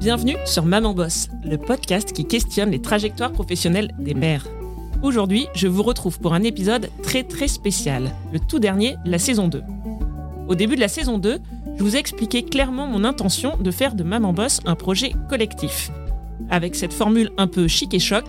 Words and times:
Bienvenue 0.00 0.36
sur 0.46 0.64
Maman 0.64 0.94
Boss, 0.94 1.28
le 1.44 1.58
podcast 1.58 2.14
qui 2.14 2.24
questionne 2.24 2.70
les 2.70 2.80
trajectoires 2.80 3.32
professionnelles 3.32 3.94
des 3.98 4.14
mères. 4.14 4.46
Aujourd'hui, 5.02 5.46
je 5.54 5.68
vous 5.68 5.82
retrouve 5.82 6.18
pour 6.18 6.32
un 6.32 6.42
épisode 6.42 6.88
très 7.02 7.22
très 7.22 7.48
spécial, 7.48 8.10
le 8.32 8.40
tout 8.40 8.58
dernier 8.58 8.96
de 9.04 9.10
la 9.10 9.18
saison 9.18 9.46
2. 9.46 9.62
Au 10.48 10.54
début 10.54 10.76
de 10.76 10.80
la 10.80 10.88
saison 10.88 11.18
2, 11.18 11.38
je 11.76 11.82
vous 11.82 11.96
ai 11.96 11.98
expliqué 11.98 12.42
clairement 12.42 12.86
mon 12.86 13.04
intention 13.04 13.58
de 13.58 13.70
faire 13.70 13.94
de 13.94 14.02
Maman 14.02 14.32
Boss 14.32 14.60
un 14.64 14.74
projet 14.74 15.12
collectif. 15.28 15.90
Avec 16.48 16.76
cette 16.76 16.94
formule 16.94 17.30
un 17.36 17.46
peu 17.46 17.68
chic 17.68 17.92
et 17.92 17.98
choc, 17.98 18.24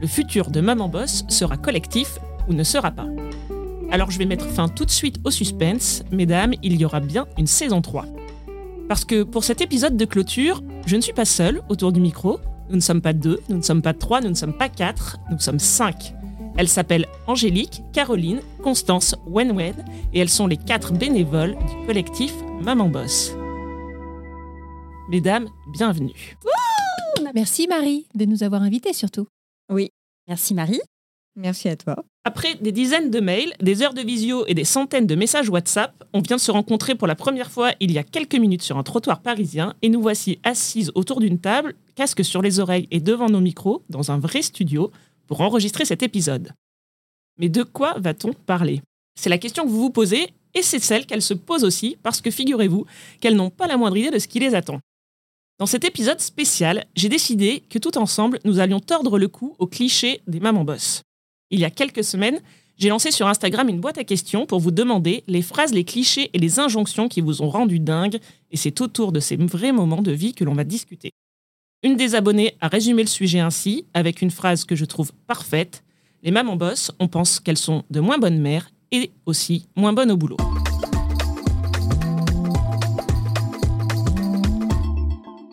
le 0.00 0.06
futur 0.06 0.52
de 0.52 0.60
Maman 0.60 0.88
Boss 0.88 1.24
sera 1.26 1.56
collectif 1.56 2.20
ou 2.48 2.52
ne 2.52 2.62
sera 2.62 2.92
pas. 2.92 3.08
Alors 3.90 4.12
je 4.12 4.18
vais 4.20 4.26
mettre 4.26 4.46
fin 4.46 4.68
tout 4.68 4.84
de 4.84 4.92
suite 4.92 5.18
au 5.24 5.32
suspense, 5.32 6.04
mesdames, 6.12 6.54
il 6.62 6.80
y 6.80 6.84
aura 6.84 7.00
bien 7.00 7.26
une 7.36 7.48
saison 7.48 7.82
3. 7.82 8.06
Parce 8.88 9.04
que 9.04 9.24
pour 9.24 9.42
cet 9.42 9.60
épisode 9.60 9.96
de 9.96 10.04
clôture, 10.04 10.62
je 10.86 10.96
ne 10.96 11.00
suis 11.00 11.12
pas 11.12 11.24
seule 11.24 11.60
autour 11.68 11.92
du 11.92 12.00
micro. 12.00 12.40
Nous 12.68 12.76
ne 12.76 12.80
sommes 12.80 13.02
pas 13.02 13.12
deux, 13.12 13.40
nous 13.48 13.56
ne 13.56 13.62
sommes 13.62 13.82
pas 13.82 13.94
trois, 13.94 14.20
nous 14.20 14.30
ne 14.30 14.34
sommes 14.34 14.56
pas 14.56 14.68
quatre, 14.68 15.18
nous 15.30 15.38
sommes 15.38 15.58
cinq. 15.58 16.14
Elles 16.56 16.68
s'appellent 16.68 17.06
Angélique, 17.26 17.82
Caroline, 17.92 18.40
Constance, 18.62 19.14
Wenwen 19.26 19.74
et 20.14 20.20
elles 20.20 20.30
sont 20.30 20.46
les 20.46 20.56
quatre 20.56 20.92
bénévoles 20.92 21.56
du 21.56 21.86
collectif 21.86 22.32
Maman 22.62 22.88
Boss. 22.88 23.34
Mesdames, 25.10 25.48
bienvenue. 25.72 26.36
Merci 27.34 27.68
Marie 27.68 28.06
de 28.14 28.24
nous 28.24 28.42
avoir 28.42 28.62
invités 28.62 28.92
surtout. 28.92 29.28
Oui, 29.70 29.90
merci 30.26 30.54
Marie. 30.54 30.80
Merci 31.36 31.68
à 31.68 31.76
toi. 31.76 31.96
Après 32.26 32.56
des 32.56 32.72
dizaines 32.72 33.12
de 33.12 33.20
mails, 33.20 33.52
des 33.60 33.82
heures 33.82 33.94
de 33.94 34.00
visio 34.00 34.44
et 34.48 34.54
des 34.54 34.64
centaines 34.64 35.06
de 35.06 35.14
messages 35.14 35.48
WhatsApp, 35.48 36.02
on 36.12 36.20
vient 36.20 36.34
de 36.34 36.40
se 36.40 36.50
rencontrer 36.50 36.96
pour 36.96 37.06
la 37.06 37.14
première 37.14 37.52
fois 37.52 37.70
il 37.78 37.92
y 37.92 37.98
a 37.98 38.02
quelques 38.02 38.34
minutes 38.34 38.64
sur 38.64 38.76
un 38.78 38.82
trottoir 38.82 39.20
parisien 39.20 39.74
et 39.80 39.88
nous 39.88 40.02
voici 40.02 40.40
assises 40.42 40.90
autour 40.96 41.20
d'une 41.20 41.38
table, 41.38 41.76
casque 41.94 42.24
sur 42.24 42.42
les 42.42 42.58
oreilles 42.58 42.88
et 42.90 42.98
devant 42.98 43.28
nos 43.28 43.40
micros, 43.40 43.84
dans 43.90 44.10
un 44.10 44.18
vrai 44.18 44.42
studio, 44.42 44.90
pour 45.28 45.40
enregistrer 45.40 45.84
cet 45.84 46.02
épisode. 46.02 46.50
Mais 47.38 47.48
de 47.48 47.62
quoi 47.62 47.94
va-t-on 47.98 48.32
parler? 48.32 48.82
C'est 49.14 49.30
la 49.30 49.38
question 49.38 49.62
que 49.62 49.68
vous 49.68 49.82
vous 49.82 49.90
posez 49.90 50.26
et 50.52 50.62
c'est 50.62 50.80
celle 50.80 51.06
qu'elles 51.06 51.22
se 51.22 51.32
posent 51.32 51.62
aussi 51.62 51.96
parce 52.02 52.20
que 52.20 52.32
figurez-vous 52.32 52.86
qu'elles 53.20 53.36
n'ont 53.36 53.50
pas 53.50 53.68
la 53.68 53.76
moindre 53.76 53.98
idée 53.98 54.10
de 54.10 54.18
ce 54.18 54.26
qui 54.26 54.40
les 54.40 54.56
attend. 54.56 54.80
Dans 55.60 55.66
cet 55.66 55.84
épisode 55.84 56.18
spécial, 56.18 56.86
j'ai 56.96 57.08
décidé 57.08 57.62
que 57.70 57.78
tout 57.78 57.96
ensemble, 57.96 58.40
nous 58.44 58.58
allions 58.58 58.80
tordre 58.80 59.16
le 59.16 59.28
cou 59.28 59.54
aux 59.60 59.68
clichés 59.68 60.22
des 60.26 60.40
mamans 60.40 60.64
boss. 60.64 61.02
Il 61.50 61.60
y 61.60 61.64
a 61.64 61.70
quelques 61.70 62.02
semaines, 62.02 62.40
j'ai 62.76 62.88
lancé 62.88 63.12
sur 63.12 63.28
Instagram 63.28 63.68
une 63.68 63.80
boîte 63.80 63.98
à 63.98 64.04
questions 64.04 64.46
pour 64.46 64.58
vous 64.58 64.72
demander 64.72 65.22
les 65.28 65.42
phrases, 65.42 65.72
les 65.72 65.84
clichés 65.84 66.28
et 66.32 66.38
les 66.38 66.58
injonctions 66.58 67.08
qui 67.08 67.20
vous 67.20 67.40
ont 67.40 67.48
rendu 67.48 67.78
dingue, 67.78 68.18
et 68.50 68.56
c'est 68.56 68.80
autour 68.80 69.12
de 69.12 69.20
ces 69.20 69.36
vrais 69.36 69.70
moments 69.70 70.02
de 70.02 70.10
vie 70.10 70.34
que 70.34 70.42
l'on 70.42 70.54
va 70.54 70.64
discuter. 70.64 71.12
Une 71.84 71.96
des 71.96 72.16
abonnées 72.16 72.56
a 72.60 72.66
résumé 72.66 73.02
le 73.02 73.08
sujet 73.08 73.38
ainsi, 73.38 73.84
avec 73.94 74.22
une 74.22 74.32
phrase 74.32 74.64
que 74.64 74.74
je 74.74 74.84
trouve 74.84 75.12
parfaite. 75.28 75.84
Les 76.24 76.32
mamans 76.32 76.56
boss, 76.56 76.90
on 76.98 77.06
pense 77.06 77.38
qu'elles 77.38 77.56
sont 77.58 77.84
de 77.90 78.00
moins 78.00 78.18
bonnes 78.18 78.40
mères 78.40 78.70
et 78.90 79.12
aussi 79.24 79.68
moins 79.76 79.92
bonnes 79.92 80.10
au 80.10 80.16
boulot. 80.16 80.38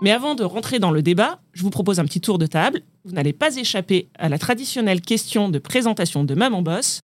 Mais 0.02 0.12
avant 0.12 0.34
de 0.34 0.44
rentrer 0.44 0.80
dans 0.80 0.92
le 0.92 1.04
débat, 1.04 1.40
je 1.54 1.62
vous 1.62 1.70
propose 1.70 2.00
un 2.00 2.06
petit 2.06 2.20
tour 2.20 2.40
de 2.40 2.48
table. 2.48 2.82
Vous 3.06 3.12
n'allez 3.12 3.34
pas 3.34 3.58
échapper 3.58 4.08
à 4.18 4.30
la 4.30 4.38
traditionnelle 4.38 5.02
question 5.02 5.50
de 5.50 5.60
présentation 5.60 6.24
de 6.24 6.36
Maman 6.36 6.62
Boss. 6.62 7.02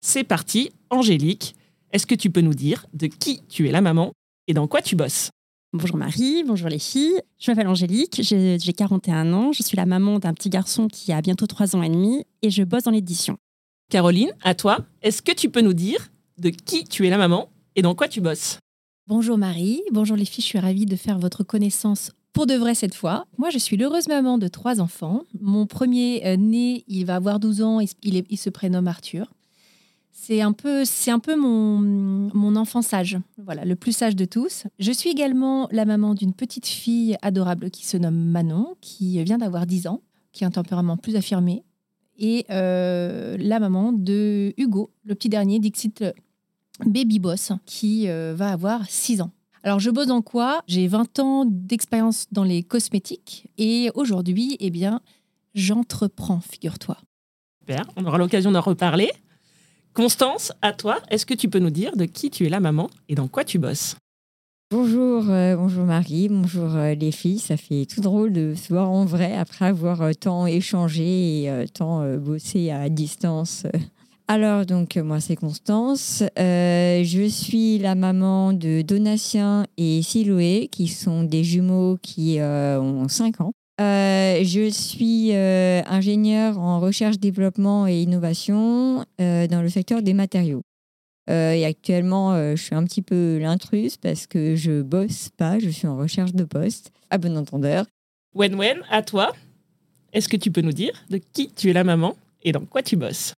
C'est 0.00 0.24
parti, 0.24 0.70
Angélique. 0.88 1.54
Est-ce 1.90 2.06
que 2.06 2.14
tu 2.14 2.30
peux 2.30 2.40
nous 2.40 2.54
dire 2.54 2.86
de 2.94 3.06
qui 3.06 3.42
tu 3.50 3.68
es 3.68 3.70
la 3.70 3.82
maman 3.82 4.12
et 4.48 4.54
dans 4.54 4.66
quoi 4.66 4.80
tu 4.80 4.96
bosses? 4.96 5.28
Bonjour 5.74 5.98
Marie, 5.98 6.42
bonjour 6.46 6.70
les 6.70 6.78
filles. 6.78 7.20
Je 7.38 7.50
m'appelle 7.50 7.68
Angélique, 7.68 8.22
j'ai 8.22 8.58
41 8.58 9.30
ans, 9.34 9.52
je 9.52 9.62
suis 9.62 9.76
la 9.76 9.84
maman 9.84 10.18
d'un 10.18 10.32
petit 10.32 10.48
garçon 10.48 10.88
qui 10.88 11.12
a 11.12 11.20
bientôt 11.20 11.46
3 11.46 11.76
ans 11.76 11.82
et 11.82 11.90
demi 11.90 12.24
et 12.40 12.48
je 12.48 12.62
bosse 12.62 12.84
dans 12.84 12.90
l'édition. 12.90 13.36
Caroline, 13.90 14.32
à 14.42 14.54
toi, 14.54 14.78
est-ce 15.02 15.20
que 15.20 15.32
tu 15.32 15.50
peux 15.50 15.60
nous 15.60 15.74
dire 15.74 16.10
de 16.38 16.48
qui 16.48 16.84
tu 16.84 17.06
es 17.06 17.10
la 17.10 17.18
maman 17.18 17.50
et 17.76 17.82
dans 17.82 17.94
quoi 17.94 18.08
tu 18.08 18.22
bosses? 18.22 18.58
Bonjour 19.06 19.36
Marie, 19.36 19.82
bonjour 19.92 20.16
les 20.16 20.24
filles, 20.24 20.44
je 20.44 20.48
suis 20.48 20.58
ravie 20.58 20.86
de 20.86 20.96
faire 20.96 21.18
votre 21.18 21.44
connaissance 21.44 22.10
pour 22.32 22.46
de 22.46 22.54
vrai 22.54 22.74
cette 22.74 22.94
fois. 22.94 23.26
Moi, 23.38 23.50
je 23.50 23.58
suis 23.58 23.76
l'heureuse 23.76 24.08
maman 24.08 24.38
de 24.38 24.48
trois 24.48 24.80
enfants. 24.80 25.22
Mon 25.40 25.66
premier 25.66 26.22
euh, 26.26 26.36
né, 26.36 26.84
il 26.88 27.04
va 27.04 27.16
avoir 27.16 27.40
12 27.40 27.62
ans, 27.62 27.80
il, 27.80 28.24
il 28.28 28.36
se 28.38 28.50
prénomme 28.50 28.88
Arthur. 28.88 29.32
C'est 30.12 30.40
un 30.40 30.52
peu, 30.52 30.84
c'est 30.84 31.10
un 31.10 31.18
peu 31.18 31.34
mon, 31.34 31.78
mon 31.80 32.54
enfant 32.54 32.80
sage, 32.80 33.18
voilà, 33.38 33.64
le 33.64 33.74
plus 33.74 33.90
sage 33.90 34.14
de 34.14 34.24
tous. 34.24 34.64
Je 34.78 34.92
suis 34.92 35.10
également 35.10 35.68
la 35.72 35.84
maman 35.84 36.14
d'une 36.14 36.32
petite 36.32 36.66
fille 36.66 37.16
adorable 37.22 37.70
qui 37.70 37.86
se 37.86 37.96
nomme 37.96 38.14
Manon, 38.14 38.76
qui 38.80 39.22
vient 39.24 39.38
d'avoir 39.38 39.66
10 39.66 39.88
ans, 39.88 40.00
qui 40.32 40.44
a 40.44 40.46
un 40.46 40.50
tempérament 40.50 40.96
plus 40.96 41.16
affirmé, 41.16 41.64
et 42.18 42.46
euh, 42.50 43.36
la 43.38 43.58
maman 43.58 43.92
de 43.92 44.54
Hugo, 44.56 44.90
le 45.04 45.14
petit 45.16 45.28
dernier, 45.28 45.58
Dixit 45.58 46.04
Baby 46.84 47.18
Boss, 47.18 47.52
qui 47.66 48.08
euh, 48.08 48.32
va 48.36 48.52
avoir 48.52 48.88
6 48.88 49.22
ans. 49.22 49.32
Alors, 49.64 49.78
je 49.78 49.90
bosse 49.90 50.08
dans 50.08 50.22
quoi? 50.22 50.62
J'ai 50.66 50.88
20 50.88 51.20
ans 51.20 51.44
d'expérience 51.46 52.26
dans 52.32 52.42
les 52.42 52.64
cosmétiques 52.64 53.48
et 53.58 53.90
aujourd'hui, 53.94 54.56
eh 54.58 54.70
bien, 54.70 55.00
j'entreprends, 55.54 56.40
figure-toi. 56.40 56.96
Super, 57.60 57.84
on 57.96 58.04
aura 58.04 58.18
l'occasion 58.18 58.50
d'en 58.50 58.60
reparler. 58.60 59.12
Constance, 59.94 60.52
à 60.62 60.72
toi, 60.72 60.98
est-ce 61.10 61.26
que 61.26 61.34
tu 61.34 61.48
peux 61.48 61.60
nous 61.60 61.70
dire 61.70 61.96
de 61.96 62.06
qui 62.06 62.28
tu 62.28 62.44
es 62.44 62.48
la 62.48 62.58
maman 62.58 62.90
et 63.08 63.14
dans 63.14 63.28
quoi 63.28 63.44
tu 63.44 63.60
bosses? 63.60 63.94
Bonjour, 64.72 65.30
euh, 65.30 65.54
bonjour 65.54 65.84
Marie, 65.84 66.28
bonjour 66.28 66.74
euh, 66.74 66.94
les 66.94 67.12
filles. 67.12 67.38
Ça 67.38 67.56
fait 67.56 67.86
tout 67.86 68.00
drôle 68.00 68.32
de 68.32 68.54
se 68.56 68.72
voir 68.72 68.90
en 68.90 69.04
vrai 69.04 69.36
après 69.36 69.66
avoir 69.66 70.02
euh, 70.02 70.12
tant 70.12 70.46
échangé 70.46 71.44
et 71.44 71.68
tant 71.72 72.16
bossé 72.16 72.70
à 72.70 72.88
distance 72.88 73.66
alors, 74.28 74.64
donc, 74.64 74.96
moi, 74.96 75.20
c'est 75.20 75.36
Constance. 75.36 76.22
Euh, 76.38 77.02
je 77.04 77.28
suis 77.28 77.78
la 77.78 77.94
maman 77.94 78.52
de 78.52 78.82
Donatien 78.82 79.66
et 79.76 80.00
Siloé, 80.02 80.68
qui 80.70 80.88
sont 80.88 81.24
des 81.24 81.44
jumeaux 81.44 81.98
qui 82.00 82.38
euh, 82.38 82.80
ont 82.80 83.08
5 83.08 83.40
ans. 83.40 83.52
Euh, 83.80 84.42
je 84.44 84.70
suis 84.70 85.32
ingénieure 85.34 86.58
en 86.58 86.78
recherche, 86.80 87.18
développement 87.18 87.86
et 87.86 88.00
innovation 88.00 89.04
dans 89.18 89.62
le 89.62 89.68
secteur 89.68 90.02
des 90.02 90.14
matériaux. 90.14 90.62
et 91.28 91.64
actuellement, 91.64 92.54
je 92.54 92.62
suis 92.62 92.74
un 92.74 92.84
petit 92.84 93.02
peu 93.02 93.38
l'intruse 93.38 93.96
parce 93.96 94.26
que 94.26 94.54
je 94.56 94.82
bosse 94.82 95.30
pas, 95.36 95.58
je 95.58 95.68
suis 95.68 95.88
en 95.88 95.96
recherche 95.96 96.32
de 96.32 96.44
poste, 96.44 96.92
à 97.10 97.18
bon 97.18 97.36
entendeur. 97.36 97.86
Wen 98.34 98.54
Wen, 98.54 98.82
à 98.90 99.02
toi. 99.02 99.32
Est-ce 100.12 100.28
que 100.28 100.36
tu 100.36 100.50
peux 100.50 100.60
nous 100.60 100.72
dire 100.72 100.92
de 101.10 101.18
qui 101.18 101.50
tu 101.50 101.70
es 101.70 101.72
la 101.72 101.84
maman 101.84 102.14
et 102.42 102.52
dans 102.52 102.64
quoi 102.64 102.82
tu 102.82 102.96
bosses? 102.96 103.34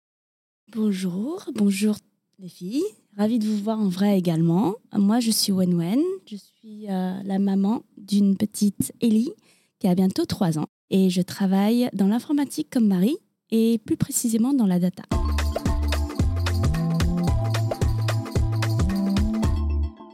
Bonjour, 0.76 1.44
bonjour 1.54 1.94
les 2.40 2.48
filles. 2.48 2.82
Ravie 3.16 3.38
de 3.38 3.46
vous 3.46 3.58
voir 3.58 3.78
en 3.78 3.86
vrai 3.86 4.18
également. 4.18 4.74
Moi, 4.92 5.20
je 5.20 5.30
suis 5.30 5.52
Wen 5.52 5.72
Wen. 5.74 6.00
Je 6.28 6.34
suis 6.34 6.90
euh, 6.90 7.22
la 7.22 7.38
maman 7.38 7.84
d'une 7.96 8.36
petite 8.36 8.92
Ellie 9.00 9.30
qui 9.78 9.86
a 9.86 9.94
bientôt 9.94 10.24
3 10.24 10.58
ans. 10.58 10.66
Et 10.90 11.10
je 11.10 11.22
travaille 11.22 11.88
dans 11.92 12.08
l'informatique 12.08 12.70
comme 12.72 12.88
Marie 12.88 13.16
et 13.52 13.78
plus 13.86 13.96
précisément 13.96 14.52
dans 14.52 14.66
la 14.66 14.80
data. 14.80 15.04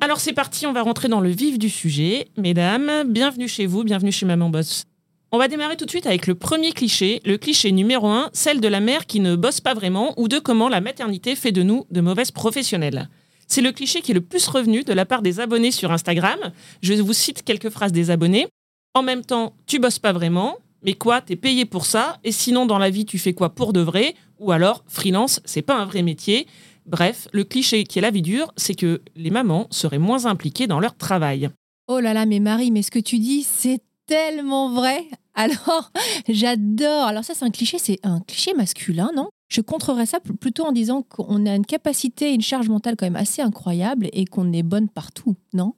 Alors 0.03 0.21
c'est 0.21 0.35
parti, 0.35 0.67
on 0.67 0.75
va 0.75 0.83
rentrer 0.83 1.09
dans 1.09 1.21
le 1.21 1.31
vif 1.31 1.59
du 1.59 1.71
sujet. 1.71 2.29
Mesdames, 2.37 3.05
bienvenue 3.07 3.49
chez 3.49 3.65
vous, 3.65 3.83
bienvenue 3.83 4.13
chez 4.13 4.27
Maman 4.27 4.51
Boss. 4.51 4.85
On 5.33 5.39
va 5.39 5.47
démarrer 5.47 5.77
tout 5.77 5.85
de 5.85 5.91
suite 5.91 6.07
avec 6.07 6.27
le 6.27 6.35
premier 6.35 6.73
cliché, 6.73 7.21
le 7.25 7.39
cliché 7.39 7.71
numéro 7.71 8.09
un, 8.09 8.31
celle 8.33 8.61
de 8.61 8.67
la 8.67 8.81
mère 8.81 9.07
qui 9.07 9.21
ne 9.21 9.37
bosse 9.37 9.61
pas 9.61 9.75
vraiment 9.75 10.13
ou 10.17 10.27
de 10.27 10.41
comment 10.41 10.69
la 10.69 10.81
maternité 10.81 11.37
fait 11.37 11.53
de 11.53 11.63
nous 11.63 11.87
de 11.93 12.01
mauvaises 12.01 12.33
professionnelles. 12.33 13.09
C'est 13.47 13.61
le 13.61 13.71
cliché 13.71 14.01
qui 14.01 14.11
est 14.11 14.15
le 14.15 14.23
plus 14.23 14.49
revenu 14.49 14.83
de 14.83 14.93
la 14.93 15.07
part 15.07 15.23
des 15.23 15.39
abonnés 15.39 15.71
sur 15.71 15.93
Instagram. 15.93 16.39
Je 16.83 16.95
vous 16.95 17.13
cite 17.13 17.45
quelques 17.45 17.71
phrases 17.71 17.93
des 17.93 18.11
abonnés. 18.11 18.49
En 18.95 19.05
même 19.05 19.25
temps, 19.25 19.55
tu 19.69 19.79
bosses 19.79 20.01
pas 20.01 20.13
vraiment, 20.13 20.57
mais 20.83 20.95
quoi, 20.95 21.21
t'es 21.21 21.37
payé 21.37 21.65
pour 21.65 21.87
ça, 21.87 22.19
et 22.25 22.33
sinon 22.33 22.67
dans 22.67 22.79
la 22.79 22.91
vie 22.91 23.07
tu 23.07 23.19
fais 23.19 23.33
quoi 23.33 23.51
pour 23.51 23.73
de 23.73 23.81
vrai, 23.81 24.17
ou 24.41 24.51
alors 24.51 24.83
freelance, 24.89 25.41
c'est 25.45 25.63
pas 25.63 25.77
un 25.77 25.85
vrai 25.85 26.03
métier. 26.03 26.49
Bref, 26.87 27.29
le 27.33 27.45
cliché 27.45 27.85
qui 27.85 28.01
est 28.01 28.03
la 28.03 28.11
vie 28.11 28.23
dure, 28.23 28.53
c'est 28.57 28.75
que 28.75 29.01
les 29.15 29.31
mamans 29.31 29.69
seraient 29.71 29.99
moins 29.99 30.27
impliquées 30.27 30.67
dans 30.67 30.81
leur 30.81 30.97
travail. 30.97 31.51
Oh 31.87 32.01
là 32.01 32.15
là, 32.15 32.27
mais 32.27 32.41
Marie, 32.41 32.73
mais 32.73 32.83
ce 32.83 32.91
que 32.91 32.99
tu 32.99 33.21
dis, 33.21 33.45
c'est 33.45 33.81
tellement 34.07 34.71
vrai. 34.71 35.05
Alors, 35.35 35.93
j'adore. 36.29 37.05
Alors 37.05 37.25
ça, 37.25 37.35
c'est 37.35 37.45
un 37.45 37.51
cliché, 37.51 37.79
c'est 37.79 37.99
un 38.03 38.21
cliché 38.21 38.55
masculin, 38.55 39.11
non? 39.15 39.29
Je 39.49 39.61
contrerais 39.61 40.07
ça 40.07 40.21
plutôt 40.21 40.65
en 40.65 40.73
disant 40.73 41.03
qu'on 41.03 41.45
a 41.47 41.55
une 41.55 41.67
capacité, 41.67 42.33
une 42.33 42.41
charge 42.41 42.69
mentale 42.69 42.97
quand 42.97 43.07
même 43.07 43.17
assez 43.17 43.43
incroyable 43.43 44.09
et 44.13 44.25
qu'on 44.25 44.53
est 44.53 44.63
bonne 44.63 44.89
partout, 44.89 45.35
non? 45.53 45.75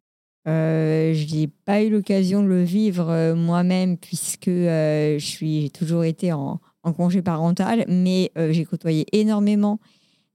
Euh, 0.48 1.14
je 1.14 1.34
n'ai 1.34 1.46
pas 1.46 1.82
eu 1.82 1.90
l'occasion 1.90 2.42
de 2.42 2.48
le 2.48 2.64
vivre 2.64 3.08
euh, 3.10 3.34
moi-même 3.34 3.96
puisque 3.96 4.48
euh, 4.48 5.18
je 5.18 5.24
suis, 5.24 5.62
j'ai 5.62 5.70
toujours 5.70 6.04
été 6.04 6.32
en, 6.32 6.60
congé 6.96 7.22
parental, 7.22 7.84
mais 7.86 8.32
j'ai 8.50 8.64
côtoyé 8.64 9.06
énormément 9.12 9.78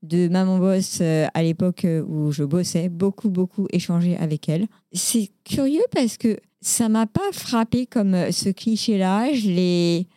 de 0.04 0.28
Maman 0.28 0.60
Boss 0.60 1.00
euh, 1.02 1.28
à 1.34 1.44
l'époque 1.44 1.86
euh, 1.86 2.04
où 2.04 2.32
je 2.32 2.44
bossais, 2.44 2.90
beaucoup, 2.90 3.30
beaucoup 3.30 3.68
échangé 3.72 4.16
avec 4.18 4.48
elle. 4.50 4.68
C'est 4.94 5.32
curieux 5.44 5.84
parce 5.92 6.18
que 6.18 6.38
ça 6.62 6.90
m'a 6.90 7.08
pas 7.08 7.32
frappé 7.32 7.86
comme 7.86 8.14
euh, 8.14 8.32
ce 8.32 8.50
cliché-là. 8.50 9.34
Je 9.34 9.50
l'ai, 9.50 10.08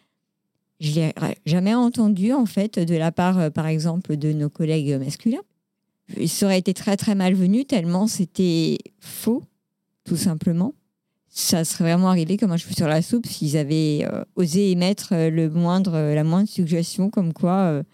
je 0.80 0.94
l'ai 0.94 1.12
jamais 1.46 1.74
entendu 1.74 2.32
en 2.32 2.46
fait 2.46 2.78
de 2.78 2.94
la 2.94 3.12
part, 3.12 3.50
par 3.52 3.66
exemple, 3.66 4.16
de 4.16 4.32
nos 4.32 4.50
collègues 4.50 4.98
masculins. 4.98 5.42
Ça 6.26 6.46
aurait 6.46 6.58
été 6.58 6.74
très 6.74 6.96
très 6.96 7.14
malvenu 7.14 7.64
tellement 7.64 8.08
c'était 8.08 8.78
faux, 8.98 9.44
tout 10.04 10.16
simplement. 10.16 10.74
Ça 11.28 11.64
serait 11.64 11.84
vraiment 11.84 12.08
arrivé 12.08 12.36
comme 12.36 12.50
un 12.50 12.56
cheveu 12.56 12.74
sur 12.74 12.88
la 12.88 13.00
soupe 13.00 13.26
s'ils 13.26 13.56
avaient 13.56 14.04
osé 14.34 14.72
émettre 14.72 15.12
le 15.12 15.48
moindre, 15.48 15.92
la 15.92 16.24
moindre 16.24 16.48
suggestion 16.48 17.08
comme 17.10 17.32
quoi 17.32 17.84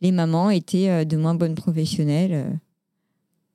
les 0.00 0.12
mamans 0.12 0.50
étaient 0.50 0.88
euh, 0.90 1.04
de 1.04 1.16
moins 1.16 1.34
bonnes 1.34 1.54
professionnelles. 1.54 2.32
euh. 2.32 2.50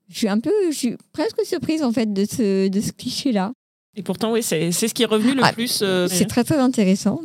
Je 0.08 0.18
suis 0.18 0.28
un 0.28 0.38
peu, 0.40 0.52
je 0.70 0.76
suis 0.76 0.96
presque 1.12 1.40
surprise 1.44 1.82
en 1.82 1.90
fait 1.92 2.12
de 2.12 2.24
ce, 2.24 2.68
de 2.68 2.80
ce 2.80 2.92
cliché-là. 2.92 3.52
Et 3.96 4.02
pourtant, 4.02 4.32
oui, 4.32 4.42
c'est 4.42 4.72
c'est 4.72 4.88
ce 4.88 4.94
qui 4.94 5.02
est 5.02 5.06
revenu 5.06 5.34
le 5.34 5.42
Ah, 5.44 5.52
plus. 5.52 5.80
euh, 5.82 6.08
C'est 6.10 6.26
très 6.26 6.44
très 6.44 6.58
intéressant. 6.58 7.20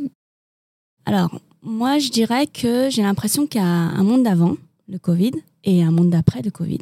Alors, 1.06 1.40
moi, 1.62 1.98
je 2.00 2.10
dirais 2.10 2.48
que 2.48 2.90
j'ai 2.90 3.02
l'impression 3.02 3.48
qu'il 3.48 3.60
y 3.62 3.64
a 3.64 3.68
un 3.68 4.04
monde 4.04 4.24
d'avant 4.24 4.56
le 4.88 4.98
Covid 5.00 5.32
et 5.64 5.84
un 5.84 5.92
monde 5.92 6.10
d'après 6.12 6.42
le 6.42 6.52
Covid. 6.52 6.80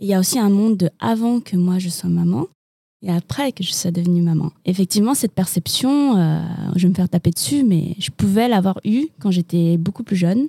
Il 0.00 0.06
y 0.08 0.14
a 0.14 0.18
aussi 0.20 0.38
un 0.38 0.50
monde 0.50 0.76
de 0.76 0.90
avant 0.98 1.40
que 1.40 1.56
moi 1.56 1.78
je 1.78 1.88
sois 1.88 2.10
maman 2.10 2.46
et 3.02 3.10
après 3.10 3.52
que 3.52 3.62
je 3.62 3.72
sois 3.72 3.90
devenue 3.92 4.22
maman. 4.22 4.50
Effectivement, 4.64 5.14
cette 5.14 5.32
perception, 5.32 6.16
euh, 6.18 6.40
je 6.76 6.82
vais 6.82 6.88
me 6.88 6.94
faire 6.94 7.08
taper 7.08 7.30
dessus, 7.30 7.62
mais 7.62 7.94
je 7.98 8.10
pouvais 8.10 8.48
l'avoir 8.48 8.80
eue 8.84 9.06
quand 9.20 9.30
j'étais 9.30 9.76
beaucoup 9.76 10.02
plus 10.02 10.16
jeune 10.16 10.48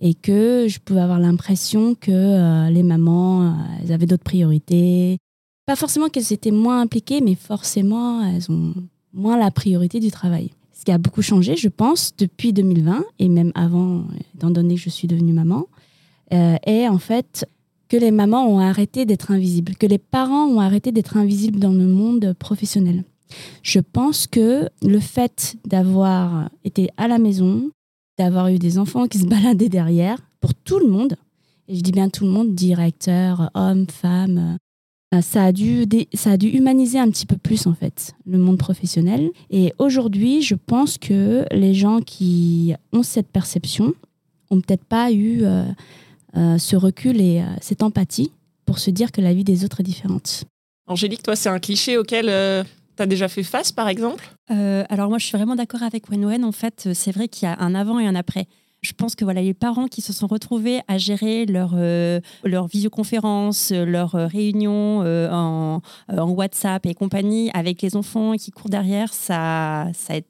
et 0.00 0.14
que 0.14 0.66
je 0.68 0.78
pouvais 0.80 1.00
avoir 1.00 1.18
l'impression 1.18 1.94
que 1.94 2.10
euh, 2.10 2.70
les 2.70 2.82
mamans, 2.82 3.42
euh, 3.42 3.52
elles 3.82 3.92
avaient 3.92 4.06
d'autres 4.06 4.24
priorités. 4.24 5.18
Pas 5.66 5.76
forcément 5.76 6.08
qu'elles 6.08 6.32
étaient 6.32 6.50
moins 6.50 6.80
impliquées, 6.80 7.20
mais 7.20 7.34
forcément, 7.34 8.22
elles 8.24 8.50
ont 8.50 8.74
moins 9.12 9.38
la 9.38 9.50
priorité 9.50 10.00
du 10.00 10.10
travail. 10.10 10.50
Ce 10.72 10.84
qui 10.84 10.90
a 10.90 10.98
beaucoup 10.98 11.22
changé, 11.22 11.56
je 11.56 11.68
pense, 11.68 12.14
depuis 12.18 12.52
2020 12.52 13.04
et 13.18 13.28
même 13.28 13.52
avant, 13.54 14.04
étant 14.34 14.50
donné 14.50 14.74
que 14.74 14.80
je 14.80 14.90
suis 14.90 15.08
devenue 15.08 15.32
maman, 15.32 15.66
euh, 16.32 16.56
est 16.66 16.88
en 16.88 16.98
fait 16.98 17.46
que 17.88 17.96
les 17.96 18.10
mamans 18.10 18.46
ont 18.46 18.58
arrêté 18.58 19.06
d'être 19.06 19.30
invisibles, 19.30 19.76
que 19.76 19.86
les 19.86 19.98
parents 19.98 20.46
ont 20.46 20.60
arrêté 20.60 20.90
d'être 20.90 21.16
invisibles 21.16 21.60
dans 21.60 21.72
le 21.72 21.86
monde 21.86 22.34
professionnel. 22.38 23.04
Je 23.62 23.80
pense 23.80 24.26
que 24.26 24.68
le 24.82 25.00
fait 25.00 25.56
d'avoir 25.64 26.50
été 26.64 26.88
à 26.96 27.08
la 27.08 27.18
maison, 27.18 27.70
d'avoir 28.18 28.48
eu 28.48 28.58
des 28.58 28.78
enfants 28.78 29.06
qui 29.08 29.18
se 29.18 29.26
baladaient 29.26 29.68
derrière, 29.68 30.18
pour 30.40 30.54
tout 30.54 30.78
le 30.78 30.86
monde, 30.86 31.16
et 31.68 31.76
je 31.76 31.80
dis 31.80 31.92
bien 31.92 32.08
tout 32.08 32.24
le 32.24 32.30
monde, 32.30 32.54
directeur, 32.54 33.50
hommes, 33.54 33.86
femmes, 33.88 34.58
euh, 35.14 35.20
ça 35.20 35.44
a, 35.44 35.52
dû 35.52 35.86
ça 36.12 36.32
a 36.32 36.36
dû 36.36 36.48
humaniser 36.48 36.98
un 36.98 37.08
petit 37.10 37.26
peu 37.26 37.36
plus 37.36 37.66
en 37.66 37.74
fait 37.74 38.12
le 38.26 38.38
monde 38.38 38.58
professionnel. 38.58 39.30
Et 39.50 39.72
aujourd'hui, 39.78 40.42
je 40.42 40.54
pense 40.54 40.98
que 40.98 41.44
les 41.52 41.74
gens 41.74 42.00
qui 42.00 42.74
ont 42.92 43.02
cette 43.02 43.28
perception 43.28 43.94
ont 44.50 44.60
peut-être 44.60 44.84
pas 44.84 45.12
eu 45.12 45.42
euh, 45.42 45.64
euh, 46.36 46.58
ce 46.58 46.76
recul 46.76 47.20
et 47.20 47.42
cette 47.60 47.82
empathie 47.82 48.32
pour 48.66 48.78
se 48.78 48.90
dire 48.90 49.12
que 49.12 49.20
la 49.20 49.34
vie 49.34 49.44
des 49.44 49.64
autres 49.64 49.80
est 49.80 49.84
différente. 49.84 50.44
Angélique, 50.86 51.22
toi, 51.22 51.36
c'est 51.36 51.48
un 51.48 51.58
cliché 51.58 51.96
auquel 51.96 52.28
tu 52.96 53.02
as 53.02 53.06
déjà 53.06 53.28
fait 53.28 53.42
face, 53.42 53.72
par 53.72 53.88
exemple? 53.88 54.24
Euh, 54.50 54.84
alors 54.88 55.08
moi, 55.08 55.18
je 55.18 55.26
suis 55.26 55.36
vraiment 55.36 55.56
d'accord 55.56 55.82
avec 55.82 56.08
Wenwen. 56.10 56.44
En 56.44 56.52
fait, 56.52 56.88
c'est 56.92 57.12
vrai 57.12 57.28
qu'il 57.28 57.48
y 57.48 57.50
a 57.50 57.56
un 57.60 57.74
avant 57.74 57.98
et 57.98 58.06
un 58.06 58.14
après. 58.14 58.46
Je 58.84 58.92
pense 58.92 59.14
que 59.14 59.24
voilà, 59.24 59.40
les 59.40 59.54
parents 59.54 59.86
qui 59.86 60.02
se 60.02 60.12
sont 60.12 60.26
retrouvés 60.26 60.80
à 60.88 60.98
gérer 60.98 61.46
leur, 61.46 61.72
euh, 61.74 62.20
leur 62.44 62.66
visioconférence, 62.66 63.72
leurs 63.72 64.14
euh, 64.14 64.26
réunions 64.26 65.02
euh, 65.02 65.30
en, 65.30 65.80
WhatsApp 66.08 66.84
et 66.84 66.94
compagnie 66.94 67.50
avec 67.54 67.80
les 67.80 67.96
enfants 67.96 68.34
qui 68.34 68.50
courent 68.50 68.68
derrière, 68.68 69.14
ça, 69.14 69.86
a, 69.86 70.22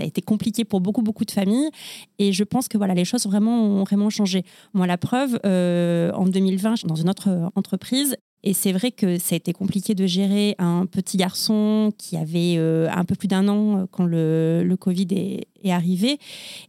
été 0.00 0.20
compliqué 0.20 0.64
pour 0.64 0.80
beaucoup, 0.82 1.02
beaucoup 1.02 1.24
de 1.24 1.30
familles. 1.30 1.70
Et 2.18 2.32
je 2.32 2.44
pense 2.44 2.68
que 2.68 2.76
voilà, 2.76 2.92
les 2.94 3.06
choses 3.06 3.26
vraiment 3.26 3.62
ont 3.62 3.84
vraiment 3.84 4.10
changé. 4.10 4.44
Moi, 4.74 4.86
la 4.86 4.98
preuve, 4.98 5.38
en 5.44 6.26
2020, 6.26 6.72
je 6.72 6.76
suis 6.80 6.88
dans 6.88 6.96
une 6.96 7.08
autre 7.08 7.50
entreprise 7.54 8.16
et 8.46 8.52
c'est 8.52 8.70
vrai 8.70 8.92
que 8.92 9.18
ça 9.18 9.34
a 9.34 9.36
été 9.38 9.52
compliqué 9.52 9.96
de 9.96 10.06
gérer 10.06 10.54
un 10.58 10.86
petit 10.86 11.16
garçon 11.16 11.92
qui 11.98 12.16
avait 12.16 12.54
euh, 12.58 12.88
un 12.92 13.04
peu 13.04 13.16
plus 13.16 13.26
d'un 13.26 13.48
an 13.48 13.80
euh, 13.80 13.86
quand 13.90 14.04
le, 14.04 14.76
Covid 14.78 15.08
est, 15.10 15.70
arrivé. 15.72 16.20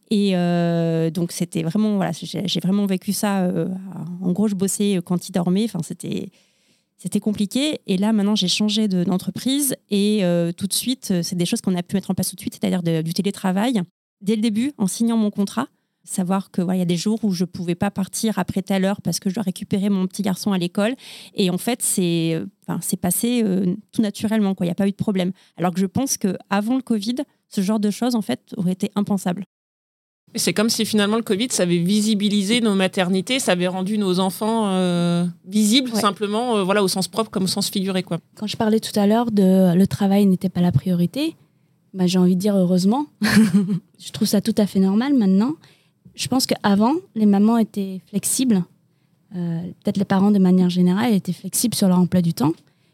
Et 0.10 0.36
euh, 0.36 1.12
donc, 1.12 1.32
c'était 1.32 1.62
vraiment, 1.62 1.98
voilà, 1.98 2.14
j'ai 2.14 2.60
vraiment 2.60 2.88
vécu 2.88 3.14
ça. 3.14 3.48
en 4.24 4.32
gros, 4.32 4.48
je 4.48 4.56
bossais 4.56 5.00
quand 5.06 5.30
il 5.30 5.34
dormait. 5.34 5.66
Enfin, 5.66 5.80
c'était. 5.84 6.30
C'était 7.00 7.20
compliqué 7.20 7.80
et 7.86 7.96
là 7.96 8.12
maintenant 8.12 8.34
j'ai 8.34 8.48
changé 8.48 8.88
de- 8.88 9.04
d'entreprise 9.04 9.76
et 9.92 10.24
tout 10.58 10.66
de 10.66 10.74
suite 10.74 11.14
c'est 11.22 11.36
des 11.36 11.46
choses 11.46 11.62
qu'on 11.62 11.76
a 11.76 11.84
pu 11.84 11.96
mettre 11.96 12.10
en 12.10 12.16
place 12.16 12.32
tout 12.32 12.36
de 12.36 12.42
suite, 12.42 12.58
c'est-à-dire 12.60 12.82
du 12.82 13.14
télétravail. 13.14 13.84
Dès 14.22 14.36
le 14.36 14.42
début, 14.42 14.72
en 14.80 14.88
signant 14.88 15.16
mon 15.16 15.30
contrat, 15.30 15.68
savoir 16.10 16.52
que 16.52 16.62
voilà, 16.62 16.78
il 16.78 16.80
y 16.80 16.84
a 16.84 16.86
des 16.86 16.98
jours 16.98 17.20
où 17.24 17.32
je 17.32 17.46
pouvais 17.46 17.76
pas 17.76 17.92
partir 17.92 18.40
après 18.40 18.62
telle 18.62 18.86
heure 18.86 19.02
parce 19.02 19.20
que 19.20 19.30
je 19.30 19.36
dois 19.36 19.44
récupérer 19.44 19.90
mon 19.90 20.08
petit 20.08 20.22
garçon 20.22 20.52
à 20.52 20.58
l'école 20.58 20.96
et 21.34 21.50
en 21.50 21.58
fait, 21.58 21.82
c'est 21.82 22.34
euh, 22.34 22.46
enfin, 22.68 22.80
c'est 22.82 22.98
passé 22.98 23.42
euh, 23.44 23.76
tout 23.92 24.02
naturellement. 24.02 24.56
quoi. 24.56 24.66
Il 24.66 24.70
n'y 24.70 24.72
a 24.74 24.76
pas 24.76 24.88
eu 24.88 24.92
de 24.92 24.96
problème. 24.96 25.32
Alors 25.58 25.74
que 25.74 25.80
je 25.80 25.86
pense 25.86 26.18
qu'avant 26.18 26.76
le 26.76 26.82
Covid, 26.82 27.16
ce 27.50 27.62
genre 27.62 27.80
de 27.80 27.92
choses, 27.92 28.16
en 28.16 28.22
fait, 28.22 28.42
aurait 28.58 28.74
été 28.74 28.92
impensable. 28.96 29.44
C'est 30.36 30.54
comme 30.54 30.70
si 30.70 30.86
finalement 30.86 31.16
le 31.16 31.24
Covid, 31.24 31.48
ça 31.52 31.64
avait 31.64 31.78
visibilisé 31.78 32.60
nos 32.60 32.76
maternités, 32.76 33.40
ça 33.40 33.54
avait 33.54 33.68
rendu 33.68 33.98
nos 33.98 34.20
enfants 34.20 34.68
euh, 34.68 35.26
visibles 35.46 35.90
Ouais. 35.94 36.02
simplement, 36.02 36.58
euh, 36.58 36.64
voilà, 36.64 36.84
au 36.84 36.90
sens 36.90 37.08
propre 37.08 37.32
comme 37.32 37.44
au 37.46 37.48
sens 37.48 37.70
figuré. 37.70 38.04
Quoi. 38.04 38.20
Quand 38.36 38.46
je 38.46 38.58
parlais 38.58 38.82
tout 38.82 38.98
à 39.00 39.08
l'heure 39.08 39.32
de 39.32 39.74
le 39.74 39.88
travail 39.88 40.26
n'était 40.26 40.50
pas 40.50 40.60
la 40.60 40.74
priorité, 40.74 41.36
bah, 41.94 42.08
j'ai 42.08 42.20
envie 42.20 42.36
de 42.36 42.42
dire 42.42 42.56
heureusement. 42.58 43.08
je 44.00 44.12
trouve 44.12 44.28
ça 44.28 44.42
tout 44.42 44.54
à 44.58 44.68
fait 44.68 44.80
normal 44.80 45.14
maintenant. 45.14 45.54
Je 46.18 46.28
pense 46.28 46.48
qu'avant, 46.48 46.96
les 47.16 47.28
mamans 47.28 47.60
étaient 47.60 48.02
flexibles. 48.08 48.64
Euh, 49.36 49.62
Peut-être 49.84 49.98
les 49.98 50.06
parents, 50.06 50.32
de 50.32 50.40
manière 50.40 50.70
générale, 50.70 51.14
étaient 51.14 51.32
flexibles 51.32 51.76
sur 51.76 51.88
leur 51.88 52.00
emploi 52.00 52.24
du 52.24 52.34
temps 52.34 52.54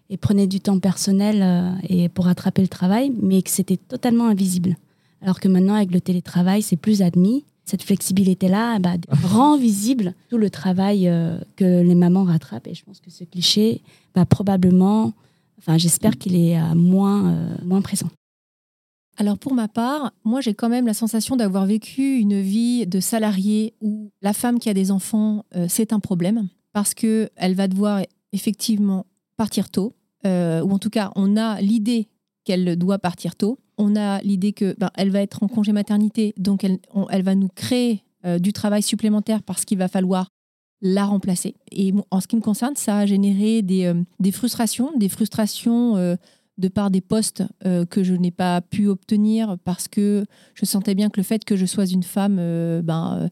et 0.09 0.17
prenaient 0.17 0.45
du 0.45 0.59
temps 0.59 0.77
personnel 0.79 1.41
euh, 1.41 1.71
et 1.87 2.09
pour 2.09 2.25
rattraper 2.25 2.61
le 2.61 2.67
travail, 2.67 3.13
mais 3.21 3.41
que 3.41 3.49
c'était 3.49 3.77
totalement 3.77 4.27
invisible. 4.27 4.75
Alors 5.21 5.39
que 5.39 5.47
maintenant, 5.47 5.75
avec 5.75 5.91
le 5.91 6.01
télétravail, 6.01 6.61
c'est 6.61 6.75
plus 6.75 7.01
admis. 7.01 7.45
Cette 7.63 7.83
flexibilité-là 7.83 8.79
bah, 8.79 8.95
rend 9.23 9.57
visible 9.57 10.15
tout 10.29 10.37
le 10.37 10.49
travail 10.49 11.07
euh, 11.07 11.37
que 11.55 11.81
les 11.81 11.95
mamans 11.95 12.25
rattrapent. 12.25 12.67
Et 12.67 12.73
je 12.73 12.83
pense 12.83 12.99
que 12.99 13.09
ce 13.09 13.23
cliché 13.23 13.81
va 14.15 14.25
probablement 14.25 15.13
Enfin, 15.59 15.77
j'espère 15.77 16.17
qu'il 16.17 16.35
est 16.35 16.59
moins, 16.75 17.37
moins 17.63 17.81
présent. 17.81 18.09
Alors 19.17 19.37
pour 19.37 19.53
ma 19.53 19.67
part, 19.67 20.11
moi 20.23 20.41
j'ai 20.41 20.53
quand 20.53 20.69
même 20.69 20.87
la 20.87 20.93
sensation 20.93 21.35
d'avoir 21.35 21.65
vécu 21.65 22.17
une 22.17 22.41
vie 22.41 22.87
de 22.87 22.99
salarié 22.99 23.73
où 23.81 24.11
la 24.21 24.33
femme 24.33 24.59
qui 24.59 24.69
a 24.69 24.73
des 24.73 24.91
enfants, 24.91 25.45
euh, 25.55 25.67
c'est 25.69 25.93
un 25.93 25.99
problème 25.99 26.47
parce 26.71 26.93
que 26.93 27.29
elle 27.35 27.53
va 27.53 27.67
devoir 27.67 28.01
effectivement 28.31 29.05
partir 29.37 29.69
tôt, 29.69 29.93
euh, 30.25 30.61
ou 30.61 30.71
en 30.71 30.79
tout 30.79 30.89
cas 30.89 31.11
on 31.15 31.37
a 31.37 31.61
l'idée 31.61 32.09
qu'elle 32.43 32.75
doit 32.75 32.97
partir 32.97 33.35
tôt. 33.35 33.59
On 33.77 33.95
a 33.95 34.21
l'idée 34.21 34.53
que 34.53 34.75
ben, 34.77 34.89
elle 34.95 35.11
va 35.11 35.21
être 35.21 35.43
en 35.43 35.47
congé 35.47 35.71
maternité, 35.71 36.33
donc 36.37 36.63
elle, 36.63 37.23
va 37.23 37.35
nous 37.35 37.49
créer 37.49 38.03
euh, 38.25 38.39
du 38.39 38.53
travail 38.53 38.83
supplémentaire 38.83 39.43
parce 39.43 39.65
qu'il 39.65 39.77
va 39.77 39.87
falloir 39.87 40.27
la 40.81 41.05
remplacer. 41.05 41.55
Et 41.71 41.93
en 42.11 42.19
ce 42.19 42.27
qui 42.27 42.35
me 42.35 42.41
concerne, 42.41 42.75
ça 42.75 42.97
a 42.97 43.05
généré 43.05 43.61
des, 43.61 43.93
frustrations, 44.31 44.91
des 44.97 45.07
frustrations 45.07 46.17
de 46.57 46.67
par 46.67 46.91
des 46.91 47.01
postes 47.01 47.43
euh, 47.65 47.85
que 47.85 48.03
je 48.03 48.13
n'ai 48.13 48.31
pas 48.31 48.61
pu 48.61 48.87
obtenir 48.87 49.57
parce 49.63 49.87
que 49.87 50.25
je 50.53 50.65
sentais 50.65 50.95
bien 50.95 51.09
que 51.09 51.19
le 51.19 51.23
fait 51.23 51.43
que 51.45 51.55
je 51.55 51.65
sois 51.65 51.85
une 51.85 52.03
femme, 52.03 52.37
euh, 52.39 52.81
ben 52.81 53.17
euh, 53.23 53.29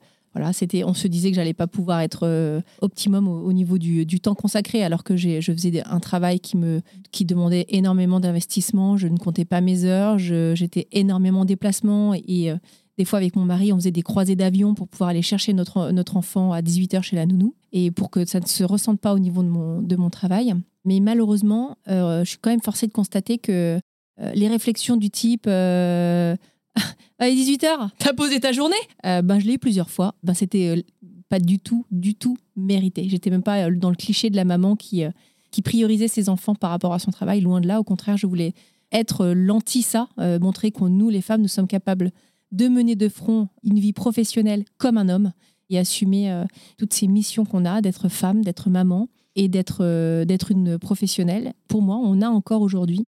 on 0.85 0.93
se 0.93 1.07
disait 1.07 1.29
que 1.29 1.35
j'allais 1.35 1.53
pas 1.53 1.67
pouvoir 1.67 1.99
être 1.99 2.61
optimum 2.81 3.27
au, 3.27 3.41
au 3.41 3.51
niveau 3.51 3.77
du, 3.77 4.05
temps 4.21 4.33
consacré, 4.33 4.81
alors 4.81 5.03
que 5.03 5.17
j'ai, 5.17 5.41
je 5.41 5.51
faisais 5.51 5.83
un 5.85 5.99
travail 5.99 6.39
qui 6.39 6.55
me, 6.55 6.81
qui 7.11 7.25
demandait 7.25 7.65
énormément 7.67 8.21
d'investissement. 8.21 8.95
Je 8.95 9.07
ne 9.09 9.17
comptais 9.17 9.43
pas 9.43 9.59
mes 9.59 9.83
heures, 9.83 10.17
je- 10.19 10.53
j'étais 10.55 10.87
énormément 10.93 11.41
en 11.41 11.45
déplacement 11.45 12.13
et 12.13 12.53
des 12.97 13.05
fois, 13.05 13.17
avec 13.17 13.35
mon 13.35 13.45
mari, 13.45 13.73
on 13.73 13.77
faisait 13.77 13.91
des 13.91 14.03
croisées 14.03 14.35
d'avion 14.35 14.75
pour 14.75 14.87
pouvoir 14.87 15.09
aller 15.09 15.21
chercher 15.21 15.53
notre, 15.53 15.91
notre 15.91 16.17
enfant 16.17 16.53
à 16.53 16.61
18h 16.61 17.01
chez 17.01 17.15
la 17.15 17.25
nounou 17.25 17.55
et 17.71 17.89
pour 17.89 18.09
que 18.09 18.25
ça 18.25 18.39
ne 18.39 18.45
se 18.45 18.63
ressente 18.63 18.99
pas 18.99 19.13
au 19.13 19.19
niveau 19.19 19.43
de 19.43 19.47
mon, 19.47 19.81
de 19.81 19.95
mon 19.95 20.09
travail. 20.09 20.53
Mais 20.85 20.99
malheureusement, 20.99 21.77
euh, 21.87 22.23
je 22.23 22.29
suis 22.29 22.37
quand 22.39 22.49
même 22.49 22.61
forcée 22.61 22.87
de 22.87 22.91
constater 22.91 23.37
que 23.37 23.79
euh, 24.21 24.31
les 24.33 24.47
réflexions 24.47 24.97
du 24.97 25.09
type 25.09 25.45
euh, 25.47 26.35
Allez, 27.19 27.35
18h, 27.35 27.89
t'as 27.97 28.13
posé 28.13 28.39
ta 28.39 28.51
journée? 28.51 28.75
Euh, 29.05 29.21
ben, 29.21 29.39
Je 29.39 29.45
l'ai 29.45 29.53
eu 29.53 29.59
plusieurs 29.59 29.89
fois. 29.89 30.15
Ben, 30.23 30.33
C'était 30.33 30.83
pas 31.29 31.39
du 31.39 31.59
tout, 31.59 31.85
du 31.91 32.15
tout 32.15 32.37
mérité. 32.55 33.07
J'étais 33.09 33.29
même 33.29 33.43
pas 33.43 33.69
dans 33.71 33.89
le 33.89 33.95
cliché 33.95 34.29
de 34.29 34.35
la 34.35 34.45
maman 34.45 34.75
qui, 34.75 35.03
qui 35.51 35.61
priorisait 35.61 36.07
ses 36.07 36.29
enfants 36.29 36.55
par 36.55 36.69
rapport 36.69 36.93
à 36.93 36.99
son 36.99 37.11
travail. 37.11 37.41
Loin 37.41 37.61
de 37.61 37.67
là, 37.67 37.79
au 37.79 37.83
contraire, 37.83 38.17
je 38.17 38.27
voulais 38.27 38.53
être 38.91 39.27
l'anti-ça, 39.27 40.09
montrer 40.41 40.71
que 40.71 40.83
nous, 40.83 41.09
les 41.09 41.21
femmes, 41.21 41.41
nous 41.41 41.47
sommes 41.47 41.67
capables 41.67 42.11
de 42.51 42.67
mener 42.67 42.95
de 42.97 43.07
front 43.07 43.47
une 43.63 43.79
vie 43.79 43.93
professionnelle 43.93 44.65
comme 44.77 44.97
un 44.97 45.07
homme 45.07 45.31
et 45.69 45.79
assumer 45.79 46.43
toutes 46.77 46.91
ces 46.93 47.07
missions 47.07 47.45
qu'on 47.45 47.63
a 47.63 47.79
d'être 47.79 48.09
femme, 48.09 48.43
d'être 48.43 48.69
maman 48.69 49.07
et 49.35 49.47
d'être 49.47 49.79
euh, 49.81 50.25
une 50.49 50.77
professionnelle. 50.77 51.53
Pour 51.67 51.81
moi, 51.81 51.97
on 51.97 52.21
a 52.21 52.29
encore 52.29 52.61
aujourd'hui 52.61 53.05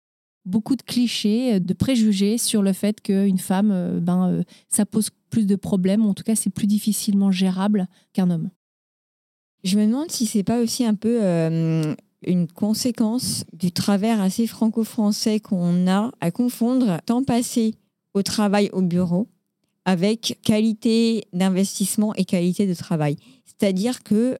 beaucoup 0.49 0.75
de 0.75 0.81
clichés, 0.81 1.59
de 1.59 1.73
préjugés 1.73 2.37
sur 2.37 2.61
le 2.61 2.73
fait 2.73 3.01
qu'une 3.01 3.37
femme, 3.37 3.71
euh, 3.71 3.99
ben, 3.99 4.29
euh, 4.29 4.43
ça 4.67 4.85
pose 4.85 5.09
plus 5.29 5.45
de 5.45 5.55
problèmes, 5.55 6.05
en 6.05 6.13
tout 6.13 6.23
cas, 6.23 6.35
c'est 6.35 6.49
plus 6.49 6.67
difficilement 6.67 7.31
gérable 7.31 7.87
qu'un 8.13 8.29
homme. 8.29 8.49
Je 9.63 9.77
me 9.77 9.85
demande 9.85 10.09
si 10.09 10.25
c'est 10.25 10.43
pas 10.43 10.61
aussi 10.61 10.85
un 10.85 10.95
peu 10.95 11.19
euh, 11.21 11.93
une 12.25 12.47
conséquence 12.47 13.43
du 13.53 13.71
travers 13.71 14.21
assez 14.21 14.47
franco-français 14.47 15.39
qu'on 15.39 15.87
a 15.87 16.11
à 16.21 16.31
confondre 16.31 16.99
temps 17.05 17.23
passé 17.23 17.75
au 18.13 18.23
travail 18.23 18.69
au 18.73 18.81
bureau 18.81 19.27
avec 19.85 20.39
qualité 20.43 21.25
d'investissement 21.33 22.13
et 22.15 22.25
qualité 22.25 22.67
de 22.67 22.73
travail. 22.73 23.17
C'est-à-dire 23.45 24.03
que 24.03 24.37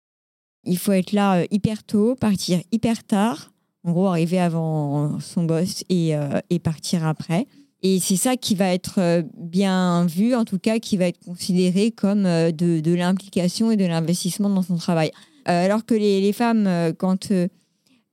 il 0.64 0.78
faut 0.78 0.92
être 0.92 1.12
là 1.12 1.40
euh, 1.42 1.46
hyper 1.52 1.84
tôt, 1.84 2.16
partir 2.16 2.60
hyper 2.72 3.04
tard, 3.04 3.52
en 3.84 3.92
gros 3.92 4.08
arriver 4.08 4.40
avant 4.40 5.20
son 5.20 5.44
boss 5.44 5.84
et, 5.90 6.16
euh, 6.16 6.40
et 6.50 6.60
partir 6.60 7.06
après. 7.06 7.48
Et 7.82 8.00
c'est 8.00 8.18
ça 8.18 8.36
qui 8.36 8.56
va 8.56 8.74
être 8.74 9.00
euh, 9.00 9.24
bien 9.38 10.06
vu, 10.06 10.36
en 10.36 10.44
tout 10.44 10.60
cas 10.60 10.80
qui 10.80 10.98
va 10.98 11.08
être 11.08 11.20
considéré 11.20 11.92
comme 11.92 12.24
de, 12.24 12.80
de 12.82 12.94
l'implication 12.94 13.72
et 13.72 13.78
de 13.78 13.86
l'investissement 13.86 14.50
dans 14.50 14.64
son 14.64 14.76
travail. 14.76 15.12
Alors 15.46 15.86
que 15.86 15.96
les, 15.96 16.22
les 16.22 16.34
femmes, 16.34 16.70
quand 17.00 17.32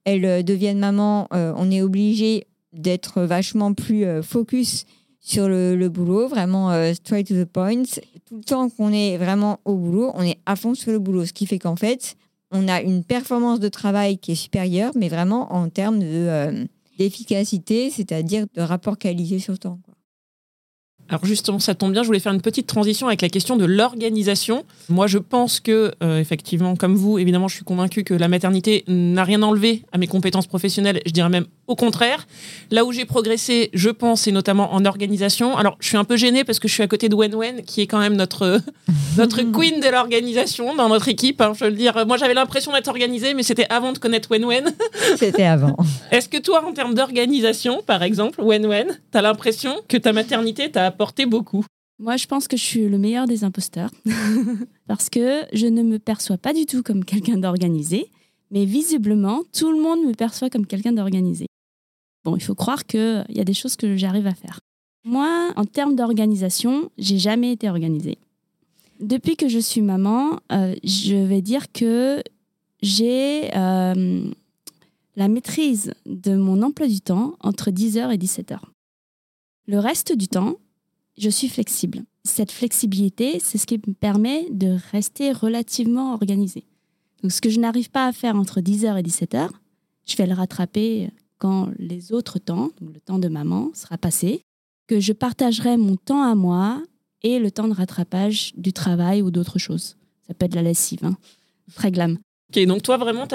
elles 0.05 0.43
deviennent 0.43 0.79
mamans, 0.79 1.27
on 1.31 1.69
est 1.69 1.83
obligé 1.83 2.47
d'être 2.73 3.21
vachement 3.21 3.73
plus 3.73 4.05
focus 4.23 4.85
sur 5.19 5.47
le, 5.47 5.75
le 5.75 5.89
boulot, 5.89 6.29
vraiment 6.29 6.71
straight 6.95 7.27
to 7.27 7.35
the 7.35 7.45
point. 7.45 7.83
Tout 8.25 8.37
le 8.37 8.43
temps 8.43 8.69
qu'on 8.69 8.91
est 8.91 9.17
vraiment 9.17 9.59
au 9.65 9.75
boulot, 9.75 10.11
on 10.15 10.23
est 10.23 10.39
à 10.47 10.55
fond 10.55 10.73
sur 10.73 10.91
le 10.91 10.99
boulot, 10.99 11.25
ce 11.25 11.33
qui 11.33 11.45
fait 11.45 11.59
qu'en 11.59 11.75
fait, 11.75 12.15
on 12.51 12.67
a 12.67 12.81
une 12.81 13.03
performance 13.03 13.59
de 13.59 13.69
travail 13.69 14.17
qui 14.17 14.31
est 14.31 14.35
supérieure, 14.35 14.91
mais 14.95 15.09
vraiment 15.09 15.53
en 15.53 15.69
termes 15.69 15.99
euh, 16.01 16.65
d'efficacité, 16.97 17.89
c'est-à-dire 17.89 18.45
de 18.53 18.61
rapport 18.61 18.97
qualité 18.97 19.39
sur 19.39 19.59
temps. 19.59 19.79
Alors 21.09 21.25
justement, 21.25 21.59
ça 21.59 21.75
tombe 21.75 21.93
bien, 21.93 22.03
je 22.03 22.07
voulais 22.07 22.19
faire 22.19 22.33
une 22.33 22.41
petite 22.41 22.67
transition 22.67 23.07
avec 23.07 23.21
la 23.21 23.29
question 23.29 23.55
de 23.55 23.65
l'organisation. 23.65 24.65
Moi, 24.89 25.07
je 25.07 25.17
pense 25.17 25.59
que, 25.59 25.93
euh, 26.03 26.19
effectivement, 26.19 26.75
comme 26.75 26.95
vous, 26.95 27.17
évidemment, 27.17 27.47
je 27.47 27.55
suis 27.55 27.63
convaincue 27.63 28.03
que 28.03 28.13
la 28.13 28.27
maternité 28.27 28.83
n'a 28.87 29.23
rien 29.23 29.41
enlevé 29.41 29.83
à 29.91 29.97
mes 29.97 30.07
compétences 30.07 30.47
professionnelles, 30.47 31.01
je 31.05 31.11
dirais 31.11 31.29
même 31.29 31.45
au 31.67 31.75
contraire. 31.75 32.27
Là 32.71 32.85
où 32.85 32.91
j'ai 32.91 33.05
progressé, 33.05 33.69
je 33.73 33.89
pense, 33.89 34.21
c'est 34.21 34.31
notamment 34.31 34.73
en 34.73 34.85
organisation. 34.85 35.57
Alors, 35.57 35.77
je 35.79 35.87
suis 35.89 35.97
un 35.97 36.05
peu 36.05 36.15
gênée 36.15 36.43
parce 36.43 36.59
que 36.59 36.67
je 36.67 36.73
suis 36.73 36.83
à 36.83 36.87
côté 36.87 37.09
de 37.09 37.15
Wen 37.15 37.35
Wen, 37.35 37.61
qui 37.63 37.81
est 37.81 37.87
quand 37.87 37.99
même 37.99 38.15
notre, 38.15 38.61
notre 39.17 39.41
queen 39.51 39.79
de 39.79 39.89
l'organisation 39.89 40.75
dans 40.75 40.89
notre 40.89 41.07
équipe. 41.09 41.41
hein, 41.41 41.53
je 41.53 41.65
veux 41.65 41.69
le 41.69 41.75
dire, 41.75 42.05
moi, 42.07 42.17
j'avais 42.17 42.33
l'impression 42.33 42.71
d'être 42.71 42.87
organisée, 42.87 43.33
mais 43.33 43.43
c'était 43.43 43.67
avant 43.69 43.91
de 43.91 43.97
connaître 43.97 44.31
Wen 44.31 44.45
Wen. 44.45 44.73
C'était 45.17 45.43
avant. 45.43 45.75
Est-ce 46.11 46.29
que 46.29 46.37
toi, 46.37 46.63
en 46.65 46.73
termes 46.73 46.93
d'organisation, 46.93 47.81
par 47.85 48.03
exemple, 48.03 48.41
Wen 48.41 48.65
Wen, 48.65 48.99
t'as 49.11 49.21
l'impression 49.21 49.75
que 49.87 49.97
ta 49.97 50.13
maternité 50.13 50.71
t'a 50.71 50.91
apporté 50.97 51.27
beaucoup 51.27 51.63
Moi, 51.99 52.17
je 52.17 52.25
pense 52.25 52.47
que 52.47 52.57
je 52.57 52.63
suis 52.63 52.89
le 52.89 52.97
meilleur 52.97 53.27
des 53.27 53.43
imposteurs 53.43 53.91
parce 54.87 55.11
que 55.11 55.43
je 55.53 55.67
ne 55.67 55.83
me 55.83 55.99
perçois 55.99 56.39
pas 56.39 56.53
du 56.53 56.65
tout 56.65 56.81
comme 56.81 57.05
quelqu'un 57.05 57.37
d'organisé, 57.37 58.09
mais 58.49 58.65
visiblement, 58.65 59.43
tout 59.53 59.71
le 59.71 59.79
monde 59.79 60.03
me 60.03 60.13
perçoit 60.13 60.49
comme 60.49 60.65
quelqu'un 60.65 60.93
d'organisé. 60.93 61.45
Bon, 62.25 62.35
il 62.35 62.41
faut 62.41 62.55
croire 62.55 62.87
qu'il 62.87 63.25
y 63.29 63.39
a 63.39 63.43
des 63.43 63.53
choses 63.53 63.75
que 63.75 63.95
j'arrive 63.95 64.25
à 64.25 64.33
faire. 64.33 64.59
Moi, 65.05 65.53
en 65.55 65.65
termes 65.65 65.95
d'organisation, 65.95 66.89
j'ai 66.97 67.19
jamais 67.19 67.51
été 67.51 67.69
organisée. 67.69 68.17
Depuis 68.99 69.35
que 69.35 69.47
je 69.47 69.59
suis 69.59 69.81
maman, 69.81 70.39
euh, 70.51 70.73
je 70.83 71.15
vais 71.15 71.43
dire 71.43 71.71
que 71.71 72.23
j'ai 72.81 73.55
euh, 73.55 74.31
la 75.15 75.27
maîtrise 75.27 75.93
de 76.07 76.35
mon 76.35 76.63
emploi 76.63 76.87
du 76.87 77.01
temps 77.01 77.35
entre 77.41 77.69
10h 77.69 78.11
et 78.11 78.17
17h. 78.17 78.57
Le 79.67 79.79
reste 79.79 80.17
du 80.17 80.27
temps, 80.27 80.55
je 81.17 81.29
suis 81.29 81.49
flexible. 81.49 82.03
Cette 82.23 82.51
flexibilité, 82.51 83.39
c'est 83.39 83.57
ce 83.57 83.65
qui 83.65 83.79
me 83.87 83.93
permet 83.93 84.47
de 84.51 84.77
rester 84.91 85.31
relativement 85.31 86.13
organisée. 86.13 86.65
Donc, 87.23 87.31
ce 87.31 87.41
que 87.41 87.49
je 87.49 87.59
n'arrive 87.59 87.89
pas 87.89 88.05
à 88.05 88.11
faire 88.11 88.35
entre 88.35 88.61
10h 88.61 88.99
et 88.99 89.01
17h, 89.01 89.49
je 90.05 90.15
vais 90.15 90.27
le 90.27 90.33
rattraper 90.33 91.09
quand 91.39 91.69
les 91.77 92.11
autres 92.11 92.39
temps, 92.39 92.71
donc 92.81 92.93
le 92.93 92.99
temps 92.99 93.19
de 93.19 93.27
maman, 93.27 93.71
sera 93.73 93.97
passé, 93.97 94.41
que 94.87 94.99
je 94.99 95.13
partagerai 95.13 95.77
mon 95.77 95.95
temps 95.95 96.23
à 96.23 96.35
moi 96.35 96.81
et 97.23 97.39
le 97.39 97.51
temps 97.51 97.67
de 97.67 97.73
rattrapage 97.73 98.53
du 98.55 98.73
travail 98.73 99.21
ou 99.21 99.31
d'autres 99.31 99.59
choses. 99.59 99.97
Ça 100.27 100.33
peut 100.33 100.45
être 100.45 100.55
la 100.55 100.61
lessive, 100.61 101.03
hein. 101.03 101.17
très. 101.75 102.19
Ok, 102.49 102.63
donc 102.65 102.81
toi 102.81 102.95
vraiment, 102.95 103.27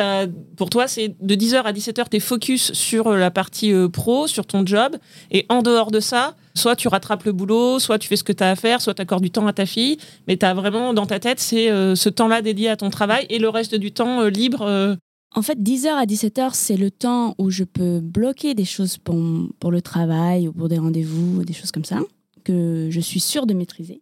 pour 0.57 0.71
toi, 0.71 0.89
c'est 0.89 1.15
de 1.21 1.35
10h 1.35 1.57
à 1.65 1.73
17h, 1.73 2.07
tu 2.11 2.17
es 2.17 2.21
focus 2.21 2.73
sur 2.73 3.09
euh, 3.09 3.19
la 3.19 3.31
partie 3.31 3.71
euh, 3.71 3.87
pro, 3.87 4.27
sur 4.27 4.47
ton 4.47 4.65
job, 4.65 4.97
et 5.31 5.45
en 5.51 5.61
dehors 5.61 5.91
de 5.91 6.01
ça, 6.01 6.35
soit 6.55 6.77
tu 6.77 6.89
rattrapes 6.89 7.25
le 7.25 7.33
boulot, 7.33 7.79
soit 7.79 7.99
tu 7.99 8.09
fais 8.09 8.17
ce 8.17 8.25
que 8.25 8.33
tu 8.33 8.43
as 8.43 8.51
à 8.51 8.57
faire, 8.57 8.81
soit 8.81 8.95
tu 8.95 9.03
accordes 9.03 9.23
du 9.23 9.31
temps 9.31 9.47
à 9.47 9.53
ta 9.53 9.67
fille, 9.67 9.99
mais 10.27 10.39
tu 10.39 10.47
as 10.47 10.55
vraiment 10.55 10.95
dans 10.95 11.05
ta 11.05 11.21
tête, 11.21 11.41
c'est 11.41 11.71
euh, 11.71 11.95
ce 11.95 12.09
temps-là 12.09 12.41
dédié 12.41 12.71
à 12.71 12.77
ton 12.79 12.89
travail, 12.89 13.27
et 13.29 13.39
le 13.39 13.51
reste 13.51 13.75
du 13.75 13.93
temps 13.93 14.25
libre. 14.25 14.97
En 15.35 15.43
fait, 15.43 15.59
10h 15.59 15.89
à 15.89 16.07
17h, 16.07 16.51
c'est 16.55 16.79
le 16.79 16.91
temps 16.91 17.35
où 17.37 17.51
je 17.51 17.65
peux 17.65 18.01
bloquer 18.01 18.55
des 18.55 18.65
choses 18.65 18.97
pour, 18.97 19.17
pour 19.61 19.71
le 19.71 19.83
travail 19.83 20.49
ou 20.49 20.53
pour 20.53 20.71
des 20.71 20.79
rendez-vous, 20.79 21.41
ou 21.41 21.45
des 21.45 21.53
choses 21.53 21.71
comme 21.71 21.85
ça, 21.85 21.99
que 22.45 22.89
je 22.91 23.01
suis 23.01 23.21
sûre 23.21 23.47
de 23.47 23.53
maîtriser. 23.53 24.01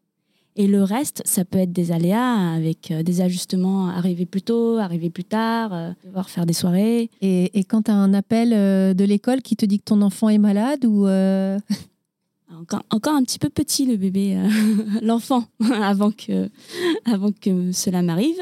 Et 0.57 0.67
le 0.67 0.83
reste, 0.83 1.23
ça 1.25 1.45
peut 1.45 1.59
être 1.59 1.73
des 1.73 1.93
aléas 1.93 2.53
avec 2.55 2.91
euh, 2.91 3.03
des 3.03 3.21
ajustements, 3.21 3.89
arriver 3.89 4.27
plus 4.27 4.43
tôt, 4.43 4.79
arriver 4.79 5.09
plus 5.09 5.25
tard, 5.25 5.73
euh, 5.73 5.91
devoir 6.05 6.29
faire 6.29 6.45
des 6.45 6.53
soirées. 6.53 7.09
Et, 7.21 7.59
et 7.59 7.65
quand 7.65 7.83
tu 7.83 7.91
as 7.91 7.95
un 7.95 8.13
appel 8.15 8.53
euh, 8.53 8.93
de 8.93 9.05
l'école 9.05 9.43
qui 9.43 9.57
te 9.57 9.65
dit 9.65 9.79
que 9.79 9.85
ton 9.85 10.03
enfant 10.03 10.29
est 10.29 10.39
malade 10.39 10.85
ou 10.85 11.07
euh, 11.07 11.59
Encore, 12.53 12.83
encore 12.91 13.15
un 13.15 13.23
petit 13.23 13.39
peu 13.39 13.49
petit 13.49 13.87
le 13.87 13.97
bébé, 13.97 14.37
l'enfant, 15.03 15.45
avant 15.83 16.11
que, 16.11 16.51
avant 17.07 17.31
que 17.31 17.71
cela 17.71 18.03
m'arrive. 18.03 18.37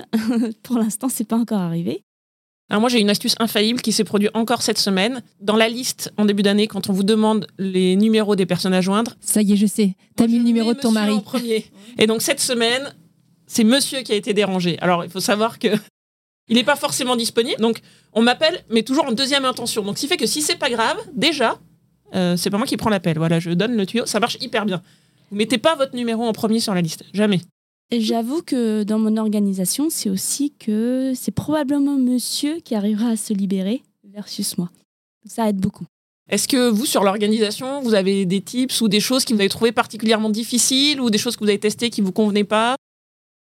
pour 0.62 0.78
l'instant, 0.78 1.08
c'est 1.08 1.28
pas 1.28 1.36
encore 1.36 1.60
arrivé. 1.60 2.02
Alors 2.70 2.80
moi, 2.80 2.90
j'ai 2.90 3.00
une 3.00 3.08
astuce 3.08 3.34
infaillible 3.38 3.80
qui 3.80 3.92
s'est 3.92 4.04
produite 4.04 4.30
encore 4.34 4.60
cette 4.62 4.78
semaine. 4.78 5.22
Dans 5.40 5.56
la 5.56 5.68
liste, 5.68 6.12
en 6.18 6.26
début 6.26 6.42
d'année, 6.42 6.66
quand 6.66 6.90
on 6.90 6.92
vous 6.92 7.02
demande 7.02 7.46
les 7.58 7.96
numéros 7.96 8.36
des 8.36 8.44
personnes 8.44 8.74
à 8.74 8.80
joindre, 8.82 9.14
ça 9.20 9.40
y 9.40 9.52
est, 9.52 9.56
je 9.56 9.66
sais, 9.66 9.94
tu 10.16 10.22
as 10.22 10.26
Moi, 10.26 10.32
mis 10.34 10.38
le 10.38 10.44
numéro 10.44 10.74
de 10.74 10.78
ton 10.78 10.92
mari. 10.92 11.12
en 11.12 11.20
premier. 11.20 11.64
Et 11.98 12.06
donc 12.06 12.20
cette 12.20 12.40
semaine, 12.40 12.94
c'est 13.46 13.64
monsieur 13.64 14.00
qui 14.02 14.12
a 14.12 14.16
été 14.16 14.34
dérangé. 14.34 14.78
Alors 14.80 15.02
il 15.04 15.10
faut 15.10 15.20
savoir 15.20 15.58
que 15.58 15.68
il 16.48 16.56
n'est 16.56 16.64
pas 16.64 16.76
forcément 16.76 17.16
disponible. 17.16 17.58
Donc 17.60 17.80
on 18.12 18.20
m'appelle, 18.20 18.62
mais 18.70 18.82
toujours 18.82 19.06
en 19.06 19.12
deuxième 19.12 19.46
intention. 19.46 19.82
Donc 19.82 19.96
ce 19.96 20.02
qui 20.02 20.08
fait 20.08 20.18
que 20.18 20.26
si 20.26 20.42
c'est 20.42 20.56
pas 20.56 20.68
grave, 20.68 20.98
déjà, 21.14 21.58
euh, 22.14 22.36
c'est 22.36 22.50
pas 22.50 22.58
moi 22.58 22.66
qui 22.66 22.76
prends 22.76 22.90
l'appel. 22.90 23.16
Voilà, 23.16 23.40
je 23.40 23.50
donne 23.50 23.76
le 23.76 23.86
tuyau. 23.86 24.04
Ça 24.04 24.20
marche 24.20 24.36
hyper 24.42 24.66
bien. 24.66 24.82
Vous 25.30 25.36
mettez 25.36 25.56
pas 25.58 25.74
votre 25.74 25.96
numéro 25.96 26.22
en 26.24 26.32
premier 26.32 26.60
sur 26.60 26.74
la 26.74 26.82
liste, 26.82 27.04
jamais. 27.14 27.40
J'avoue 27.90 28.42
que 28.42 28.82
dans 28.82 28.98
mon 28.98 29.16
organisation, 29.16 29.88
c'est 29.88 30.10
aussi 30.10 30.52
que 30.58 31.12
c'est 31.14 31.30
probablement 31.30 31.96
monsieur 31.96 32.60
qui 32.60 32.74
arrivera 32.74 33.08
à 33.08 33.16
se 33.16 33.32
libérer 33.32 33.82
versus 34.04 34.58
moi. 34.58 34.70
Ça 35.24 35.48
aide 35.48 35.56
beaucoup. 35.56 35.86
Est-ce 36.28 36.46
que 36.46 36.68
vous, 36.68 36.84
sur 36.84 37.02
l'organisation, 37.02 37.80
vous 37.80 37.94
avez 37.94 38.26
des 38.26 38.42
tips 38.42 38.82
ou 38.82 38.88
des 38.88 39.00
choses 39.00 39.24
que 39.24 39.32
vous 39.32 39.40
avez 39.40 39.48
trouvées 39.48 39.72
particulièrement 39.72 40.28
difficiles 40.28 41.00
ou 41.00 41.08
des 41.08 41.16
choses 41.16 41.36
que 41.36 41.44
vous 41.44 41.48
avez 41.48 41.58
testées 41.58 41.88
qui 41.88 42.02
vous 42.02 42.12
convenaient 42.12 42.44
pas? 42.44 42.76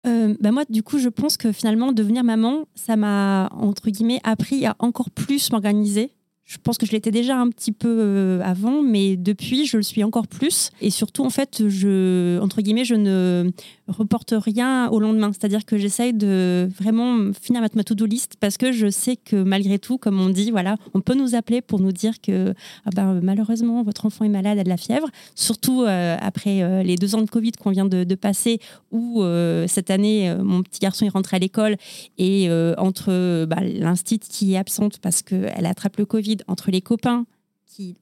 Euh, 0.06 0.36
bah 0.40 0.52
moi, 0.52 0.64
du 0.70 0.84
coup, 0.84 0.98
je 0.98 1.10
pense 1.10 1.36
que 1.36 1.52
finalement, 1.52 1.92
devenir 1.92 2.24
maman, 2.24 2.66
ça 2.76 2.96
m'a, 2.96 3.50
entre 3.52 3.90
guillemets, 3.90 4.22
appris 4.24 4.66
à 4.66 4.78
encore 4.80 5.10
plus 5.10 5.52
m'organiser. 5.52 6.12
Je 6.46 6.58
pense 6.64 6.78
que 6.78 6.86
je 6.86 6.94
l'étais 6.94 7.12
déjà 7.12 7.38
un 7.38 7.50
petit 7.50 7.74
peu 7.74 7.90
euh, 7.90 8.42
avant, 8.42 8.82
mais 8.82 9.18
depuis, 9.18 9.66
je 9.66 9.76
le 9.76 9.84
suis 9.84 10.06
encore 10.06 10.28
plus. 10.28 10.72
Et 10.80 10.90
surtout, 10.90 11.26
en 11.26 11.30
fait, 11.30 11.68
je, 11.68 12.40
entre 12.40 12.62
guillemets, 12.62 12.86
je 12.86 12.96
ne 12.96 13.52
reporte 13.88 14.34
rien 14.38 14.90
au 14.90 15.00
lendemain. 15.00 15.32
C'est-à-dire 15.32 15.66
que 15.66 15.78
j'essaye 15.78 16.14
de 16.14 16.70
vraiment 16.78 17.32
finir 17.34 17.62
ma, 17.62 17.84
to-do 17.84 18.06
list 18.06 18.36
parce 18.40 18.58
que 18.58 18.72
je 18.72 18.90
sais 18.90 19.16
que 19.16 19.36
malgré 19.36 19.80
tout, 19.80 19.98
comme 19.98 20.20
on 20.20 20.30
dit, 20.30 20.52
voilà, 20.52 20.78
on 20.94 21.02
peut 21.02 21.14
nous 21.14 21.36
appeler 21.36 21.62
pour 21.62 21.80
nous 21.80 21.92
dire 21.92 22.22
que 22.22 22.54
ah 22.86 22.90
ben, 22.96 23.20
malheureusement, 23.22 23.84
votre 23.84 24.06
enfant 24.06 24.26
est 24.26 24.30
malade, 24.30 24.60
a 24.60 24.64
de 24.64 24.70
la 24.70 24.78
fièvre. 24.78 25.08
Surtout 25.36 25.84
euh, 25.84 26.18
après 26.20 26.62
euh, 26.62 26.84
les 26.84 26.96
deux 26.96 27.16
ans 27.16 27.22
de 27.22 27.30
Covid 27.30 27.54
qu'on 27.54 27.72
vient 27.72 27.86
de, 27.86 28.16
passer, 28.16 28.60
où 28.92 29.22
euh, 29.22 29.68
cette 29.68 29.92
année, 29.92 30.34
mon 30.42 30.64
petit 30.64 30.80
garçon 30.80 31.06
est 31.06 31.10
rentré 31.10 31.38
à 31.38 31.40
l'école 31.40 31.78
et 32.18 32.50
entre 32.78 33.46
bah, 33.46 33.58
l'instit 33.62 34.20
qui 34.20 34.54
est 34.54 34.58
absente 34.58 35.00
parce 35.00 35.22
qu'elle 35.22 35.66
attrape 35.66 35.98
le 35.98 36.06
Covid, 36.06 36.38
entre 36.48 36.72
les 36.72 36.82
copains 36.82 37.26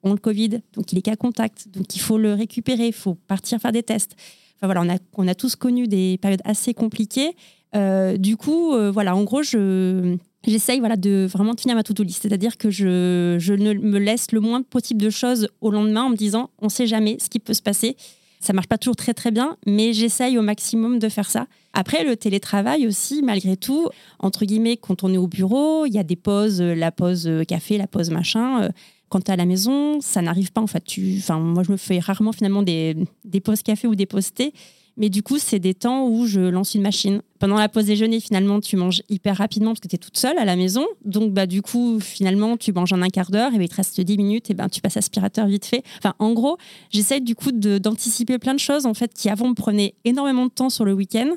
ont 0.03 0.11
le 0.13 0.19
Covid, 0.19 0.61
donc 0.73 0.91
il 0.91 0.97
est 0.97 1.01
cas 1.01 1.15
contact, 1.15 1.67
donc 1.73 1.95
il 1.95 1.99
faut 1.99 2.17
le 2.17 2.33
récupérer, 2.33 2.87
il 2.87 2.93
faut 2.93 3.15
partir 3.15 3.59
faire 3.59 3.71
des 3.71 3.83
tests. 3.83 4.15
Enfin 4.57 4.67
voilà, 4.67 4.81
on 4.81 4.89
a, 4.89 4.97
on 5.17 5.27
a 5.27 5.35
tous 5.35 5.55
connu 5.55 5.87
des 5.87 6.17
périodes 6.21 6.41
assez 6.45 6.73
compliquées. 6.73 7.35
Euh, 7.75 8.17
du 8.17 8.37
coup, 8.37 8.73
euh, 8.73 8.89
voilà, 8.89 9.15
en 9.15 9.23
gros, 9.23 9.43
je, 9.43 10.15
j'essaye 10.47 10.79
voilà, 10.79 10.95
de 10.95 11.27
vraiment 11.29 11.53
de 11.53 11.59
finir 11.59 11.75
ma 11.75 11.83
to-do 11.83 12.03
list. 12.03 12.21
C'est-à-dire 12.21 12.57
que 12.57 12.69
je, 12.69 13.35
je 13.39 13.53
ne 13.53 13.73
me 13.73 13.99
laisse 13.99 14.31
le 14.31 14.39
moins 14.39 14.61
possible 14.61 15.01
de 15.01 15.09
choses 15.09 15.49
au 15.61 15.71
lendemain 15.71 16.03
en 16.03 16.09
me 16.09 16.15
disant 16.15 16.51
on 16.59 16.69
sait 16.69 16.87
jamais 16.87 17.17
ce 17.19 17.29
qui 17.29 17.39
peut 17.39 17.53
se 17.53 17.61
passer. 17.61 17.97
Ça 18.39 18.53
marche 18.53 18.67
pas 18.67 18.77
toujours 18.77 18.95
très 18.95 19.13
très 19.13 19.31
bien, 19.31 19.57
mais 19.65 19.91
j'essaye 19.91 20.37
au 20.37 20.41
maximum 20.41 20.99
de 20.99 21.09
faire 21.09 21.29
ça. 21.29 21.47
Après, 21.73 22.03
le 22.03 22.15
télétravail 22.15 22.85
aussi, 22.85 23.23
malgré 23.23 23.57
tout, 23.57 23.89
entre 24.19 24.45
guillemets, 24.45 24.77
quand 24.77 25.03
on 25.03 25.11
est 25.11 25.17
au 25.17 25.27
bureau, 25.27 25.85
il 25.85 25.93
y 25.93 25.97
a 25.97 26.03
des 26.03 26.15
pauses, 26.15 26.61
la 26.61 26.91
pause 26.91 27.29
café, 27.47 27.77
la 27.77 27.87
pause 27.87 28.11
machin. 28.11 28.69
Quand 29.15 29.21
tu 29.21 29.31
es 29.31 29.33
à 29.33 29.37
la 29.37 29.45
maison, 29.45 30.01
ça 30.01 30.21
n'arrive 30.21 30.51
pas 30.51 30.59
en 30.59 30.67
fait. 30.67 30.83
Tu, 30.83 31.15
enfin, 31.19 31.39
moi, 31.39 31.63
je 31.63 31.71
me 31.71 31.77
fais 31.77 31.99
rarement 31.99 32.33
finalement 32.33 32.63
des, 32.63 32.97
des 33.23 33.39
pauses 33.39 33.61
café 33.61 33.87
ou 33.87 33.95
des 33.95 34.05
pauses 34.05 34.33
thé. 34.33 34.51
Mais 34.97 35.07
du 35.07 35.23
coup, 35.23 35.37
c'est 35.37 35.59
des 35.59 35.73
temps 35.73 36.05
où 36.05 36.25
je 36.25 36.41
lance 36.41 36.75
une 36.75 36.81
machine. 36.81 37.21
Pendant 37.39 37.55
la 37.55 37.69
pause 37.69 37.85
déjeuner, 37.85 38.19
finalement, 38.19 38.59
tu 38.59 38.75
manges 38.75 39.03
hyper 39.07 39.37
rapidement 39.37 39.71
parce 39.71 39.79
que 39.79 39.87
tu 39.87 39.95
es 39.95 39.99
toute 39.99 40.17
seule 40.17 40.37
à 40.37 40.43
la 40.43 40.57
maison. 40.57 40.85
Donc, 41.05 41.31
bah, 41.31 41.45
du 41.45 41.61
coup, 41.61 42.01
finalement, 42.01 42.57
tu 42.57 42.73
manges 42.73 42.91
en 42.91 43.01
un 43.01 43.07
quart 43.07 43.31
d'heure 43.31 43.53
et 43.53 43.57
ben, 43.57 43.63
il 43.63 43.69
te 43.69 43.75
reste 43.75 44.01
10 44.01 44.17
minutes 44.17 44.49
et 44.49 44.53
ben, 44.53 44.67
tu 44.67 44.81
passes 44.81 44.97
aspirateur 44.97 45.47
vite 45.47 45.65
fait. 45.65 45.83
Enfin, 45.99 46.13
en 46.19 46.33
gros, 46.33 46.57
j'essaie 46.89 47.21
du 47.21 47.35
coup 47.35 47.53
d'anticiper 47.53 48.37
plein 48.37 48.53
de 48.53 48.59
choses 48.59 48.85
en 48.85 48.93
fait 48.93 49.13
qui 49.13 49.29
avant 49.29 49.47
me 49.47 49.53
prenaient 49.53 49.93
énormément 50.03 50.43
de 50.43 50.51
temps 50.51 50.69
sur 50.69 50.83
le 50.83 50.91
week-end. 50.91 51.29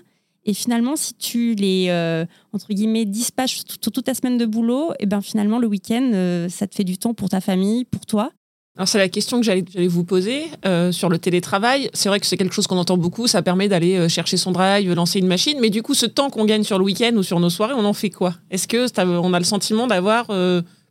Et 0.49 0.55
finalement, 0.55 0.97
si 0.97 1.13
tu 1.13 1.55
les, 1.55 1.89
euh, 1.91 2.25
entre 2.55 2.73
guillemets, 2.73 3.05
dispatches 3.05 3.65
toute, 3.83 4.03
ta 4.03 4.15
semaine 4.15 4.39
de 4.39 4.47
boulot, 4.47 4.93
et 4.99 5.05
ben 5.05 5.21
finalement, 5.21 5.59
le 5.59 5.67
week-end, 5.67 6.11
euh, 6.15 6.49
ça 6.49 6.67
te 6.67 6.75
fait 6.75 6.85
du 6.85 6.97
temps 6.97 7.13
pour 7.13 7.29
ta 7.29 7.43
famille, 7.43 7.85
pour 7.85 8.07
toi. 8.07 8.33
Alors 8.79 8.89
c'est 8.89 8.97
la 8.97 9.11
question 9.11 9.41
que 9.41 9.45
j'allais 9.45 9.65
vous 9.89 10.05
poser 10.05 10.45
euh, 10.65 10.91
sur 10.91 11.11
le 11.11 11.19
télétravail. 11.19 11.91
C'est 11.93 12.09
vrai 12.09 12.19
que 12.19 12.27
c'est 12.27 12.39
quelque 12.39 12.55
chose 12.55 12.67
qu'on 12.67 12.79
entend 12.79 12.97
beaucoup, 12.97 13.27
ça 13.27 13.43
permet 13.43 13.69
d'aller 13.69 14.09
chercher 14.09 14.39
son 14.39 14.53
drive, 14.53 14.91
lancer 14.95 15.19
une 15.19 15.27
machine, 15.27 15.59
mais 15.61 15.69
du 15.69 15.83
coup 15.83 15.95
ce 15.95 16.07
temps 16.07 16.31
qu'on 16.31 16.47
gagne 16.47 16.63
sur 16.63 16.79
le 16.79 16.85
week-end 16.85 17.13
ou 17.17 17.23
sur 17.23 17.41
nos 17.41 17.51
soirées, 17.51 17.75
on 17.75 17.85
en 17.85 17.93
fait 17.93 18.11
quoi? 18.11 18.35
Est-ce 18.51 18.69
que 18.69 18.87
on 19.03 19.35
a 19.35 19.39
le 19.39 19.45
sentiment 19.45 19.89
d'avoir 19.89 20.29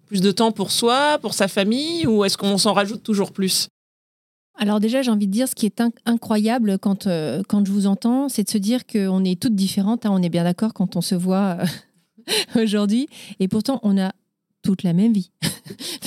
plus 0.06 0.20
de 0.20 0.32
temps 0.32 0.52
pour 0.52 0.72
soi, 0.72 1.18
pour 1.22 1.34
sa 1.34 1.48
famille, 1.48 2.06
ou 2.06 2.26
est-ce 2.26 2.38
qu'on 2.38 2.58
s'en 2.58 2.74
rajoute 2.74 3.04
toujours 3.04 3.32
plus? 3.32 3.70
Alors 4.58 4.80
déjà, 4.80 5.02
j'ai 5.02 5.12
envie 5.12 5.28
de 5.28 5.32
dire, 5.32 5.48
ce 5.48 5.56
qui 5.56 5.66
est 5.66 5.82
incroyable 6.06 6.78
quand, 6.80 7.08
quand 7.48 7.66
je 7.66 7.72
vous 7.72 7.88
entends, 7.88 8.30
c'est 8.30 8.44
de 8.44 8.50
se 8.50 8.58
dire 8.58 8.86
qu'on 8.88 9.24
est 9.24 9.40
toutes 9.40 9.56
différentes. 9.56 10.06
Hein. 10.06 10.12
on 10.12 10.22
est 10.22 10.30
bien 10.30 10.44
d'accord 10.44 10.74
quand 10.74 10.96
on 10.96 11.02
se 11.02 11.16
voit 11.16 11.58
aujourd'hui. 12.56 13.08
Et 13.40 13.48
pourtant, 13.48 13.80
on 13.84 13.98
a 13.98 14.12
toute 14.68 14.84
la 14.84 14.94
même 14.94 15.14
vie 15.14 15.32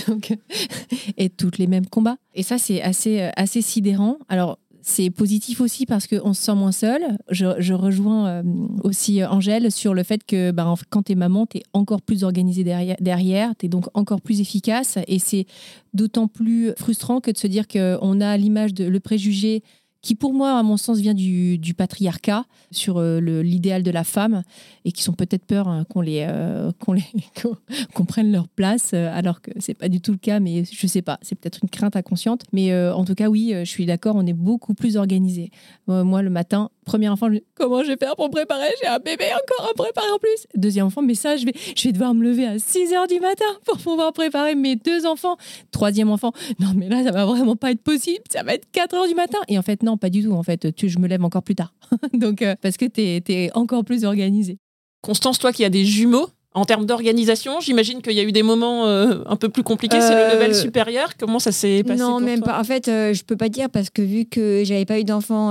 et 1.17 1.31
toutes 1.31 1.59
les 1.59 1.67
mêmes 1.67 1.87
combats. 1.87 2.17
Et 2.35 2.43
ça, 2.43 2.59
c'est 2.59 2.83
assez, 2.83 3.21
euh, 3.21 3.31
assez 3.37 3.63
sidérant. 3.63 4.19
Alors, 4.29 4.59
c'est 4.91 5.11
positif 5.11 5.61
aussi 5.61 5.87
parce 5.87 6.07
qu'on 6.07 6.35
se 6.35 6.43
sent 6.43 6.55
moins 6.55 6.73
seul. 6.73 7.01
Je, 7.31 7.73
rejoins 7.73 8.29
euh, 8.29 8.43
aussi 8.83 9.23
euh, 9.23 9.29
Angèle 9.29 9.71
sur 9.71 9.95
le 9.95 10.03
fait 10.03 10.25
que 10.25 10.51
bah, 10.51 10.75
quand 10.91 11.05
tu 11.05 11.15
maman, 11.15 11.47
tu 11.47 11.61
encore 11.73 12.03
plus 12.03 12.25
organisée 12.25 12.65
derrière, 12.65 12.97
derrière 13.01 13.53
tu 13.57 13.69
donc 13.69 13.87
encore 13.95 14.21
plus 14.21 14.41
efficace. 14.41 14.99
Et 15.07 15.19
c'est 15.19 15.47
d'autant 15.95 16.27
plus 16.27 16.73
frustrant 16.77 17.21
que 17.21 17.31
de 17.31 17.39
se 17.39 17.47
dire 17.47 17.69
qu'on 17.69 18.21
a 18.21 18.37
l'image 18.37 18.75
de 18.75 18.85
le 18.85 19.01
préjugé 19.01 19.63
qui 20.03 20.15
pour 20.15 20.33
moi, 20.33 20.59
à 20.59 20.63
mon 20.63 20.77
sens, 20.77 20.99
vient 20.99 21.15
du, 21.15 21.75
patriarcat 21.77 22.45
sur 22.71 22.99
euh, 22.99 23.21
l'idéal 23.21 23.83
de 23.83 23.91
la 23.91 24.05
femme 24.05 24.43
et 24.85 24.93
qui 24.93 25.03
sont 25.03 25.13
peut-être 25.13 25.45
peur 25.45 25.69
hein, 25.69 25.85
qu'on 25.89 26.01
les, 26.01 26.27
euh, 26.29 26.73
qu'on 26.79 26.95
les 26.95 27.05
qu'on 27.95 28.05
prenne 28.05 28.33
leur 28.33 28.49
place, 28.49 28.91
euh, 28.95 29.11
alors 29.13 29.41
que 29.41 29.51
c'est 29.59 29.75
pas 29.75 29.89
du 29.89 30.01
tout 30.01 30.13
le 30.13 30.19
cas. 30.19 30.41
Mais 30.41 30.65
je 30.65 30.87
sais 30.87 31.03
pas, 31.03 31.19
c'est 31.23 31.35
peut-être 31.37 31.61
une 31.63 31.69
crainte 31.69 31.97
inconsciente. 31.97 32.45
Mais 32.53 32.75
en 32.75 33.05
tout 33.05 33.15
cas, 33.15 33.29
oui, 33.29 33.53
je 33.55 33.71
suis 33.71 33.87
d'accord, 33.87 34.17
on 34.17 34.27
est 34.27 34.33
beaucoup 34.33 34.75
plus 34.75 34.97
organisé. 34.97 35.51
moi, 35.87 36.23
le 36.23 36.31
matin, 36.31 36.71
premier 36.91 37.09
enfant, 37.09 37.29
comment 37.55 37.85
je 37.85 37.89
vais 37.89 37.97
faire 37.97 38.17
pour 38.17 38.31
préparer? 38.31 38.67
J'ai 38.83 38.89
un 38.89 38.99
bébé 38.99 39.27
encore 39.27 39.71
à 39.71 39.75
préparer 39.75 40.11
en 40.11 40.19
plus. 40.19 40.49
Deuxième 40.57 40.87
enfant, 40.87 41.03
mais 41.03 41.15
ça, 41.15 41.37
je 41.37 41.47
vais, 41.47 41.93
devoir 41.93 42.15
me 42.15 42.25
lever 42.25 42.47
à 42.47 42.59
6 42.59 42.93
heures 42.95 43.07
du 43.07 43.21
matin 43.21 43.45
pour 43.65 43.79
pouvoir 43.79 44.13
préparer 44.13 44.57
mes 44.57 44.75
deux 44.75 45.07
enfants. 45.07 45.37
Troisième 45.71 46.11
enfant, 46.11 46.33
non, 46.59 46.73
mais 46.75 46.89
là, 46.89 47.05
ça 47.05 47.13
va 47.13 47.27
vraiment 47.27 47.55
pas 47.55 47.71
être 47.71 47.83
possible. 47.83 48.25
Ça 48.29 48.43
va 48.43 48.55
être 48.55 48.69
4 48.73 48.95
heures 48.95 49.07
du 49.07 49.15
matin. 49.15 49.39
Et 49.47 49.57
en 49.57 49.63
fait, 49.63 49.85
non, 49.85 49.97
pas 49.99 50.11
du 50.11 50.25
tout. 50.25 50.33
En 50.33 50.43
fait, 50.43 50.69
je 50.85 50.99
me 50.99 51.07
lève 51.07 51.25
encore 51.25 51.45
plus 51.45 51.55
tard. 51.55 51.73
Donc, 52.13 52.43
euh, 52.43 52.57
parce 52.61 52.77
que 52.77 52.87
tu 52.87 53.01
es, 53.01 53.51
encore 53.55 53.85
plus 53.85 54.05
organisé. 54.05 54.59
Constance, 55.01 55.39
toi 55.39 55.53
qui 55.53 55.65
as 55.65 55.71
des 55.71 55.85
jumeaux, 55.85 56.29
en 56.53 56.65
termes 56.65 56.87
d'organisation, 56.87 57.61
j'imagine 57.61 58.03
qu'il 58.03 58.15
y 58.15 58.21
a 58.21 58.25
eu 58.25 58.33
des 58.33 58.43
moments 58.43 58.87
euh, 58.87 59.23
un 59.27 59.37
peu 59.37 59.49
plus 59.49 59.63
compliqués. 59.63 60.01
C'est 60.01 60.15
le 60.15 60.35
level 60.35 60.51
euh, 60.51 60.55
supérieur. 60.55 61.11
Comment 61.19 61.39
ça 61.39 61.53
s'est 61.53 61.85
passé 61.85 62.01
Non, 62.01 62.21
même 62.21 62.41
pas. 62.41 62.59
En 62.59 62.65
fait, 62.65 62.87
je 62.87 63.23
peux 63.25 63.37
pas 63.37 63.49
dire 63.49 63.71
parce 63.71 63.91
que 63.91 64.03
vu 64.03 64.25
que 64.25 64.63
j'avais 64.65 64.85
pas 64.85 64.99
eu 64.99 65.05
d'enfant 65.05 65.51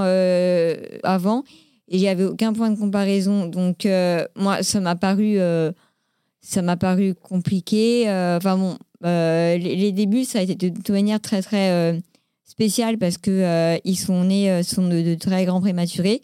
avant 1.03 1.43
et 1.87 1.99
j'avais 1.99 2.25
aucun 2.25 2.53
point 2.53 2.69
de 2.69 2.77
comparaison, 2.77 3.45
donc 3.45 3.87
moi, 4.35 4.61
ça 4.61 4.79
m'a 4.79 4.95
paru, 4.95 5.37
ça 6.41 6.61
m'a 6.61 6.77
paru 6.77 7.15
compliqué. 7.15 8.03
Enfin 8.07 8.57
bon, 8.57 8.77
les, 9.03 9.57
les, 9.57 9.91
débuts, 9.91 10.25
ça 10.25 10.39
a 10.39 10.41
été 10.41 10.55
de 10.55 10.75
toute 10.75 10.89
manière 10.89 11.21
très 11.21 11.41
très 11.41 11.99
spécial 12.59 12.97
parce 12.97 13.17
que 13.17 13.31
euh, 13.31 13.77
ils 13.85 13.97
sont 13.97 14.25
nés 14.25 14.51
euh, 14.51 14.63
sont 14.63 14.87
de, 14.89 15.15
très 15.15 15.45
grands 15.45 15.61
prématurés. 15.61 16.21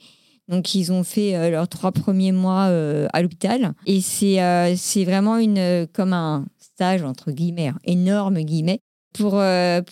Donc, 0.47 0.75
ils 0.75 0.91
ont 0.91 1.03
fait 1.03 1.35
euh, 1.35 1.49
leurs 1.49 1.67
trois 1.67 1.91
premiers 1.91 2.31
mois 2.31 2.65
à 3.13 3.21
l'hôpital. 3.21 3.73
Et 3.85 4.01
c'est 4.01 4.75
c'est 4.77 5.03
vraiment 5.03 5.37
une, 5.37 5.87
comme 5.93 6.13
un 6.13 6.45
stage, 6.59 7.03
entre 7.03 7.31
guillemets, 7.31 7.71
énorme 7.83 8.41
guillemets, 8.41 8.79
pour, 9.13 9.41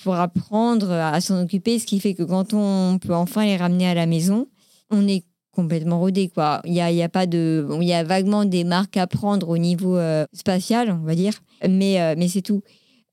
pour 0.03 0.15
apprendre 0.15 0.91
à 0.91 1.21
s'en 1.21 1.43
occuper. 1.43 1.79
Ce 1.79 1.85
qui 1.85 1.99
fait 1.99 2.13
que 2.13 2.23
quand 2.23 2.53
on 2.53 2.99
peut 2.99 3.15
enfin 3.15 3.45
les 3.45 3.57
ramener 3.57 3.87
à 3.87 3.93
la 3.93 4.05
maison, 4.05 4.47
on 4.91 5.07
est 5.07 5.23
complètement 5.51 5.99
rodé. 5.99 6.29
Quoi. 6.29 6.61
Il 6.65 6.73
y 6.73 6.81
a, 6.81 6.91
y 6.91 7.01
a 7.01 7.25
de, 7.25 7.67
y 7.81 7.93
a 7.93 8.03
vaguement 8.03 8.43
des 8.43 8.63
marques 8.63 8.97
à 8.97 9.07
prendre 9.07 9.49
au 9.49 9.57
niveau 9.57 9.97
spatial, 10.33 10.91
on 10.91 11.05
va 11.05 11.15
dire, 11.15 11.33
mais, 11.67 12.15
mais 12.17 12.27
c'est 12.27 12.41
tout. 12.41 12.61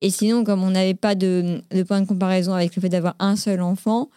Et 0.02 0.10
sinon, 0.10 0.44
comme 0.44 0.62
on 0.62 0.70
n'avait 0.70 0.94
pas 0.94 1.14
de, 1.14 1.62
point 1.86 2.00
de 2.00 2.06
comparaison 2.06 2.54
avec 2.54 2.74
le 2.74 2.82
fait 2.82 2.88
d'avoir 2.88 3.14
un 3.18 3.36
seul 3.36 3.60
enfant, 3.60 4.08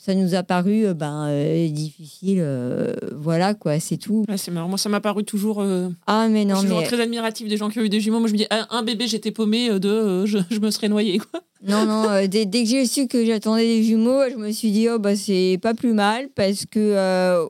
ça 0.00 0.14
nous 0.14 0.34
a 0.34 0.42
paru 0.42 0.86
euh, 0.86 0.94
ben, 0.94 1.26
euh, 1.28 1.68
difficile. 1.68 2.38
Euh, 2.40 2.94
voilà, 3.12 3.52
quoi, 3.52 3.78
c'est 3.80 3.98
tout. 3.98 4.24
c'est 4.34 4.50
marrant. 4.50 4.68
Moi, 4.68 4.78
ça 4.78 4.88
m'a 4.88 5.00
paru 5.00 5.24
toujours. 5.24 5.62
ah, 6.06 6.28
mais 6.28 6.46
non, 6.46 6.54
je 6.54 6.60
suis 6.60 6.68
toujours 6.68 6.84
très 6.84 7.00
admiratif 7.00 7.48
des 7.48 7.58
gens 7.58 7.68
qui 7.68 7.78
ont 7.80 7.82
eu 7.82 7.90
des 7.90 8.00
jumeaux. 8.00 8.18
Moi, 8.18 8.28
je 8.28 8.32
me 8.32 8.38
dis, 8.38 8.46
un, 8.50 8.82
bébé, 8.82 9.06
j'étais 9.06 9.30
paumée, 9.30 9.78
deux, 9.78 10.24
je, 10.24 10.38
je, 10.50 10.58
me 10.58 10.70
serais 10.70 10.88
noyée, 10.88 11.18
quoi. 11.18 11.42
Non, 11.62 11.84
non, 11.84 12.26
dès, 12.26 12.46
dès, 12.46 12.62
que 12.62 12.68
j'ai 12.70 12.86
su 12.86 13.08
que 13.08 13.26
j'attendais 13.26 13.64
des 13.66 13.84
jumeaux, 13.84 14.22
je 14.30 14.36
me 14.36 14.50
suis 14.52 14.70
dit, 14.70 14.88
oh, 14.88 14.98
bah, 14.98 15.14
c'est 15.16 15.58
pas 15.60 15.74
plus 15.74 15.92
mal 15.92 16.30
parce 16.34 16.64
que 16.64 17.46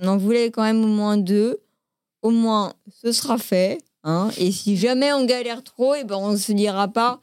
on 0.00 0.08
en 0.08 0.16
voulait 0.16 0.50
quand 0.50 0.62
même 0.62 0.82
au 0.82 0.88
moins 0.88 1.18
deux. 1.18 1.58
Au 2.22 2.30
moins, 2.30 2.72
ce 3.02 3.12
sera 3.12 3.36
fait. 3.36 3.78
Hein. 4.06 4.28
et 4.36 4.52
si 4.52 4.76
jamais 4.76 5.14
on 5.14 5.24
galère 5.24 5.62
trop, 5.62 5.94
et 5.94 6.00
eh 6.02 6.04
ben 6.04 6.16
on 6.16 6.36
se 6.36 6.52
dira 6.52 6.88
pas 6.88 7.20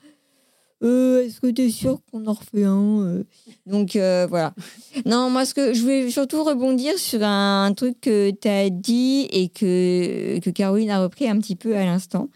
euh, 0.83 1.25
est-ce 1.25 1.39
que 1.39 1.47
tu 1.47 1.63
es 1.63 1.69
sûr 1.69 1.99
qu'on 2.11 2.25
en 2.27 2.33
refait 2.33 2.63
un 2.63 3.01
euh? 3.01 3.23
Donc 3.65 3.95
euh, 3.95 4.25
voilà. 4.29 4.53
Non, 5.05 5.29
moi, 5.29 5.45
ce 5.45 5.53
que 5.53 5.73
je 5.73 5.81
voulais 5.81 6.09
surtout 6.09 6.43
rebondir 6.43 6.97
sur 6.97 7.21
un, 7.23 7.73
truc 7.73 8.01
que 8.01 8.31
tu 8.31 8.47
as 8.47 8.69
dit 8.69 9.27
et 9.31 9.49
que, 9.49 10.39
que 10.39 10.49
Caroline 10.49 10.89
a 10.89 11.01
repris 11.01 11.27
un 11.27 11.37
petit 11.39 11.55
peu 11.55 11.75
à 11.75 11.85
l'instant. 11.85 12.29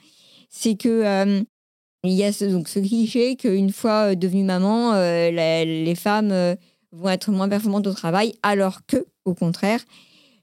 C'est 0.50 0.76
que 0.76 1.44
il 2.04 2.14
y 2.14 2.24
a 2.24 2.32
ce, 2.32 2.46
donc, 2.46 2.68
ce 2.68 2.80
cliché 2.80 3.36
qu'une 3.36 3.72
fois 3.72 4.16
devenue 4.16 4.44
maman, 4.44 4.94
les 4.94 5.96
femmes 5.96 6.56
vont 6.92 7.10
être 7.10 7.32
moins 7.32 7.50
performantes 7.50 7.88
au 7.88 7.94
travail, 7.94 8.34
alors 8.44 8.86
que, 8.86 9.06
au 9.26 9.34
contraire, 9.34 9.82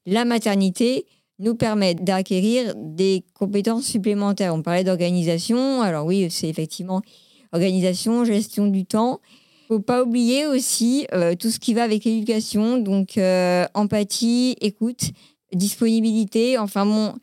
la 0.05 0.25
maternité, 0.25 1.07
nous 1.43 1.55
permet 1.55 1.95
d'acquérir 1.95 2.75
des 2.77 3.25
compétences 3.35 3.85
supplémentaires. 3.85 4.55
On 4.55 4.63
parlait 4.63 4.85
d'organisation. 4.85 5.83
Alors 5.83 6.07
oui, 6.07 6.29
c'est 6.31 6.49
effectivement 6.49 7.03
organisation, 7.53 8.25
gestion 8.25 8.67
du 8.67 8.85
temps. 8.85 9.21
Il 9.71 9.75
ne 9.75 9.79
faut 9.79 9.83
pas 9.83 10.03
oublier 10.03 10.47
aussi 10.47 11.07
euh, 11.13 11.35
tout 11.35 11.51
ce 11.51 11.59
qui 11.59 11.75
va 11.75 11.85
avec 11.85 12.05
l'éducation, 12.05 12.79
donc 12.79 13.17
euh, 13.17 13.67
empathie, 13.75 14.57
écoute, 14.61 15.13
disponibilité, 15.53 16.59
enfin 16.59 16.85
bon, 16.85 17.15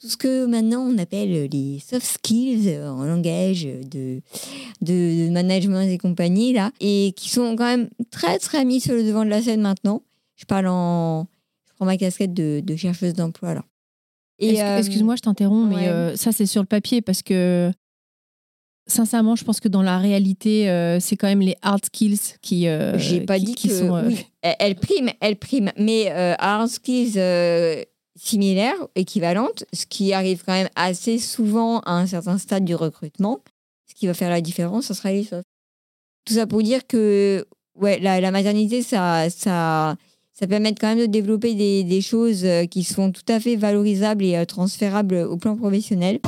tout 0.00 0.08
ce 0.08 0.16
que 0.16 0.46
maintenant 0.46 0.80
on 0.80 0.96
appelle 0.98 1.48
les 1.52 1.78
soft 1.78 2.06
skills 2.06 2.78
en 2.78 3.04
langage 3.04 3.64
de, 3.64 4.22
de, 4.80 5.28
management 5.30 5.82
et 5.82 5.98
compagnie, 5.98 6.52
là, 6.52 6.72
et 6.80 7.12
qui 7.16 7.28
sont 7.28 7.54
quand 7.54 7.64
même 7.64 7.90
très 8.10 8.38
très 8.38 8.64
mis 8.64 8.80
sur 8.80 8.94
le 8.94 9.04
devant 9.04 9.24
de 9.24 9.30
la 9.30 9.42
scène 9.42 9.60
maintenant. 9.60 10.02
Je 10.36 10.46
parle 10.46 10.68
en, 10.68 11.26
ma 11.80 11.96
casquette 11.98 12.32
de, 12.32 12.76
chercheuse 12.76 13.12
d'emploi 13.12 13.54
là. 13.54 13.64
Euh, 14.42 14.78
excuse-moi, 14.78 15.16
je 15.16 15.20
t'interromps, 15.20 15.68
mais 15.68 15.88
euh, 15.88 16.16
ça 16.16 16.32
c'est 16.32 16.46
sur 16.46 16.62
le 16.62 16.66
papier 16.66 17.02
parce 17.02 17.22
que 17.22 17.70
sincèrement, 18.86 19.36
je 19.36 19.44
pense 19.44 19.60
que 19.60 19.68
dans 19.68 19.82
la 19.82 19.98
réalité, 19.98 20.68
euh, 20.68 21.00
c'est 21.00 21.16
quand 21.16 21.28
même 21.28 21.40
les 21.40 21.56
hard 21.62 21.84
skills 21.84 22.36
qui. 22.42 22.66
J'ai 22.96 23.20
pas 23.22 23.38
dit 23.38 23.54
qui 23.54 23.68
que 23.68 23.74
sont, 23.74 24.04
oui, 24.06 24.26
elle 24.42 24.74
prime, 24.74 25.10
elle 25.20 25.36
prime, 25.36 25.70
mais 25.76 26.10
hard 26.38 26.68
skills 26.68 27.18
similaires, 28.16 28.76
équivalentes, 28.96 29.64
ce 29.72 29.86
qui 29.86 30.12
arrive 30.12 30.42
quand 30.44 30.52
même 30.52 30.68
assez 30.76 31.18
souvent 31.18 31.80
à 31.80 31.92
un 31.92 32.06
certain 32.06 32.38
stade 32.38 32.64
du 32.64 32.74
recrutement. 32.74 33.40
Ce 33.86 33.94
qui 33.94 34.06
va 34.06 34.14
faire 34.14 34.30
la 34.30 34.40
différence, 34.40 34.86
ce 34.86 34.94
sera 34.94 35.12
les 35.12 35.24
soft. 35.24 35.46
Tout 36.24 36.34
ça 36.34 36.46
pour 36.46 36.62
dire 36.62 36.86
que 36.86 37.46
ouais, 37.76 37.98
la, 37.98 38.20
la 38.20 38.30
maternité, 38.30 38.82
ça, 38.82 39.28
ça, 39.30 39.96
ça 40.32 40.46
permet 40.46 40.74
quand 40.74 40.88
même 40.88 41.00
de 41.00 41.06
développer 41.06 41.54
des, 41.54 42.00
choses 42.00 42.44
euh, 42.44 42.66
qui 42.66 42.84
sont 42.84 43.12
tout 43.12 43.24
à 43.28 43.40
fait 43.40 43.56
valorisables 43.56 44.24
et 44.24 44.36
euh, 44.36 44.44
transférables 44.44 45.16
au 45.16 45.36
plan 45.36 45.56
professionnel. 45.56 46.20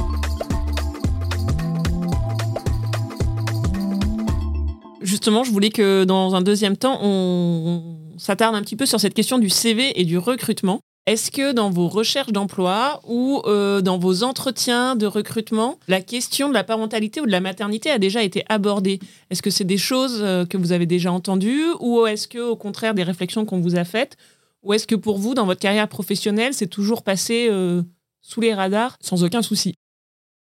Justement, 5.02 5.44
je 5.44 5.50
voulais 5.50 5.70
que 5.70 6.04
dans 6.04 6.34
un 6.34 6.42
deuxième 6.42 6.76
temps, 6.76 6.98
on 7.02 7.96
s'attarde 8.18 8.54
un 8.54 8.62
petit 8.62 8.76
peu 8.76 8.86
sur 8.86 9.00
cette 9.00 9.14
question 9.14 9.38
du 9.38 9.48
CV 9.48 10.00
et 10.00 10.04
du 10.04 10.18
recrutement. 10.18 10.80
Est-ce 11.06 11.32
que 11.32 11.52
dans 11.52 11.68
vos 11.68 11.88
recherches 11.88 12.30
d'emploi 12.30 13.00
ou 13.08 13.42
euh, 13.46 13.80
dans 13.80 13.98
vos 13.98 14.22
entretiens 14.22 14.94
de 14.94 15.06
recrutement, 15.06 15.80
la 15.88 16.00
question 16.00 16.48
de 16.48 16.54
la 16.54 16.62
parentalité 16.62 17.20
ou 17.20 17.26
de 17.26 17.32
la 17.32 17.40
maternité 17.40 17.90
a 17.90 17.98
déjà 17.98 18.22
été 18.22 18.44
abordée? 18.48 19.00
Est-ce 19.28 19.42
que 19.42 19.50
c'est 19.50 19.64
des 19.64 19.78
choses 19.78 20.20
euh, 20.22 20.46
que 20.46 20.56
vous 20.56 20.70
avez 20.70 20.86
déjà 20.86 21.10
entendues 21.10 21.66
ou 21.80 22.06
est-ce 22.06 22.28
que 22.28 22.38
au 22.38 22.54
contraire 22.54 22.94
des 22.94 23.02
réflexions 23.02 23.44
qu'on 23.44 23.60
vous 23.60 23.74
a 23.74 23.82
faites? 23.82 24.16
Ou 24.62 24.74
est-ce 24.74 24.86
que 24.86 24.94
pour 24.94 25.18
vous 25.18 25.34
dans 25.34 25.44
votre 25.44 25.60
carrière 25.60 25.88
professionnelle, 25.88 26.54
c'est 26.54 26.68
toujours 26.68 27.02
passé 27.02 27.48
euh, 27.50 27.82
sous 28.20 28.40
les 28.40 28.54
radars 28.54 28.96
sans 29.00 29.24
aucun 29.24 29.42
souci? 29.42 29.74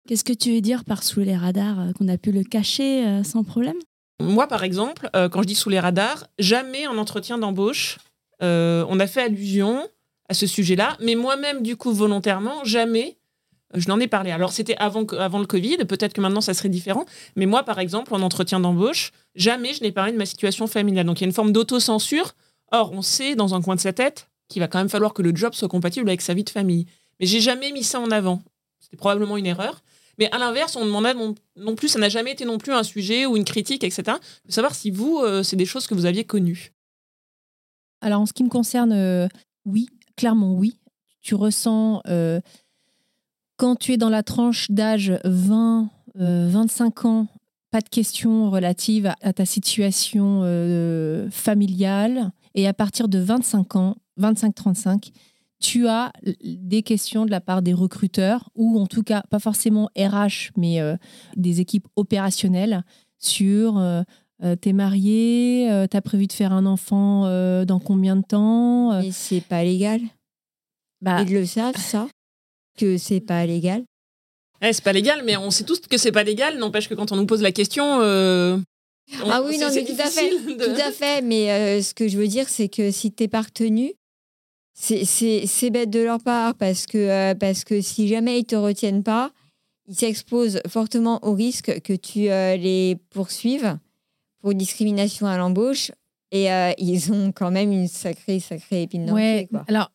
Qu'est-ce 0.07 0.23
que 0.23 0.33
tu 0.33 0.53
veux 0.53 0.61
dire 0.61 0.85
par 0.85 1.01
sous 1.01 1.21
les 1.21 1.35
radars 1.35 1.93
qu'on 1.97 2.07
a 2.09 2.17
pu 2.19 2.31
le 2.31 2.43
cacher 2.43 3.23
sans 3.23 3.43
problème? 3.43 3.77
Moi 4.23 4.47
par 4.47 4.63
exemple, 4.63 5.09
quand 5.13 5.41
je 5.41 5.47
dis 5.47 5.55
sous 5.55 5.69
les 5.69 5.79
radars, 5.79 6.25
jamais 6.39 6.87
en 6.87 6.97
entretien 6.97 7.37
d'embauche 7.37 7.97
on 8.41 8.99
a 8.99 9.07
fait 9.07 9.21
allusion 9.21 9.87
à 10.29 10.33
ce 10.33 10.47
sujet-là. 10.47 10.97
Mais 11.01 11.15
moi-même, 11.15 11.63
du 11.63 11.77
coup, 11.77 11.93
volontairement, 11.93 12.63
jamais 12.63 13.17
je 13.73 13.87
n'en 13.87 13.99
ai 13.99 14.07
parlé. 14.07 14.31
Alors, 14.31 14.51
c'était 14.51 14.75
avant, 14.77 15.05
avant 15.17 15.39
le 15.39 15.45
Covid, 15.45 15.77
peut-être 15.87 16.13
que 16.13 16.21
maintenant 16.21 16.41
ça 16.41 16.53
serait 16.53 16.69
différent. 16.69 17.05
Mais 17.35 17.45
moi, 17.45 17.63
par 17.63 17.79
exemple, 17.79 18.13
en 18.13 18.21
entretien 18.21 18.59
d'embauche, 18.59 19.11
jamais 19.35 19.73
je 19.73 19.81
n'ai 19.81 19.91
parlé 19.91 20.11
de 20.11 20.17
ma 20.17 20.25
situation 20.25 20.67
familiale. 20.67 21.05
Donc, 21.05 21.19
il 21.19 21.23
y 21.23 21.25
a 21.25 21.27
une 21.27 21.33
forme 21.33 21.51
d'autocensure. 21.51 22.33
Or, 22.71 22.91
on 22.93 23.01
sait 23.01 23.35
dans 23.35 23.55
un 23.55 23.61
coin 23.61 23.75
de 23.75 23.79
sa 23.79 23.93
tête 23.93 24.29
qu'il 24.47 24.59
va 24.59 24.67
quand 24.67 24.77
même 24.77 24.89
falloir 24.89 25.13
que 25.13 25.21
le 25.21 25.35
job 25.35 25.53
soit 25.53 25.69
compatible 25.69 26.07
avec 26.07 26.21
sa 26.21 26.33
vie 26.33 26.43
de 26.43 26.49
famille. 26.49 26.85
Mais 27.19 27.25
j'ai 27.25 27.41
jamais 27.41 27.71
mis 27.71 27.83
ça 27.83 27.99
en 27.99 28.11
avant. 28.11 28.43
C'était 28.79 28.97
probablement 28.97 29.37
une 29.37 29.47
erreur. 29.47 29.81
Mais 30.19 30.29
à 30.31 30.37
l'inverse, 30.37 30.75
on 30.75 30.85
demandait 30.85 31.13
non, 31.13 31.35
non 31.55 31.75
plus, 31.75 31.87
ça 31.87 31.99
n'a 31.99 32.09
jamais 32.09 32.31
été 32.31 32.45
non 32.45 32.57
plus 32.57 32.71
un 32.71 32.83
sujet 32.83 33.25
ou 33.25 33.35
une 33.35 33.45
critique, 33.45 33.83
etc. 33.83 34.17
De 34.45 34.51
savoir 34.51 34.75
si 34.75 34.91
vous, 34.91 35.19
euh, 35.19 35.43
c'est 35.43 35.55
des 35.55 35.65
choses 35.65 35.87
que 35.87 35.95
vous 35.95 36.05
aviez 36.05 36.23
connues. 36.23 36.73
Alors, 38.03 38.19
en 38.19 38.25
ce 38.25 38.33
qui 38.33 38.43
me 38.43 38.49
concerne, 38.49 38.91
euh, 38.91 39.29
oui, 39.65 39.87
clairement 40.17 40.53
oui. 40.53 40.77
Tu 41.21 41.35
ressens, 41.35 42.01
euh, 42.09 42.41
quand 43.55 43.77
tu 43.77 43.93
es 43.93 43.97
dans 43.97 44.09
la 44.09 44.23
tranche 44.23 44.69
d'âge 44.69 45.13
20, 45.23 45.89
25 46.15 47.05
euh, 47.05 47.07
ans, 47.07 47.27
pas 47.71 47.79
de 47.79 47.87
questions 47.87 48.51
relatives 48.51 49.09
à, 49.21 49.31
ta 49.31 49.45
situation 49.45 50.41
familiale. 51.31 52.31
Et 52.55 52.67
à 52.67 52.73
partir 52.73 53.07
de 53.07 53.17
25 53.17 53.75
ans, 53.77 53.95
25-35, 54.19 55.11
tu 55.63 55.87
as 55.87 56.11
des 56.43 56.83
questions 56.83 57.25
de 57.25 57.31
la 57.31 57.41
part 57.41 57.61
des 57.61 57.73
recruteurs, 57.73 58.49
ou 58.55 58.79
en 58.79 58.85
tout 58.85 59.03
cas, 59.03 59.23
pas 59.29 59.39
forcément 59.39 59.89
RH, 59.97 60.51
mais 60.57 60.79
des 61.35 61.61
équipes 61.61 61.87
opérationnelles 61.95 62.83
sur 63.17 63.81
t'es 64.59 64.73
marié, 64.73 65.85
t'as 65.89 66.01
prévu 66.01 66.27
de 66.27 66.33
faire 66.33 66.51
un 66.51 66.65
enfant 66.65 67.23
dans 67.65 67.79
combien 67.79 68.17
de 68.17 68.23
temps 68.23 68.99
Et 68.99 69.11
c'est 69.11 69.41
pas 69.41 69.63
légal 69.63 70.01
bah... 71.03 71.21
Ils 71.21 71.33
le 71.33 71.45
savent, 71.45 71.77
ça 71.77 72.07
Que 72.77 72.97
c'est 72.97 73.19
pas 73.19 73.45
légal 73.45 73.83
eh, 74.61 74.71
C'est 74.71 74.83
pas 74.83 74.93
légal, 74.93 75.21
mais 75.25 75.35
on 75.35 75.51
sait 75.51 75.65
tous 75.65 75.81
que 75.81 75.97
c'est 75.97 76.13
pas 76.13 76.23
légal. 76.23 76.57
N'empêche 76.57 76.87
que 76.87 76.93
quand 76.93 77.11
on 77.11 77.17
nous 77.17 77.25
pose 77.25 77.41
la 77.41 77.51
question. 77.51 77.99
Euh, 78.01 78.57
ah 79.25 79.41
oui, 79.43 79.57
non, 79.57 79.67
mais 79.73 79.83
tout 79.83 79.99
à 79.99 80.09
fait. 80.09 80.29
Tout 80.29 80.81
à 80.81 80.91
fait. 80.91 81.21
Mais 81.21 81.51
euh, 81.51 81.81
ce 81.81 81.93
que 81.93 82.07
je 82.07 82.17
veux 82.17 82.27
dire, 82.27 82.47
c'est 82.47 82.69
que 82.69 82.89
si 82.89 83.11
t'es 83.11 83.27
pas 83.27 83.41
retenu, 83.41 83.93
c'est 84.73 85.69
bête 85.69 85.89
de 85.89 85.99
leur 85.99 86.19
part 86.19 86.55
parce 86.55 86.85
que, 86.85 86.97
euh, 86.97 87.35
parce 87.35 87.63
que 87.63 87.81
si 87.81 88.07
jamais 88.07 88.39
ils 88.39 88.45
te 88.45 88.55
retiennent 88.55 89.03
pas, 89.03 89.31
ils 89.87 89.95
s'exposent 89.95 90.61
fortement 90.67 91.23
au 91.25 91.33
risque 91.33 91.81
que 91.81 91.93
tu 91.93 92.21
les 92.21 92.97
poursuives 93.09 93.77
pour 94.41 94.53
discrimination 94.53 95.27
à 95.27 95.37
l'embauche 95.37 95.91
et 96.33 96.51
euh, 96.51 96.71
ils 96.79 97.11
ont 97.11 97.31
quand 97.31 97.51
même 97.51 97.71
une 97.71 97.87
sacrée, 97.87 98.39
sacrée 98.39 98.81
épine 98.81 99.05
dans 99.05 99.13
ouais, 99.13 99.47
Alors, 99.67 99.91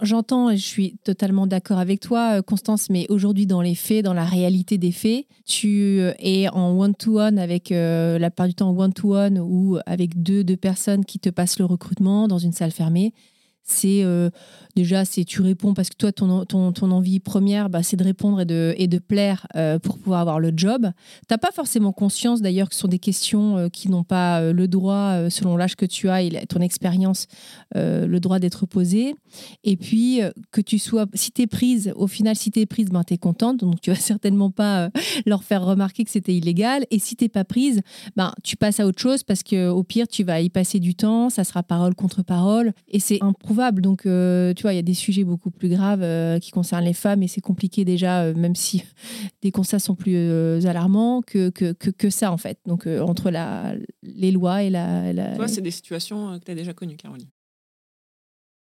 j'entends 0.00 0.48
et 0.48 0.56
je 0.56 0.64
suis 0.64 0.96
totalement 1.04 1.46
d'accord 1.46 1.78
avec 1.78 2.00
toi, 2.00 2.38
euh, 2.38 2.42
Constance, 2.42 2.88
mais 2.88 3.04
aujourd'hui, 3.10 3.46
dans 3.46 3.60
les 3.60 3.74
faits, 3.74 4.02
dans 4.02 4.14
la 4.14 4.24
réalité 4.24 4.78
des 4.78 4.90
faits, 4.90 5.26
tu 5.44 6.00
euh, 6.00 6.14
es 6.18 6.48
en 6.48 6.70
one-to-one 6.78 7.38
avec, 7.38 7.68
la 7.68 8.30
part 8.30 8.48
du 8.48 8.54
temps, 8.54 8.70
one-to-one 8.70 9.38
ou 9.38 9.76
avec 9.84 10.22
deux, 10.22 10.44
deux 10.44 10.56
personnes 10.56 11.04
qui 11.04 11.18
te 11.18 11.28
passent 11.28 11.58
le 11.58 11.66
recrutement 11.66 12.26
dans 12.26 12.38
une 12.38 12.52
salle 12.52 12.70
fermée 12.70 13.12
c'est 13.62 14.02
euh, 14.02 14.30
déjà 14.76 15.04
c'est 15.04 15.24
tu 15.24 15.42
réponds 15.42 15.74
parce 15.74 15.88
que 15.90 15.96
toi 15.96 16.12
ton, 16.12 16.44
ton, 16.44 16.72
ton 16.72 16.90
envie 16.90 17.20
première 17.20 17.70
bah, 17.70 17.82
c'est 17.82 17.96
de 17.96 18.04
répondre 18.04 18.40
et 18.40 18.44
de, 18.44 18.74
et 18.76 18.88
de 18.88 18.98
plaire 18.98 19.46
euh, 19.56 19.78
pour 19.78 19.98
pouvoir 19.98 20.20
avoir 20.20 20.40
le 20.40 20.52
job. 20.54 20.90
T'as 21.28 21.38
pas 21.38 21.50
forcément 21.52 21.92
conscience 21.92 22.42
d'ailleurs 22.42 22.68
que 22.68 22.74
ce 22.74 22.80
sont 22.80 22.88
des 22.88 22.98
questions 22.98 23.56
euh, 23.56 23.68
qui 23.68 23.88
n'ont 23.88 24.04
pas 24.04 24.52
le 24.52 24.68
droit 24.68 25.30
selon 25.30 25.56
l'âge 25.56 25.76
que 25.76 25.86
tu 25.86 26.08
as 26.08 26.22
et 26.22 26.46
ton 26.48 26.60
expérience 26.60 27.26
le 27.74 28.18
droit 28.18 28.38
d'être 28.38 28.66
posées 28.66 29.14
et 29.64 29.76
puis 29.76 30.20
que 30.50 30.60
tu 30.60 30.78
sois 30.78 31.06
si 31.14 31.32
tu 31.32 31.42
es 31.42 31.46
prise 31.46 31.92
au 31.96 32.06
final 32.06 32.36
si 32.36 32.50
tu 32.50 32.60
es 32.60 32.66
prise 32.66 32.88
ben, 32.88 33.04
tu 33.04 33.14
es 33.14 33.18
contente. 33.18 33.58
Donc 33.58 33.80
tu 33.80 33.90
vas 33.90 33.96
certainement 34.00 34.50
pas 34.50 34.90
leur 35.26 35.44
faire 35.44 35.64
remarquer 35.64 36.04
que 36.04 36.10
c'était 36.10 36.34
illégal. 36.34 36.84
Et 36.90 36.98
si 36.98 37.16
t'es 37.16 37.28
pas 37.28 37.44
prise 37.44 37.80
ben, 38.16 38.32
tu 38.42 38.56
passes 38.56 38.80
à 38.80 38.86
autre 38.86 39.00
chose 39.00 39.22
parce 39.22 39.42
que 39.42 39.68
au 39.68 39.82
pire 39.82 40.08
tu 40.08 40.24
vas 40.24 40.40
y 40.40 40.50
passer 40.50 40.80
du 40.80 40.94
temps. 40.94 41.30
Ça 41.30 41.44
sera 41.44 41.62
parole 41.62 41.94
contre 41.94 42.22
parole. 42.22 42.72
Et 42.88 43.00
c'est 43.00 43.22
un 43.22 43.32
donc, 43.80 44.06
euh, 44.06 44.54
tu 44.54 44.62
vois, 44.62 44.72
il 44.72 44.76
y 44.76 44.78
a 44.78 44.82
des 44.82 44.94
sujets 44.94 45.24
beaucoup 45.24 45.50
plus 45.50 45.68
graves 45.68 46.02
euh, 46.02 46.38
qui 46.38 46.50
concernent 46.50 46.84
les 46.84 46.92
femmes 46.92 47.22
et 47.22 47.28
c'est 47.28 47.40
compliqué 47.40 47.84
déjà, 47.84 48.22
euh, 48.22 48.34
même 48.34 48.54
si 48.54 48.84
des 49.42 49.50
constats 49.50 49.78
sont 49.78 49.94
plus 49.94 50.16
alarmants, 50.66 51.22
que, 51.22 51.50
que, 51.50 51.72
que, 51.72 52.10
ça, 52.10 52.32
en 52.32 52.36
fait. 52.36 52.58
Donc, 52.66 52.86
entre 52.86 53.30
la, 53.30 53.74
les 54.02 54.30
lois 54.30 54.62
et 54.62 54.70
la. 54.70 55.12
la... 55.12 55.36
Toi, 55.36 55.48
c'est 55.48 55.60
des 55.60 55.70
situations 55.70 56.38
que 56.38 56.44
tu 56.44 56.50
as 56.50 56.54
déjà 56.54 56.72
connues, 56.72 56.96
Caroline. 56.96 57.28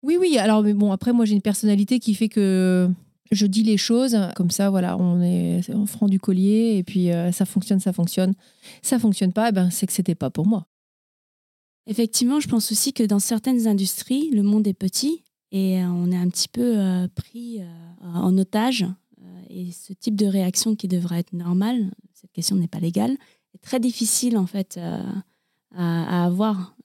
Oui, 0.03 0.17
oui. 0.19 0.37
Alors, 0.37 0.63
mais 0.63 0.73
bon, 0.73 0.91
après, 0.91 1.13
moi, 1.13 1.25
j'ai 1.25 1.33
une 1.33 1.41
personnalité 1.41 1.99
qui 1.99 2.13
fait 2.13 2.29
que 2.29 2.89
je 3.31 3.45
dis 3.45 3.63
les 3.63 3.77
choses 3.77 4.15
comme 4.35 4.51
ça 4.51 4.69
voilà 4.69 4.95
on 4.97 5.19
est 5.19 5.61
en 5.73 5.87
franc 5.87 6.07
du 6.07 6.19
collier 6.19 6.75
et 6.77 6.83
puis 6.83 7.09
ça 7.31 7.45
fonctionne 7.45 7.79
ça 7.79 7.91
fonctionne 7.91 8.33
ça 8.83 8.99
fonctionne 8.99 9.33
pas 9.33 9.49
eh 9.49 9.51
ben 9.51 9.71
c'est 9.71 9.87
que 9.87 9.93
c'était 9.93 10.13
pas 10.13 10.29
pour 10.29 10.45
moi 10.45 10.67
Effectivement, 11.85 12.39
je 12.39 12.47
pense 12.47 12.71
aussi 12.71 12.93
que 12.93 13.03
dans 13.03 13.19
certaines 13.19 13.67
industries, 13.67 14.29
le 14.31 14.41
monde 14.41 14.67
est 14.67 14.73
petit 14.73 15.23
et 15.51 15.81
euh, 15.81 15.87
on 15.87 16.11
est 16.11 16.17
un 16.17 16.29
petit 16.29 16.47
peu 16.47 16.79
euh, 16.79 17.07
pris 17.13 17.61
euh, 17.61 17.65
en 18.03 18.37
otage. 18.37 18.85
et 19.49 19.71
ce 19.71 19.93
type 19.93 20.15
de 20.15 20.25
réaction 20.25 20.75
qui 20.75 20.87
devrait 20.87 21.19
être 21.19 21.33
normale, 21.33 21.91
cette 22.13 22.31
question 22.31 22.55
n'est 22.55 22.67
pas 22.67 22.79
légale, 22.79 23.17
est 23.53 23.61
très 23.61 23.79
difficile 23.79 24.37
en 24.37 24.47
fait 24.47 24.79
à, 25.75 26.25
avoir. 26.25 26.75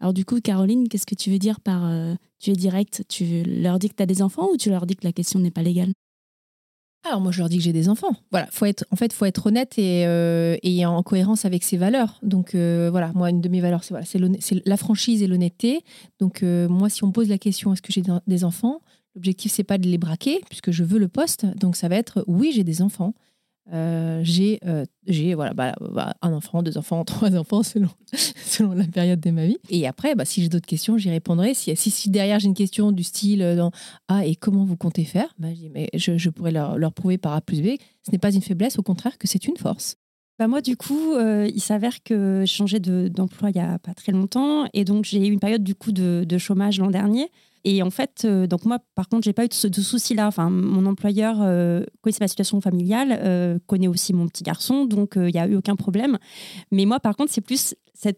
Alors 0.00 0.12
du 0.12 0.24
coup, 0.24 0.40
Caroline, 0.40 0.88
qu'est-ce 0.88 1.06
que 1.06 1.14
tu 1.14 1.30
veux 1.30 1.38
dire 1.38 1.60
par 1.60 1.88
tu 2.40 2.50
es 2.50 2.54
direct 2.54 3.04
Tu 3.08 3.44
leur 3.44 3.78
dis 3.78 3.88
que 3.88 3.94
tu 3.94 4.02
as 4.02 4.06
des 4.06 4.22
enfants 4.22 4.50
ou 4.52 4.56
tu 4.56 4.70
leur 4.70 4.86
dis 4.86 4.96
que 4.96 5.04
la 5.04 5.12
question 5.12 5.38
n'est 5.38 5.52
pas 5.52 5.62
légale? 5.62 5.92
Alors 7.04 7.20
moi 7.20 7.32
je 7.32 7.38
leur 7.38 7.48
dis 7.48 7.58
que 7.58 7.64
j'ai 7.64 7.72
des 7.72 7.88
enfants. 7.88 8.14
Voilà, 8.30 8.46
faut 8.52 8.66
en 8.90 8.96
fait 8.96 9.12
faut 9.12 9.24
être 9.24 9.46
honnête 9.46 9.78
et, 9.78 10.06
euh, 10.06 10.56
et 10.62 10.86
en 10.86 11.02
cohérence 11.02 11.44
avec 11.44 11.64
ses 11.64 11.76
valeurs. 11.76 12.18
Donc 12.22 12.54
euh, 12.54 12.88
voilà, 12.90 13.10
moi 13.14 13.30
une 13.30 13.40
de 13.40 13.48
mes 13.48 13.60
valeurs 13.60 13.82
c'est 13.82 14.66
la 14.66 14.76
franchise 14.76 15.22
et 15.22 15.26
l'honnêteté. 15.26 15.80
Donc 16.20 16.42
euh, 16.42 16.68
moi 16.68 16.88
si 16.88 17.02
on 17.02 17.10
pose 17.10 17.28
la 17.28 17.38
question 17.38 17.72
est-ce 17.72 17.82
que 17.82 17.92
j'ai 17.92 18.02
des 18.26 18.44
enfants, 18.44 18.80
l'objectif 19.16 19.50
c'est 19.52 19.64
pas 19.64 19.78
de 19.78 19.88
les 19.88 19.98
braquer 19.98 20.40
puisque 20.48 20.70
je 20.70 20.84
veux 20.84 20.98
le 20.98 21.08
poste. 21.08 21.44
Donc 21.56 21.76
ça 21.76 21.88
va 21.88 21.96
être 21.96 22.24
oui 22.28 22.52
j'ai 22.54 22.64
des 22.64 22.82
enfants. 22.82 23.14
Euh, 23.72 24.20
j'ai 24.24 24.58
euh, 24.66 24.84
j'ai 25.06 25.34
voilà 25.34 25.54
bah, 25.54 25.74
bah, 25.80 26.14
un 26.20 26.32
enfant, 26.32 26.62
deux 26.62 26.76
enfants, 26.76 27.04
trois 27.06 27.36
enfants 27.36 27.62
selon 27.62 27.88
selon 28.44 28.72
la 28.72 28.84
période 28.84 29.20
de 29.20 29.30
ma 29.30 29.46
vie. 29.46 29.58
Et 29.70 29.86
après, 29.86 30.14
bah, 30.14 30.24
si 30.24 30.42
j'ai 30.42 30.48
d'autres 30.48 30.66
questions, 30.66 30.98
j'y 30.98 31.10
répondrai. 31.10 31.54
Si, 31.54 31.74
si, 31.76 31.90
si 31.90 32.10
derrière 32.10 32.40
j'ai 32.40 32.48
une 32.48 32.54
question 32.54 32.90
du 32.90 33.04
style 33.04 33.42
euh, 33.42 33.70
ah 34.08 34.26
et 34.26 34.34
comment 34.34 34.64
vous 34.64 34.76
comptez 34.76 35.04
faire, 35.04 35.32
bah, 35.38 35.48
je, 35.94 36.18
je, 36.18 36.30
pourrais 36.30 36.50
leur, 36.52 36.92
prouver 36.92 37.18
par 37.18 37.34
A 37.34 37.40
plus 37.40 37.62
B. 37.62 37.76
Ce 38.02 38.10
n'est 38.10 38.18
pas 38.18 38.32
une 38.32 38.42
faiblesse, 38.42 38.78
au 38.78 38.82
contraire 38.82 39.16
que 39.16 39.28
c'est 39.28 39.46
une 39.46 39.56
force. 39.56 39.96
Bah 40.38 40.48
moi, 40.48 40.60
du 40.60 40.76
coup, 40.76 41.16
il 41.18 41.60
s'avère 41.60 42.02
que 42.02 42.40
j'ai 42.40 42.54
changé 42.54 42.80
d'emploi 42.80 43.50
il 43.50 43.54
n'y 43.54 43.60
a 43.60 43.78
pas 43.78 43.94
très 43.94 44.10
longtemps. 44.10 44.66
Et 44.72 44.84
donc, 44.84 45.04
j'ai 45.04 45.24
eu 45.28 45.30
une 45.30 45.38
période 45.38 45.62
du 45.62 45.74
coup 45.74 45.92
de 45.92 46.38
chômage 46.38 46.80
l'an 46.80 46.90
dernier. 46.90 47.30
Et 47.64 47.82
en 47.82 47.90
fait, 47.90 48.22
euh, 48.24 48.46
donc 48.46 48.64
moi, 48.64 48.78
par 48.94 49.08
contre, 49.08 49.24
j'ai 49.24 49.32
pas 49.32 49.44
eu 49.44 49.48
de, 49.48 49.68
de 49.68 49.80
souci-là. 49.80 50.26
Enfin, 50.26 50.50
mon 50.50 50.86
employeur 50.86 51.36
euh, 51.40 51.84
connaît 52.00 52.16
ma 52.20 52.28
situation 52.28 52.60
familiale, 52.60 53.18
euh, 53.22 53.58
connaît 53.66 53.88
aussi 53.88 54.12
mon 54.12 54.26
petit 54.26 54.42
garçon, 54.42 54.84
donc 54.84 55.12
il 55.16 55.32
n'y 55.32 55.38
a 55.38 55.46
eu 55.46 55.56
aucun 55.56 55.76
problème. 55.76 56.18
Mais 56.70 56.84
moi, 56.84 56.98
par 57.00 57.16
contre, 57.16 57.32
c'est 57.32 57.40
plus 57.40 57.74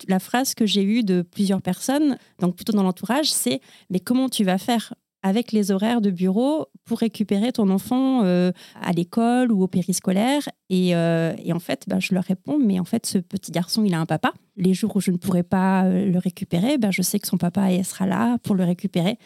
la 0.09 0.18
phrase 0.18 0.54
que 0.54 0.64
j'ai 0.64 0.83
eue 0.83 1.02
de 1.02 1.22
plusieurs 1.22 1.61
personnes, 1.61 2.16
donc 2.40 2.57
plutôt 2.57 2.72
dans 2.72 2.83
l'entourage, 2.83 3.30
c'est 3.30 3.61
mais 3.90 4.00
comment 4.00 4.28
tu 4.28 4.44
vas 4.44 4.57
faire 4.57 4.94
avec 5.24 5.52
les 5.52 5.72
horaires 5.72 6.02
de 6.02 6.10
bureau 6.10 6.66
pour 6.84 6.98
récupérer 6.98 7.50
ton 7.50 7.70
enfant 7.70 8.24
euh, 8.24 8.52
à 8.80 8.92
l'école 8.92 9.50
ou 9.50 9.62
au 9.62 9.66
périscolaire. 9.66 10.42
Et, 10.68 10.94
euh, 10.94 11.34
et 11.42 11.54
en 11.54 11.58
fait, 11.58 11.84
bah, 11.88 11.98
je 11.98 12.14
leur 12.14 12.24
réponds, 12.24 12.58
mais 12.62 12.78
en 12.78 12.84
fait, 12.84 13.06
ce 13.06 13.16
petit 13.16 13.50
garçon, 13.50 13.84
il 13.84 13.94
a 13.94 14.00
un 14.00 14.06
papa. 14.06 14.34
Les 14.58 14.74
jours 14.74 14.94
où 14.94 15.00
je 15.00 15.10
ne 15.10 15.16
pourrai 15.16 15.42
pas 15.42 15.84
euh, 15.84 16.10
le 16.10 16.18
récupérer, 16.18 16.76
bah, 16.76 16.90
je 16.90 17.00
sais 17.00 17.18
que 17.18 17.26
son 17.26 17.38
papa 17.38 17.82
sera 17.82 18.06
là 18.06 18.37
pour 18.42 18.54
le 18.54 18.64
récupérer. 18.64 19.18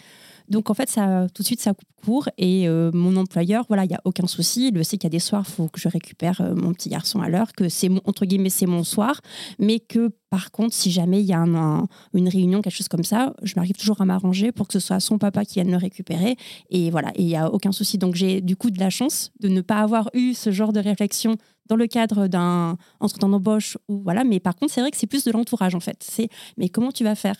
Donc 0.48 0.70
en 0.70 0.74
fait, 0.74 0.88
ça, 0.88 1.26
tout 1.34 1.42
de 1.42 1.46
suite, 1.46 1.61
ça 1.61 1.74
coupe 1.74 1.84
court. 2.04 2.28
Et 2.38 2.68
euh, 2.68 2.90
mon 2.94 3.16
employeur, 3.16 3.64
voilà, 3.68 3.84
il 3.84 3.88
n'y 3.88 3.94
a 3.94 4.00
aucun 4.04 4.26
souci. 4.26 4.68
Il 4.68 4.74
le 4.74 4.82
sait 4.82 4.96
qu'il 4.96 5.04
y 5.04 5.08
a 5.08 5.11
des 5.11 5.18
soirs, 5.18 5.44
il 5.46 5.52
faut 5.52 5.68
que 5.68 5.78
je 5.80 5.88
récupère 5.88 6.40
euh, 6.40 6.54
mon 6.54 6.72
petit 6.72 6.88
garçon 6.88 7.20
à 7.20 7.28
l'heure, 7.28 7.52
que 7.52 7.68
c'est, 7.68 7.88
mon- 7.88 8.00
entre 8.04 8.24
guillemets, 8.24 8.48
c'est 8.50 8.66
mon 8.66 8.84
soir. 8.84 9.20
Mais 9.58 9.78
que 9.80 10.11
par 10.30 10.50
contre, 10.50 10.74
si 10.74 10.90
jamais 10.90 11.20
il 11.20 11.26
y 11.26 11.32
a 11.32 11.38
un- 11.38 11.54
un- 11.54 11.87
une 12.14 12.28
réunion, 12.28 12.62
quelque 12.62 12.74
chose 12.76 12.88
comme 12.88 13.04
ça, 13.04 13.34
je 13.42 13.54
m'arrive 13.56 13.76
toujours 13.76 14.00
à 14.00 14.04
m'arranger 14.04 14.52
pour 14.52 14.68
que 14.68 14.72
ce 14.74 14.80
soit 14.80 15.00
son 15.00 15.18
papa 15.18 15.44
qui 15.44 15.54
vienne 15.54 15.70
le 15.70 15.76
récupérer. 15.76 16.37
Et 16.70 16.90
voilà, 16.90 17.11
et 17.14 17.22
il 17.22 17.26
n'y 17.26 17.37
a 17.37 17.52
aucun 17.52 17.72
souci. 17.72 17.98
Donc 17.98 18.14
j'ai 18.14 18.40
du 18.40 18.56
coup 18.56 18.70
de 18.70 18.78
la 18.80 18.90
chance 18.90 19.30
de 19.40 19.48
ne 19.48 19.61
pas 19.61 19.80
avoir 19.80 20.08
eu 20.14 20.34
ce 20.34 20.50
genre 20.52 20.72
de 20.72 20.80
réflexion 20.80 21.37
dans 21.68 21.76
le 21.76 21.87
cadre 21.87 22.28
d'un 22.28 22.76
entretien 23.00 23.28
d'embauche 23.28 23.76
ou 23.88 24.00
voilà 24.02 24.24
mais 24.24 24.40
par 24.40 24.56
contre 24.56 24.72
c'est 24.72 24.80
vrai 24.80 24.90
que 24.90 24.96
c'est 24.96 25.06
plus 25.06 25.24
de 25.24 25.30
l'entourage 25.32 25.74
en 25.74 25.80
fait 25.80 25.98
c'est 26.02 26.28
mais 26.56 26.70
comment 26.70 26.92
tu 26.92 27.04
vas 27.04 27.14
faire? 27.14 27.37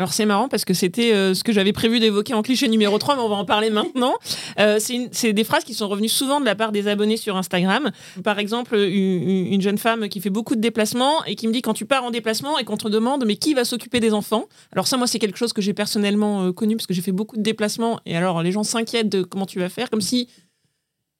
Alors 0.00 0.14
c'est 0.14 0.24
marrant 0.24 0.48
parce 0.48 0.64
que 0.64 0.72
c'était 0.72 1.12
euh, 1.12 1.34
ce 1.34 1.44
que 1.44 1.52
j'avais 1.52 1.74
prévu 1.74 2.00
d'évoquer 2.00 2.32
en 2.32 2.40
cliché 2.40 2.68
numéro 2.68 2.96
3, 2.96 3.16
mais 3.16 3.20
on 3.20 3.28
va 3.28 3.36
en 3.36 3.44
parler 3.44 3.68
maintenant. 3.68 4.14
Euh, 4.58 4.78
c'est 4.80 5.34
des 5.34 5.44
phrases 5.44 5.62
qui 5.62 5.74
sont 5.74 5.88
revenues 5.88 6.08
souvent 6.08 6.40
de 6.40 6.46
la 6.46 6.54
part 6.54 6.72
des 6.72 6.88
abonnés 6.88 7.18
sur 7.18 7.36
Instagram. 7.36 7.90
Par 8.24 8.38
exemple, 8.38 8.76
une, 8.76 9.52
une 9.52 9.60
jeune 9.60 9.76
femme 9.76 10.08
qui 10.08 10.22
fait 10.22 10.30
beaucoup 10.30 10.56
de 10.56 10.62
déplacements 10.62 11.22
et 11.26 11.34
qui 11.34 11.46
me 11.46 11.52
dit 11.52 11.60
quand 11.60 11.74
tu 11.74 11.84
pars 11.84 12.02
en 12.02 12.10
déplacement 12.10 12.58
et 12.58 12.64
qu'on 12.64 12.78
te 12.78 12.88
demande 12.88 13.26
mais 13.26 13.36
qui 13.36 13.52
va 13.52 13.66
s'occuper 13.66 14.00
des 14.00 14.14
enfants? 14.14 14.46
Alors 14.72 14.86
ça, 14.86 14.96
moi, 14.96 15.06
c'est 15.06 15.18
quelque 15.18 15.36
chose 15.36 15.52
que 15.52 15.60
j'ai 15.60 15.74
personnellement 15.74 16.44
euh, 16.44 16.52
connu 16.52 16.76
parce 16.76 16.86
que 16.86 16.94
j'ai 16.94 17.02
fait 17.02 17.12
beaucoup 17.12 17.36
de 17.36 17.42
déplacements 17.42 18.00
et 18.06 18.16
alors 18.16 18.42
les 18.42 18.52
gens 18.52 18.62
s'inquiètent 18.62 19.10
de 19.10 19.22
comment 19.22 19.44
tu 19.44 19.58
vas 19.58 19.68
faire, 19.68 19.90
comme 19.90 20.00
si 20.00 20.28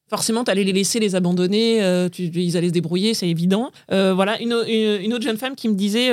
forcément, 0.09 0.43
tu 0.43 0.51
allais 0.51 0.65
les 0.65 0.73
laisser 0.73 1.01
les 1.01 1.17
abandonner, 1.17 1.77
ils 2.19 2.57
allaient 2.57 2.69
se 2.69 2.73
débrouiller, 2.73 3.15
c'est 3.15 3.29
évident. 3.29 3.71
Voilà, 3.91 4.41
une, 4.41 4.55
autre 4.55 5.23
jeune 5.23 5.37
femme 5.37 5.55
qui 5.55 5.69
me 5.69 5.75
disait, 5.75 6.11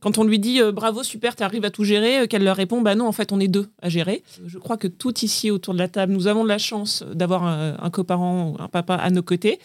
quand 0.00 0.18
on 0.18 0.24
lui 0.24 0.38
dit 0.38 0.60
euh, 0.60 0.72
bravo, 0.72 1.02
super, 1.02 1.36
tu 1.36 1.42
arrives 1.42 1.64
à 1.64 1.70
tout 1.70 1.84
gérer, 1.84 2.20
euh, 2.20 2.26
qu'elle 2.26 2.42
leur 2.42 2.56
répond, 2.56 2.80
bah 2.80 2.94
non, 2.94 3.06
en 3.06 3.12
fait, 3.12 3.32
on 3.32 3.40
est 3.40 3.48
deux 3.48 3.68
à 3.82 3.88
gérer. 3.88 4.22
Je 4.46 4.58
crois 4.58 4.76
que 4.76 4.88
tout 4.88 5.18
ici 5.24 5.50
autour 5.50 5.74
de 5.74 5.78
la 5.78 5.88
table, 5.88 6.12
nous 6.12 6.26
avons 6.26 6.42
de 6.42 6.48
la 6.48 6.58
chance 6.58 7.04
d'avoir 7.14 7.44
un, 7.44 7.90
coparent, 7.90 8.56
un 8.58 8.68
papa 8.68 8.94
à 8.94 9.10
nos 9.10 9.22
côtés, 9.22 9.60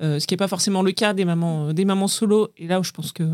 euh, 0.00 0.18
ce 0.18 0.26
qui 0.26 0.34
n'est 0.34 0.38
pas 0.38 0.48
forcément 0.48 0.82
le 0.82 0.92
cas 0.92 1.12
des 1.12 1.24
mamans, 1.24 2.08
solo. 2.08 2.48
Et 2.56 2.66
là 2.66 2.80
je 2.82 2.92
pense 2.92 3.12
que 3.12 3.24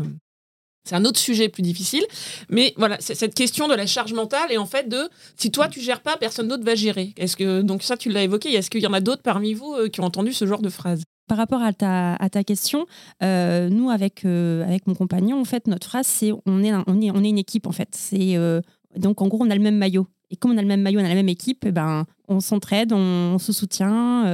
c'est 0.87 0.95
un 0.95 1.05
autre 1.05 1.19
sujet 1.19 1.49
plus 1.49 1.61
difficile. 1.61 2.05
Mais 2.49 2.73
voilà, 2.77 2.97
c'est 2.99 3.15
cette 3.15 3.35
question 3.35 3.67
de 3.67 3.73
la 3.73 3.85
charge 3.85 4.13
mentale 4.13 4.51
et 4.51 4.57
en 4.57 4.65
fait 4.65 4.87
de 4.87 5.09
si 5.35 5.51
toi 5.51 5.67
tu 5.67 5.81
gères 5.81 6.01
pas, 6.01 6.17
personne 6.17 6.47
d'autre 6.47 6.63
va 6.63 6.75
gérer. 6.75 7.13
Est-ce 7.17 7.35
que 7.35 7.61
donc 7.61 7.83
ça 7.83 7.97
tu 7.97 8.09
l'as 8.09 8.23
évoqué 8.23 8.53
Est-ce 8.53 8.69
qu'il 8.69 8.81
y 8.81 8.87
en 8.87 8.93
a 8.93 9.01
d'autres 9.01 9.21
parmi 9.21 9.53
vous 9.53 9.73
euh, 9.73 9.89
qui 9.89 9.99
ont 9.99 10.05
entendu 10.05 10.33
ce 10.33 10.45
genre 10.45 10.61
de 10.61 10.69
phrase? 10.69 11.03
Par 11.27 11.37
rapport 11.37 11.61
à 11.61 11.73
ta, 11.73 12.43
question, 12.43 12.85
euh, 13.21 13.69
nous, 13.69 13.89
avec, 13.89 14.25
euh, 14.25 14.63
avec 14.63 14.87
mon 14.87 14.95
compagnon, 14.95 15.39
en 15.39 15.45
fait, 15.45 15.67
notre 15.67 15.87
phrase, 15.87 16.07
c'est 16.07 16.31
on 16.45 16.63
est, 16.63 16.73
on 16.87 17.01
est, 17.01 17.11
on 17.11 17.23
est 17.23 17.29
une 17.29 17.37
équipe, 17.37 17.67
en 17.67 17.71
fait. 17.71 17.97
Euh, 18.13 18.61
donc, 18.95 19.21
en 19.21 19.27
gros, 19.27 19.43
on 19.43 19.49
a 19.49 19.55
le 19.55 19.61
même 19.61 19.77
maillot. 19.77 20.07
Et 20.29 20.35
comme 20.35 20.51
on 20.51 20.57
a 20.57 20.61
le 20.61 20.67
même 20.67 20.81
maillot, 20.81 20.99
on 20.99 21.05
a 21.05 21.09
la 21.09 21.15
même 21.15 21.29
équipe, 21.29 21.63
eh 21.65 21.71
ben, 21.71 22.05
on 22.27 22.41
s'entraide, 22.41 22.91
on, 22.91 22.97
on 22.97 23.39
se 23.39 23.53
soutient. 23.53 24.25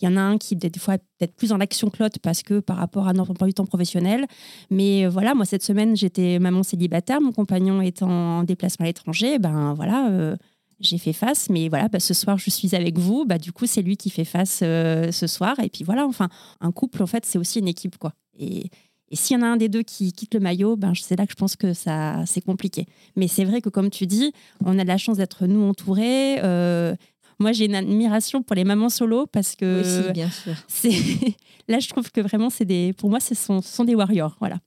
Il 0.00 0.04
y 0.04 0.08
en 0.08 0.16
a 0.16 0.20
un 0.20 0.38
qui, 0.38 0.56
des 0.56 0.70
fois, 0.76 0.98
peut-être 0.98 1.34
plus 1.36 1.52
en 1.52 1.60
action 1.60 1.88
que 1.88 2.18
parce 2.20 2.42
que 2.42 2.58
par 2.58 2.76
rapport 2.76 3.06
à 3.06 3.12
notre 3.12 3.30
emploi 3.30 3.46
du 3.46 3.54
temps 3.54 3.66
professionnel. 3.66 4.26
Mais 4.70 5.06
voilà, 5.06 5.34
moi, 5.34 5.44
cette 5.44 5.62
semaine, 5.62 5.94
j'étais 5.94 6.40
maman 6.40 6.64
célibataire, 6.64 7.20
mon 7.20 7.30
compagnon 7.30 7.80
est 7.80 8.02
en 8.02 8.42
déplacement 8.42 8.84
à 8.84 8.88
l'étranger. 8.88 9.38
Ben 9.38 9.72
voilà, 9.74 10.34
j'ai 10.80 10.98
fait 10.98 11.12
face, 11.12 11.48
mais 11.50 11.68
voilà, 11.68 11.88
bah, 11.88 12.00
ce 12.00 12.14
soir 12.14 12.38
je 12.38 12.50
suis 12.50 12.74
avec 12.74 12.98
vous, 12.98 13.24
bah, 13.24 13.38
du 13.38 13.52
coup 13.52 13.66
c'est 13.66 13.82
lui 13.82 13.96
qui 13.96 14.10
fait 14.10 14.24
face 14.24 14.60
euh, 14.62 15.12
ce 15.12 15.26
soir, 15.26 15.58
et 15.62 15.68
puis 15.68 15.84
voilà, 15.84 16.06
enfin, 16.06 16.28
un 16.60 16.72
couple 16.72 17.02
en 17.02 17.06
fait 17.06 17.24
c'est 17.26 17.38
aussi 17.38 17.58
une 17.58 17.68
équipe 17.68 17.98
quoi. 17.98 18.12
Et, 18.38 18.66
et 19.12 19.16
s'il 19.16 19.36
y 19.36 19.40
en 19.40 19.42
a 19.42 19.46
un 19.46 19.56
des 19.56 19.68
deux 19.68 19.82
qui 19.82 20.12
quitte 20.12 20.34
le 20.34 20.40
maillot, 20.40 20.76
ben, 20.76 20.92
c'est 20.94 21.16
là 21.16 21.26
que 21.26 21.32
je 21.32 21.36
pense 21.36 21.56
que 21.56 21.72
ça 21.74 22.22
c'est 22.26 22.40
compliqué. 22.40 22.86
Mais 23.16 23.28
c'est 23.28 23.44
vrai 23.44 23.60
que 23.60 23.68
comme 23.68 23.90
tu 23.90 24.06
dis, 24.06 24.32
on 24.64 24.78
a 24.78 24.82
de 24.82 24.88
la 24.88 24.98
chance 24.98 25.16
d'être 25.16 25.46
nous 25.46 25.62
entourés. 25.62 26.38
euh, 26.42 26.94
moi 27.40 27.52
j'ai 27.52 27.64
une 27.64 27.74
admiration 27.74 28.42
pour 28.42 28.54
les 28.54 28.64
mamans 28.64 28.88
solo 28.90 29.26
parce 29.26 29.56
que 29.56 29.80
Aussi, 29.80 30.12
bien 30.12 30.30
sûr. 30.30 30.54
là 31.68 31.78
je 31.80 31.88
trouve 31.88 32.10
que 32.12 32.20
vraiment 32.20 32.50
c'est 32.50 32.64
des, 32.66 32.92
pour 32.92 33.10
moi 33.10 33.18
ce 33.20 33.34
sont, 33.34 33.62
ce 33.62 33.72
sont 33.74 33.84
des 33.84 33.94
warriors, 33.94 34.36
voilà. 34.40 34.58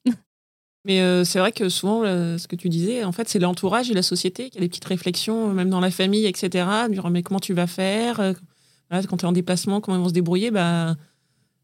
Mais 0.86 1.00
euh, 1.02 1.24
c'est 1.24 1.40
vrai 1.40 1.52
que 1.52 1.70
souvent, 1.70 2.04
euh, 2.04 2.38
ce 2.38 2.48
que 2.48 2.56
tu 2.56 2.68
disais, 2.68 3.04
en 3.04 3.14
fait, 3.14 3.30
c'est 3.30 3.40
l'entourage 3.40 3.90
et 3.90 3.94
la 3.94 4.02
société 4.02 4.50
qui 4.50 4.58
a 4.58 4.62
des 4.62 4.68
petites 4.68 4.86
réflexions, 4.86 5.50
euh, 5.50 5.54
même 5.54 5.70
dans 5.70 5.80
la 5.80 5.92
famille, 5.92 6.26
etc. 6.26 6.68
Genre, 6.92 7.10
mais 7.10 7.24
comment 7.24 7.40
tu 7.40 7.54
vas 7.54 7.68
faire 7.68 8.34
Quand 8.90 9.18
tu 9.18 9.26
es 9.26 9.28
en 9.28 9.32
déplacement, 9.32 9.80
comment 9.80 9.98
ils 9.98 10.02
vont 10.02 10.10
se 10.10 10.14
débrouiller 10.14 10.52
bah, 10.52 10.96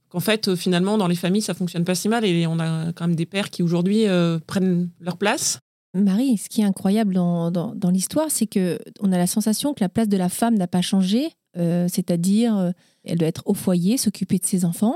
Qu'en 0.07 0.21
fait, 0.21 0.55
finalement, 0.55 0.97
dans 0.97 1.07
les 1.07 1.15
familles, 1.15 1.41
ça 1.41 1.53
fonctionne 1.53 1.83
pas 1.83 1.95
si 1.95 2.07
mal. 2.07 2.23
Et 2.25 2.47
on 2.47 2.59
a 2.59 2.93
quand 2.93 3.07
même 3.07 3.15
des 3.15 3.25
pères 3.25 3.49
qui, 3.49 3.61
aujourd'hui, 3.61 4.05
prennent 4.47 4.89
leur 4.99 5.17
place. 5.17 5.59
Marie, 5.93 6.37
ce 6.37 6.49
qui 6.49 6.61
est 6.61 6.65
incroyable 6.65 7.13
dans, 7.13 7.51
dans- 7.51 7.89
l'histoire, 7.89 8.27
c'est 8.29 8.47
que 8.47 8.79
on 9.01 9.11
a 9.11 9.17
la 9.17 9.27
sensation 9.27 9.73
que 9.73 9.81
la 9.81 9.89
place 9.89 10.07
de 10.07 10.17
la 10.17 10.29
femme 10.29 10.55
n'a 10.55 10.65
pas 10.67 10.81
changé, 10.81 11.29
c'est-à-dire 11.55 12.73
elle 13.03 13.17
doit 13.19 13.27
être 13.27 13.43
au 13.45 13.53
foyer, 13.53 13.97
s'occuper 13.97 14.39
de 14.39 14.45
ses 14.45 14.65
enfants. 14.65 14.95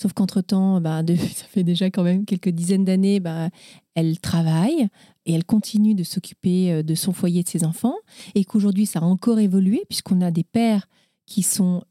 Sauf 0.00 0.14
qu'entre-temps, 0.14 0.80
bah, 0.80 1.02
ça 1.08 1.44
fait 1.44 1.64
déjà 1.64 1.90
quand 1.90 2.02
même 2.02 2.24
quelques 2.24 2.48
dizaines 2.48 2.84
d'années, 2.84 3.20
bah, 3.20 3.50
elle 3.94 4.18
travaille 4.18 4.88
et 5.26 5.34
elle 5.34 5.44
continue 5.44 5.94
de 5.94 6.04
s'occuper 6.04 6.72
euh, 6.72 6.82
de 6.82 6.94
son 6.94 7.12
foyer 7.12 7.42
de 7.42 7.48
ses 7.48 7.64
enfants. 7.64 7.96
Et 8.34 8.44
qu'aujourd'hui, 8.44 8.86
ça 8.86 9.00
a 9.00 9.02
encore 9.02 9.40
évolué 9.40 9.82
puisqu'on 9.88 10.22
a 10.22 10.30
des 10.30 10.44
pères 10.44 10.88
qui 11.26 11.42
sont 11.42 11.82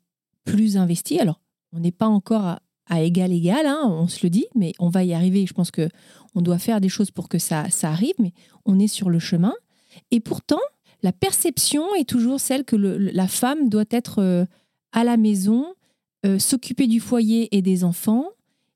plus 0.43 0.75
investis. 0.75 1.19
Alors, 1.19 1.39
on 1.71 1.79
n'est 1.79 1.91
pas 1.91 2.07
encore 2.07 2.57
à, 2.87 3.01
égal 3.01 3.31
égal, 3.31 3.67
hein, 3.67 3.81
on 3.85 4.07
se 4.07 4.25
le 4.25 4.31
dit, 4.31 4.47
mais 4.55 4.73
on 4.79 4.89
va 4.89 5.03
y 5.03 5.13
arriver. 5.13 5.45
Je 5.45 5.53
pense 5.53 5.69
que 5.69 5.87
on 6.33 6.41
doit 6.41 6.57
faire 6.57 6.81
des 6.81 6.89
choses 6.89 7.11
pour 7.11 7.29
que 7.29 7.37
ça, 7.37 7.69
ça 7.69 7.89
arrive, 7.89 8.15
mais 8.17 8.33
on 8.65 8.79
est 8.79 8.87
sur 8.87 9.11
le 9.11 9.19
chemin. 9.19 9.53
Et 10.09 10.19
pourtant, 10.19 10.59
la 11.03 11.11
perception 11.11 11.83
est 11.93 12.09
toujours 12.09 12.39
celle 12.39 12.65
que 12.65 12.75
la 12.75 13.27
femme 13.27 13.69
doit 13.69 13.85
être 13.91 14.19
euh, 14.19 14.45
à 14.91 15.03
la 15.03 15.17
maison, 15.17 15.67
euh, 16.25 16.39
s'occuper 16.39 16.87
du 16.87 16.99
foyer 16.99 17.55
et 17.55 17.61
des 17.61 17.83
enfants, 17.83 18.25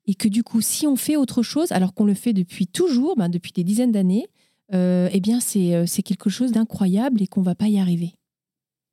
et 0.06 0.15
que 0.15 0.27
du 0.27 0.43
coup, 0.43 0.62
si 0.62 0.88
on 0.88 0.95
fait 0.95 1.15
autre 1.15 1.43
chose, 1.43 1.71
alors 1.71 1.93
qu'on 1.93 2.06
le 2.06 2.13
fait 2.13 2.34
depuis 2.34 2.67
toujours, 2.67 3.15
ben, 3.15 3.29
depuis 3.29 3.51
des 3.51 3.63
dizaines 3.63 3.91
d'années, 3.91 4.27
euh, 4.73 5.10
eh 5.12 5.19
bien, 5.19 5.39
c'est 5.39 5.75
euh, 5.75 5.86
c'est 5.86 6.03
quelque 6.03 6.29
chose 6.29 6.51
d'incroyable 6.51 7.21
et 7.21 7.27
qu'on 7.27 7.41
va 7.41 7.56
pas 7.56 7.67
y 7.67 7.79
arriver. 7.79 8.13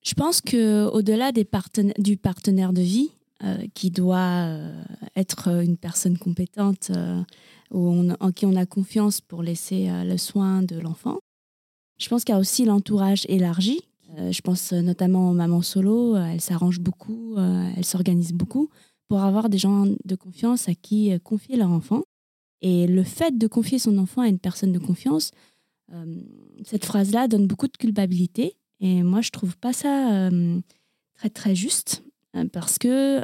Je 0.02 0.14
pense 0.14 0.40
que 0.40 0.86
au-delà 0.86 1.30
des 1.30 1.46
du 1.98 2.16
partenaire 2.16 2.72
de 2.72 2.82
vie, 2.82 3.10
qui 3.72 3.90
doit 3.90 4.58
être 5.16 5.48
une 5.62 5.78
personne 5.78 6.18
compétente, 6.18 6.90
où 7.70 8.10
en 8.20 8.32
qui 8.32 8.44
on 8.44 8.54
a 8.54 8.66
confiance 8.66 9.22
pour 9.22 9.42
laisser 9.42 9.88
le 10.04 10.18
soin 10.18 10.62
de 10.62 10.78
l'enfant, 10.78 11.20
je 11.98 12.08
pense 12.08 12.24
qu'il 12.24 12.34
y 12.34 12.36
a 12.36 12.40
aussi 12.40 12.64
l'entourage 12.64 13.24
élargi. 13.28 13.80
Euh, 14.20 14.32
je 14.32 14.40
pense 14.42 14.72
notamment 14.72 15.30
aux 15.30 15.34
mamans 15.34 15.62
solo, 15.62 16.14
euh, 16.16 16.24
elles 16.26 16.40
s'arrangent 16.40 16.80
beaucoup, 16.80 17.36
euh, 17.36 17.68
elles 17.76 17.84
s'organisent 17.84 18.32
beaucoup 18.32 18.68
pour 19.08 19.22
avoir 19.22 19.48
des 19.48 19.58
gens 19.58 19.86
de 20.04 20.14
confiance 20.14 20.68
à 20.68 20.74
qui 20.74 21.12
euh, 21.12 21.18
confier 21.18 21.56
leur 21.56 21.70
enfant. 21.70 22.02
Et 22.62 22.86
le 22.86 23.02
fait 23.04 23.36
de 23.38 23.46
confier 23.46 23.78
son 23.78 23.96
enfant 23.98 24.22
à 24.22 24.28
une 24.28 24.38
personne 24.38 24.72
de 24.72 24.78
confiance, 24.78 25.30
euh, 25.92 26.20
cette 26.64 26.84
phrase-là 26.84 27.26
donne 27.26 27.46
beaucoup 27.46 27.66
de 27.68 27.76
culpabilité. 27.76 28.56
Et 28.80 29.02
moi, 29.02 29.20
je 29.22 29.30
trouve 29.30 29.56
pas 29.56 29.72
ça 29.72 30.12
euh, 30.28 30.60
très 31.14 31.30
très 31.30 31.54
juste 31.54 32.04
euh, 32.36 32.46
parce 32.52 32.78
que 32.78 33.22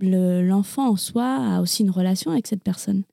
le- 0.00 0.46
l'enfant 0.46 0.90
en 0.90 0.96
soi 0.96 1.24
a 1.56 1.60
aussi 1.60 1.82
une 1.82 1.90
relation 1.90 2.30
avec 2.30 2.46
cette 2.46 2.62
personne. 2.62 3.04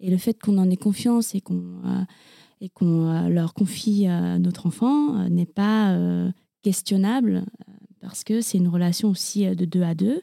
Et 0.00 0.10
le 0.10 0.18
fait 0.18 0.40
qu'on 0.40 0.58
en 0.58 0.68
ait 0.70 0.76
confiance 0.76 1.34
et 1.34 1.40
qu'on 1.40 1.62
euh, 1.84 2.66
euh, 2.82 3.28
leur 3.28 3.54
confie 3.54 4.08
euh, 4.08 4.38
notre 4.38 4.66
enfant 4.66 5.20
euh, 5.20 5.28
n'est 5.28 5.46
pas 5.46 5.92
euh, 5.92 6.30
questionnable 6.66 7.44
euh, 7.68 7.72
parce 8.00 8.24
que 8.24 8.40
c'est 8.40 8.58
une 8.58 8.66
relation 8.66 9.08
aussi 9.08 9.46
euh, 9.46 9.54
de 9.54 9.64
deux 9.64 9.82
à 9.82 9.94
deux. 9.94 10.20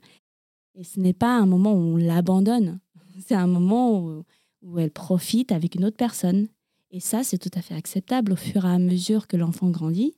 Et 0.76 0.84
ce 0.84 1.00
n'est 1.00 1.14
pas 1.14 1.38
un 1.38 1.46
moment 1.46 1.72
où 1.72 1.94
on 1.94 1.96
l'abandonne. 1.96 2.80
C'est 3.26 3.36
un 3.36 3.48
moment 3.48 4.02
où, 4.62 4.80
elle 4.80 4.92
profite 4.92 5.54
avec 5.54 5.76
une 5.76 5.86
autre 5.86 5.96
personne. 5.96 6.48
Et 6.92 7.00
ça, 7.00 7.24
c'est 7.24 7.38
tout 7.38 7.52
à 7.54 7.62
fait 7.62 7.76
acceptable 7.76 8.34
au 8.34 8.36
fur 8.36 8.66
et 8.66 8.70
à 8.70 8.80
mesure 8.80 9.28
que 9.28 9.38
l'enfant 9.38 9.70
grandit. 9.70 10.16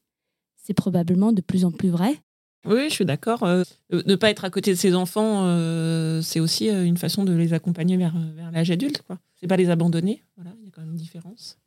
C'est 0.56 0.74
probablement 0.74 1.32
de 1.32 1.42
plus 1.42 1.66
en 1.66 1.72
plus 1.72 1.90
vrai. 1.90 2.22
Oui, 2.66 2.90
je 2.90 2.94
suis 2.94 3.06
d'accord. 3.06 3.44
Euh, 3.44 3.64
ne 3.92 4.16
pas 4.16 4.30
être 4.30 4.46
à 4.46 4.50
côté 4.50 4.72
de 4.72 4.78
ses 4.78 4.94
enfants, 4.96 5.46
c'est 6.22 6.40
aussi 6.40 6.70
une 6.70 6.98
façon 6.98 7.24
de 7.24 7.34
les 7.34 7.54
accompagner 7.54 7.98
vers, 7.98 8.16
vers 8.36 8.52
l'âge 8.52 8.72
adulte. 8.72 9.02
quoi. 9.06 9.20
C'est 9.40 9.48
pas 9.48 9.58
les 9.58 9.70
abandonner. 9.70 10.24
Voilà, 10.36 10.52
il 10.60 10.66
y 10.66 10.68
a 10.68 10.72
quand 10.72 10.82
même 10.82 10.92
une 10.92 10.98
différence. 10.98 11.58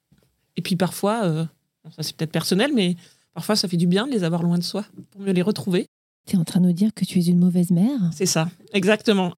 Et 0.57 0.63
puis 0.63 0.77
parfois, 0.77 1.49
ça 1.91 2.03
c'est 2.03 2.17
peut-être 2.17 2.33
personnel, 2.33 2.73
mais 2.75 2.97
parfois 3.39 3.55
ça 3.55 3.69
fait 3.69 3.77
du 3.77 3.87
bien 3.87 4.09
de 4.09 4.11
les 4.11 4.25
avoir 4.25 4.43
loin 4.43 4.59
de 4.59 4.65
soi 4.65 4.85
pour 5.13 5.21
mieux 5.21 5.31
les 5.31 5.43
retrouver. 5.43 5.87
Tu 6.27 6.35
es 6.35 6.39
en 6.41 6.43
train 6.43 6.59
de 6.59 6.67
nous 6.67 6.73
dire 6.73 6.91
que 6.93 7.05
tu 7.05 7.21
es 7.21 7.23
une 7.23 7.39
mauvaise 7.39 7.71
mère 7.71 8.01
C'est 8.13 8.27
ça, 8.27 8.49
exactement. 8.73 9.33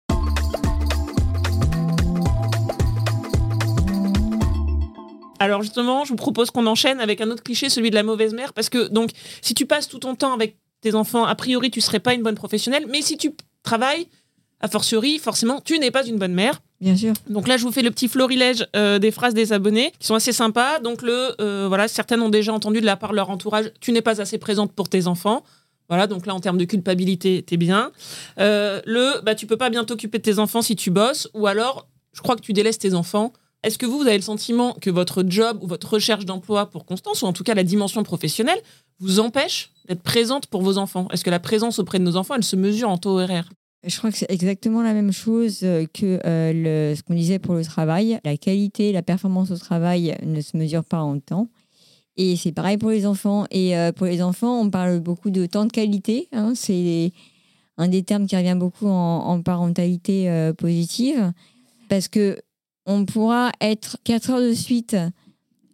Alors 5.39 5.61
justement, 5.63 6.07
je 6.07 6.13
vous 6.13 6.17
propose 6.17 6.51
qu'on 6.51 6.67
enchaîne 6.67 6.99
avec 6.99 7.21
un 7.21 7.31
autre 7.31 7.43
cliché, 7.43 7.69
celui 7.69 7.91
de 7.91 7.95
la 7.95 8.03
mauvaise 8.03 8.33
mère, 8.33 8.55
parce 8.55 8.71
que 8.71 8.89
donc 8.89 9.11
si 9.43 9.53
tu 9.53 9.67
passes 9.67 9.87
tout 9.87 9.99
ton 9.99 10.15
temps 10.15 10.33
avec 10.33 10.57
tes 10.81 10.95
enfants, 10.95 11.27
a 11.27 11.35
priori 11.35 11.71
tu 11.71 11.83
serais 11.83 12.01
pas 12.01 12.15
une 12.15 12.23
bonne 12.23 12.37
professionnelle, 12.37 12.87
mais 12.89 13.03
si 13.03 13.19
tu 13.19 13.33
travailles, 13.63 14.07
a 14.61 14.69
fortiori, 14.69 15.19
forcément, 15.19 15.61
tu 15.61 15.79
n'es 15.79 15.91
pas 15.91 16.07
une 16.07 16.17
bonne 16.17 16.33
mère. 16.33 16.63
Bien 16.81 16.97
sûr. 16.97 17.13
Donc 17.29 17.47
là, 17.47 17.59
je 17.59 17.65
vous 17.65 17.73
fais 17.73 17.83
le 17.83 17.91
petit 17.91 18.09
florilège 18.09 18.67
euh, 18.75 18.99
des 18.99 19.11
phrases 19.11 19.35
des 19.35 19.53
abonnés 19.53 19.93
qui 19.99 20.07
sont 20.07 20.15
assez 20.15 20.33
sympas. 20.33 20.81
Donc 20.81 21.03
le, 21.03 21.35
euh, 21.41 21.67
voilà, 21.69 21.89
certaines 21.89 22.23
ont 22.23 22.31
déjà 22.31 22.55
entendu 22.55 22.81
de 22.81 22.87
la 22.87 22.97
part 22.97 23.11
de 23.11 23.17
leur 23.17 23.29
entourage, 23.29 23.71
tu 23.81 23.93
n'es 23.93 24.01
pas 24.01 24.21
assez 24.21 24.39
présente 24.39 24.73
pour 24.73 24.89
tes 24.89 25.07
enfants. 25.07 25.45
Voilà, 25.91 26.07
donc 26.07 26.25
là, 26.25 26.35
en 26.35 26.41
termes 26.41 26.57
de 26.57 26.65
culpabilité, 26.65 27.43
t'es 27.43 27.57
bien. 27.57 27.91
Euh, 28.39 28.81
le, 28.87 29.21
bah, 29.23 29.35
tu 29.35 29.47
peux 29.47 29.57
pas 29.57 29.71
bien 29.71 29.85
t'occuper 29.85 30.19
de 30.19 30.23
tes 30.23 30.39
enfants 30.39 30.63
si 30.63 30.77
tu 30.77 30.91
bosses, 30.91 31.29
ou 31.35 31.49
alors, 31.49 31.89
je 32.13 32.23
crois 32.23 32.37
que 32.37 32.41
tu 32.41 32.53
délaisses 32.53 32.79
tes 32.79 32.95
enfants. 32.95 33.33
Est-ce 33.65 33.77
que 33.77 33.87
vous, 33.87 33.99
vous 33.99 34.07
avez 34.07 34.17
le 34.17 34.23
sentiment 34.23 34.73
que 34.81 34.89
votre 34.89 35.25
job 35.27 35.59
ou 35.63 35.67
votre 35.67 35.95
recherche 35.95 36.25
d'emploi 36.25 36.71
pour 36.71 36.87
Constance, 36.87 37.23
ou 37.23 37.27
en 37.27 37.33
tout 37.33 37.43
cas 37.43 37.55
la 37.55 37.65
dimension 37.65 38.03
professionnelle, 38.05 38.61
vous 39.01 39.19
empêche 39.21 39.73
d'être 39.89 40.03
présente 40.03 40.47
pour 40.47 40.63
vos 40.63 40.79
enfants? 40.79 41.09
Est-ce 41.13 41.25
que 41.25 41.31
la 41.31 41.41
présence 41.41 41.79
auprès 41.81 41.99
de 41.99 42.05
nos 42.05 42.17
enfants, 42.17 42.37
elle 42.37 42.45
se 42.45 42.57
mesure 42.57 42.89
en 42.89 42.97
taux 42.97 43.19
horaire? 43.19 43.51
Je 43.83 43.97
crois 43.97 44.11
que 44.11 44.17
c'est 44.19 44.31
exactement 44.31 44.83
la 44.83 44.93
même 44.93 45.11
chose 45.13 45.61
euh, 45.63 45.87
que 45.93 46.21
euh, 46.27 46.95
ce 46.95 47.03
qu'on 47.03 47.15
disait 47.15 47.39
pour 47.39 47.55
le 47.55 47.65
travail. 47.65 48.21
La 48.25 48.37
qualité, 48.37 48.93
la 48.93 49.03
performance 49.03 49.51
au 49.51 49.57
travail 49.57 50.17
ne 50.23 50.41
se 50.43 50.57
mesure 50.57 50.85
pas 50.85 51.01
en 51.01 51.19
temps. 51.19 51.49
Et 52.17 52.37
c'est 52.37 52.53
pareil 52.53 52.77
pour 52.77 52.91
les 52.91 53.07
enfants. 53.07 53.47
Et 53.51 53.77
euh, 53.79 53.93
pour 53.93 54.07
les 54.07 54.21
enfants, 54.21 54.61
on 54.61 54.69
parle 54.69 55.01
beaucoup 55.01 55.31
de 55.31 55.47
temps 55.47 55.65
de 55.65 55.73
qualité. 55.73 56.29
hein. 56.33 56.53
c'est 56.55 57.13
un 57.79 57.89
des 57.89 58.03
termes 58.03 58.27
qui 58.27 58.37
revient 58.37 58.57
beaucoup 58.59 58.87
en, 58.87 59.21
en 59.21 59.41
parentalité 59.41 60.51
positive. 60.59 61.33
Parce 61.89 62.09
que 62.09 62.39
on 62.85 63.07
pourra 63.07 63.51
être 63.63 63.97
quatre 64.05 64.29
heures 64.31 64.43
de 64.43 64.53
suite 64.53 64.97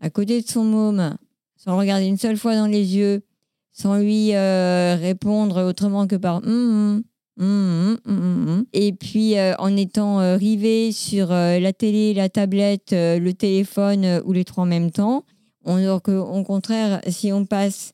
à 0.00 0.10
côté 0.10 0.40
de 0.40 0.46
son 0.46 0.62
môme, 0.62 1.16
sans 1.56 1.72
le 1.72 1.78
regarder 1.78 2.06
une 2.06 2.18
seule 2.18 2.36
fois 2.36 2.54
dans 2.54 2.66
les 2.66 2.94
yeux, 2.94 3.24
sans 3.72 3.96
lui 3.96 4.36
répondre 4.36 5.64
autrement 5.64 6.06
que 6.06 6.14
par 6.14 6.36
Hum, 6.36 6.44
hum, 6.46 7.02
hum, 7.44 7.98
hum, 8.06 8.48
hum. 8.48 8.64
Et 8.72 8.92
puis 8.92 9.38
euh, 9.38 9.54
en 9.58 9.76
étant 9.76 10.20
euh, 10.20 10.36
rivé 10.36 10.92
sur 10.92 11.32
euh, 11.32 11.58
la 11.58 11.72
télé, 11.72 12.14
la 12.14 12.28
tablette, 12.28 12.92
le 12.92 13.30
téléphone 13.32 14.22
ou 14.24 14.32
les 14.32 14.44
trois 14.44 14.64
en 14.64 14.66
même 14.66 14.90
temps. 14.90 15.24
On, 15.64 15.98
que, 15.98 16.12
au 16.12 16.42
contraire, 16.44 17.00
si 17.08 17.32
on 17.32 17.44
passe 17.44 17.92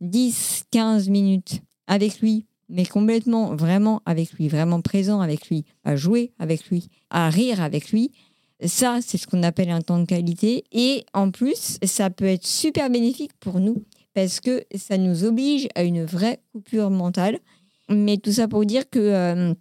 10, 0.00 0.64
15 0.70 1.08
minutes 1.10 1.60
avec 1.86 2.20
lui, 2.20 2.46
mais 2.70 2.86
complètement, 2.86 3.54
vraiment 3.54 4.00
avec 4.06 4.32
lui, 4.32 4.48
vraiment 4.48 4.80
présent 4.80 5.20
avec 5.20 5.48
lui, 5.48 5.66
à 5.84 5.94
jouer 5.94 6.32
avec 6.38 6.70
lui, 6.70 6.88
à 7.10 7.28
rire 7.28 7.60
avec 7.60 7.90
lui, 7.90 8.12
ça, 8.64 9.00
c'est 9.04 9.18
ce 9.18 9.26
qu'on 9.26 9.42
appelle 9.42 9.70
un 9.70 9.82
temps 9.82 9.98
de 9.98 10.06
qualité. 10.06 10.64
Et 10.72 11.04
en 11.12 11.30
plus, 11.30 11.78
ça 11.84 12.10
peut 12.10 12.26
être 12.26 12.46
super 12.46 12.90
bénéfique 12.90 13.32
pour 13.40 13.60
nous 13.60 13.84
parce 14.14 14.40
que 14.40 14.64
ça 14.74 14.98
nous 14.98 15.24
oblige 15.24 15.68
à 15.74 15.82
une 15.82 16.04
vraie 16.04 16.40
coupure 16.52 16.90
mentale. 16.90 17.38
Mais 17.92 18.18
tout 18.18 18.32
ça 18.32 18.48
pour 18.48 18.64
dire 18.64 18.88
que 18.90 18.98
euh, 18.98 19.54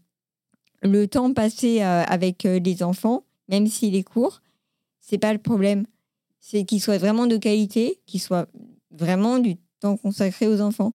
le 0.83 1.07
temps 1.07 1.33
passé 1.33 1.81
euh, 1.81 2.03
avec 2.07 2.45
euh, 2.45 2.59
les 2.59 2.83
enfants, 2.83 3.23
même 3.49 3.67
s'il 3.67 3.95
est 3.95 4.03
court, 4.03 4.41
c'est 4.99 5.17
pas 5.17 5.33
le 5.33 5.39
problème. 5.39 5.85
C'est 6.39 6.63
qu'il 6.65 6.81
soit 6.81 6.97
vraiment 6.97 7.27
de 7.27 7.37
qualité, 7.37 7.99
qu'il 8.07 8.19
soit 8.21 8.47
vraiment 8.91 9.37
du 9.37 9.57
temps 9.79 9.97
consacré 9.97 10.47
aux 10.47 10.61
enfants. 10.61 10.91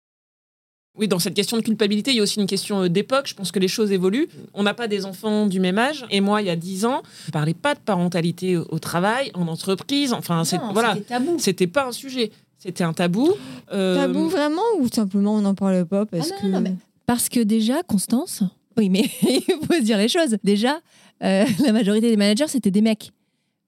Oui, 0.95 1.07
dans 1.07 1.17
cette 1.17 1.33
question 1.33 1.57
de 1.57 1.63
culpabilité, 1.63 2.11
il 2.11 2.17
y 2.17 2.19
a 2.19 2.23
aussi 2.23 2.39
une 2.39 2.45
question 2.45 2.87
d'époque. 2.87 3.25
Je 3.27 3.33
pense 3.33 3.51
que 3.51 3.57
les 3.57 3.67
choses 3.67 3.91
évoluent. 3.91 4.27
On 4.53 4.61
n'a 4.61 4.75
pas 4.75 4.87
des 4.87 5.05
enfants 5.05 5.47
du 5.47 5.59
même 5.59 5.79
âge. 5.79 6.05
Et 6.11 6.21
moi, 6.21 6.41
il 6.43 6.45
y 6.45 6.51
a 6.51 6.55
10 6.55 6.85
ans, 6.85 7.01
je 7.23 7.29
ne 7.29 7.31
parlais 7.31 7.55
pas 7.55 7.73
de 7.73 7.79
parentalité 7.79 8.57
au 8.57 8.77
travail, 8.77 9.31
en 9.33 9.47
entreprise. 9.47 10.13
Enfin, 10.13 10.43
c'est, 10.43 10.59
voilà, 10.71 10.95
tabou. 11.07 11.37
c'était 11.39 11.65
pas 11.65 11.87
un 11.87 11.91
sujet. 11.91 12.31
C'était 12.59 12.83
un 12.83 12.93
tabou. 12.93 13.33
Euh, 13.73 13.95
Tabou 13.95 14.29
vraiment 14.29 14.61
ou 14.79 14.87
simplement 14.87 15.33
on 15.35 15.41
n'en 15.41 15.55
parle 15.55 15.83
pas 15.85 16.05
parce 16.05 16.29
Ah 16.31 16.35
non, 16.35 16.41
que 16.41 16.47
non, 16.53 16.61
mais- 16.61 16.75
Parce 17.13 17.29
que 17.29 17.41
déjà, 17.41 17.83
Constance, 17.83 18.41
oui, 18.75 18.89
mais 18.89 19.01
il 19.21 19.41
faut 19.67 19.73
se 19.75 19.81
dire 19.83 19.99
les 19.99 20.07
choses. 20.07 20.35
Déjà, 20.43 20.79
euh, 21.23 21.45
la 21.63 21.71
majorité 21.71 22.09
des 22.09 22.17
managers, 22.17 22.47
c'était 22.47 22.71
des 22.71 22.81
mecs. 22.81 23.11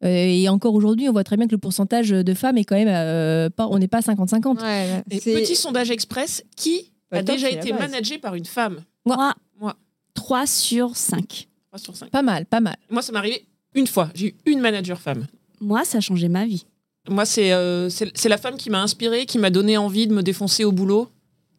Euh, 0.03 0.08
et 0.08 0.49
encore 0.49 0.73
aujourd'hui, 0.73 1.08
on 1.08 1.12
voit 1.12 1.23
très 1.23 1.38
bien 1.38 1.45
que 1.45 1.51
le 1.51 1.60
pourcentage 1.60 2.10
de 2.10 2.34
femmes 2.34 2.58
est 2.58 2.63
quand 2.63 2.75
même, 2.75 2.88
euh, 2.89 3.51
pas, 3.51 3.67
on 3.69 3.77
n'est 3.77 3.88
pas 3.88 3.99
à 3.99 4.01
50-50. 4.01 4.60
Ouais, 4.63 5.03
et 5.12 5.19
c'est- 5.19 5.34
petit 5.36 5.55
sondage 5.55 5.91
express, 5.91 6.43
qui 6.55 6.91
Bah, 7.12 7.19
a 7.19 7.21
déjà 7.21 7.47
c'est 7.49 7.53
la 7.55 7.62
été 7.62 7.71
base. 7.71 7.79
managé 7.81 8.17
par 8.17 8.34
une 8.34 8.45
femme? 8.45 8.79
Moi, 9.05 9.34
Moi. 9.60 9.75
3 10.15 10.47
sur 10.47 10.95
5. 10.97 11.47
3 11.69 11.77
sur 11.79 11.95
5. 11.95 12.10
Pas 12.10 12.23
mal, 12.23 12.47
pas 12.47 12.62
mal. 12.62 12.75
Moi, 12.89 13.03
ça 13.03 13.12
m'est 13.12 13.19
arrivé 13.19 13.45
une 13.75 13.86
fois. 13.86 14.10
J'ai 14.15 14.29
eu 14.47 14.51
une 14.51 14.60
manager 14.60 14.99
femme. 14.99 15.27
Moi, 15.62 15.86
ça 15.86 15.99
a 15.99 16.01
changé 16.01 16.29
ma 16.29 16.45
vie. 16.47 16.65
Moi, 17.08 17.25
c'est 17.25 17.51
euh, 17.53 17.89
c'est 17.91 18.12
c'est 18.17 18.29
la 18.29 18.38
femme 18.39 18.58
qui 18.58 18.71
m'a 18.71 18.81
inspirée, 18.81 19.27
qui 19.27 19.38
m'a 19.38 19.51
donné 19.51 19.77
envie 19.77 20.08
de 20.08 20.13
me 20.15 20.23
défoncer 20.23 20.63
au 20.65 20.71
boulot 20.71 21.10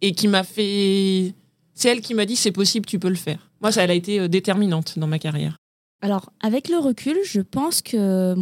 et 0.03 0.11
qui 0.12 0.27
m'a 0.27 0.42
fait. 0.42 1.33
C'est 1.77 1.91
elle 1.91 2.01
qui 2.01 2.15
m'a 2.15 2.25
dit 2.25 2.37
c'est 2.37 2.53
possible, 2.53 2.87
tu 2.87 2.99
peux 2.99 3.11
le 3.11 3.15
faire. 3.15 3.51
Moi, 3.61 3.71
ça, 3.71 3.85
elle 3.85 3.91
a 3.91 3.95
été 3.95 4.19
euh, 4.19 4.29
déterminante 4.29 4.99
dans 4.99 5.07
ma 5.07 5.19
carrière. 5.19 5.59
Alors, 6.01 6.33
avec 6.41 6.69
le 6.69 6.79
recul, 6.79 7.17
je 7.25 7.43
pense 7.43 7.83
que 7.83 8.35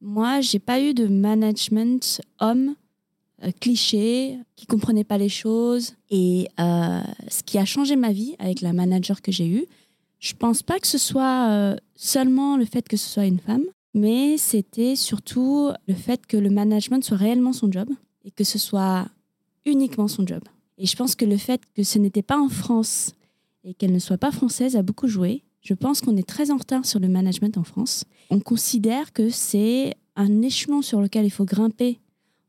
moi, 0.00 0.40
j'ai 0.40 0.58
pas 0.58 0.80
eu 0.80 0.92
de 0.92 1.06
management 1.06 2.20
homme 2.40 2.74
euh, 3.44 3.50
cliché, 3.60 4.36
qui 4.56 4.66
comprenait 4.66 5.04
pas 5.04 5.16
les 5.16 5.28
choses. 5.28 5.94
Et 6.10 6.48
euh, 6.58 7.00
ce 7.28 7.44
qui 7.44 7.56
a 7.56 7.64
changé 7.64 7.94
ma 7.94 8.12
vie 8.12 8.34
avec 8.40 8.60
la 8.60 8.72
manager 8.72 9.22
que 9.22 9.30
j'ai 9.30 9.46
eue, 9.46 9.66
je 10.18 10.34
pense 10.34 10.62
pas 10.62 10.80
que 10.80 10.88
ce 10.88 10.98
soit 10.98 11.76
seulement 11.94 12.56
le 12.56 12.64
fait 12.64 12.88
que 12.88 12.96
ce 12.96 13.06
soit 13.06 13.26
une 13.26 13.38
femme, 13.38 13.64
mais 13.94 14.38
c'était 14.38 14.96
surtout 14.96 15.70
le 15.86 15.94
fait 15.94 16.26
que 16.26 16.38
le 16.38 16.48
management 16.48 17.04
soit 17.04 17.18
réellement 17.18 17.52
son 17.52 17.70
job 17.70 17.88
et 18.24 18.30
que 18.30 18.42
ce 18.42 18.58
soit 18.58 19.06
uniquement 19.66 20.08
son 20.08 20.26
job. 20.26 20.40
Et 20.78 20.86
je 20.86 20.96
pense 20.96 21.14
que 21.14 21.24
le 21.24 21.36
fait 21.36 21.60
que 21.74 21.82
ce 21.82 21.98
n'était 21.98 22.22
pas 22.22 22.38
en 22.38 22.48
France 22.48 23.12
et 23.64 23.74
qu'elle 23.74 23.92
ne 23.92 23.98
soit 23.98 24.18
pas 24.18 24.30
française 24.30 24.76
a 24.76 24.82
beaucoup 24.82 25.08
joué. 25.08 25.42
Je 25.60 25.74
pense 25.74 26.00
qu'on 26.00 26.16
est 26.16 26.28
très 26.28 26.50
en 26.50 26.56
retard 26.56 26.86
sur 26.86 27.00
le 27.00 27.08
management 27.08 27.58
en 27.58 27.64
France. 27.64 28.04
On 28.30 28.40
considère 28.40 29.12
que 29.12 29.30
c'est 29.30 29.94
un 30.14 30.42
échelon 30.42 30.82
sur 30.82 31.00
lequel 31.00 31.24
il 31.24 31.30
faut 31.30 31.44
grimper 31.44 31.98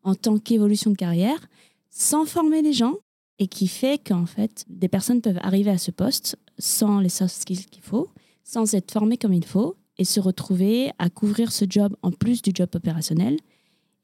en 0.04 0.16
tant 0.16 0.38
qu'évolution 0.38 0.92
de 0.92 0.96
carrière 0.96 1.48
sans 1.90 2.26
former 2.26 2.62
les 2.62 2.74
gens 2.74 2.96
et 3.40 3.48
qui 3.48 3.68
fait 3.68 4.02
qu'en 4.04 4.26
fait, 4.26 4.66
des 4.70 4.88
personnes 4.88 5.22
peuvent 5.22 5.40
arriver 5.42 5.72
à 5.72 5.78
ce 5.78 5.92
poste 5.92 6.38
sans 6.60 7.00
les 7.00 7.10
soft 7.10 7.36
skills 7.36 7.66
qu'il 7.66 7.84
faut, 7.84 8.10
sans 8.44 8.74
être 8.74 8.92
formées 8.92 9.18
comme 9.18 9.34
il 9.34 9.46
faut 9.46 9.76
et 9.98 10.06
se 10.06 10.20
retrouver 10.20 10.92
à 11.00 11.10
couvrir 11.10 11.52
ce 11.52 11.66
job 11.68 11.96
en 12.02 12.12
plus 12.12 12.42
du 12.42 12.52
job 12.54 12.70
opérationnel. 12.74 13.38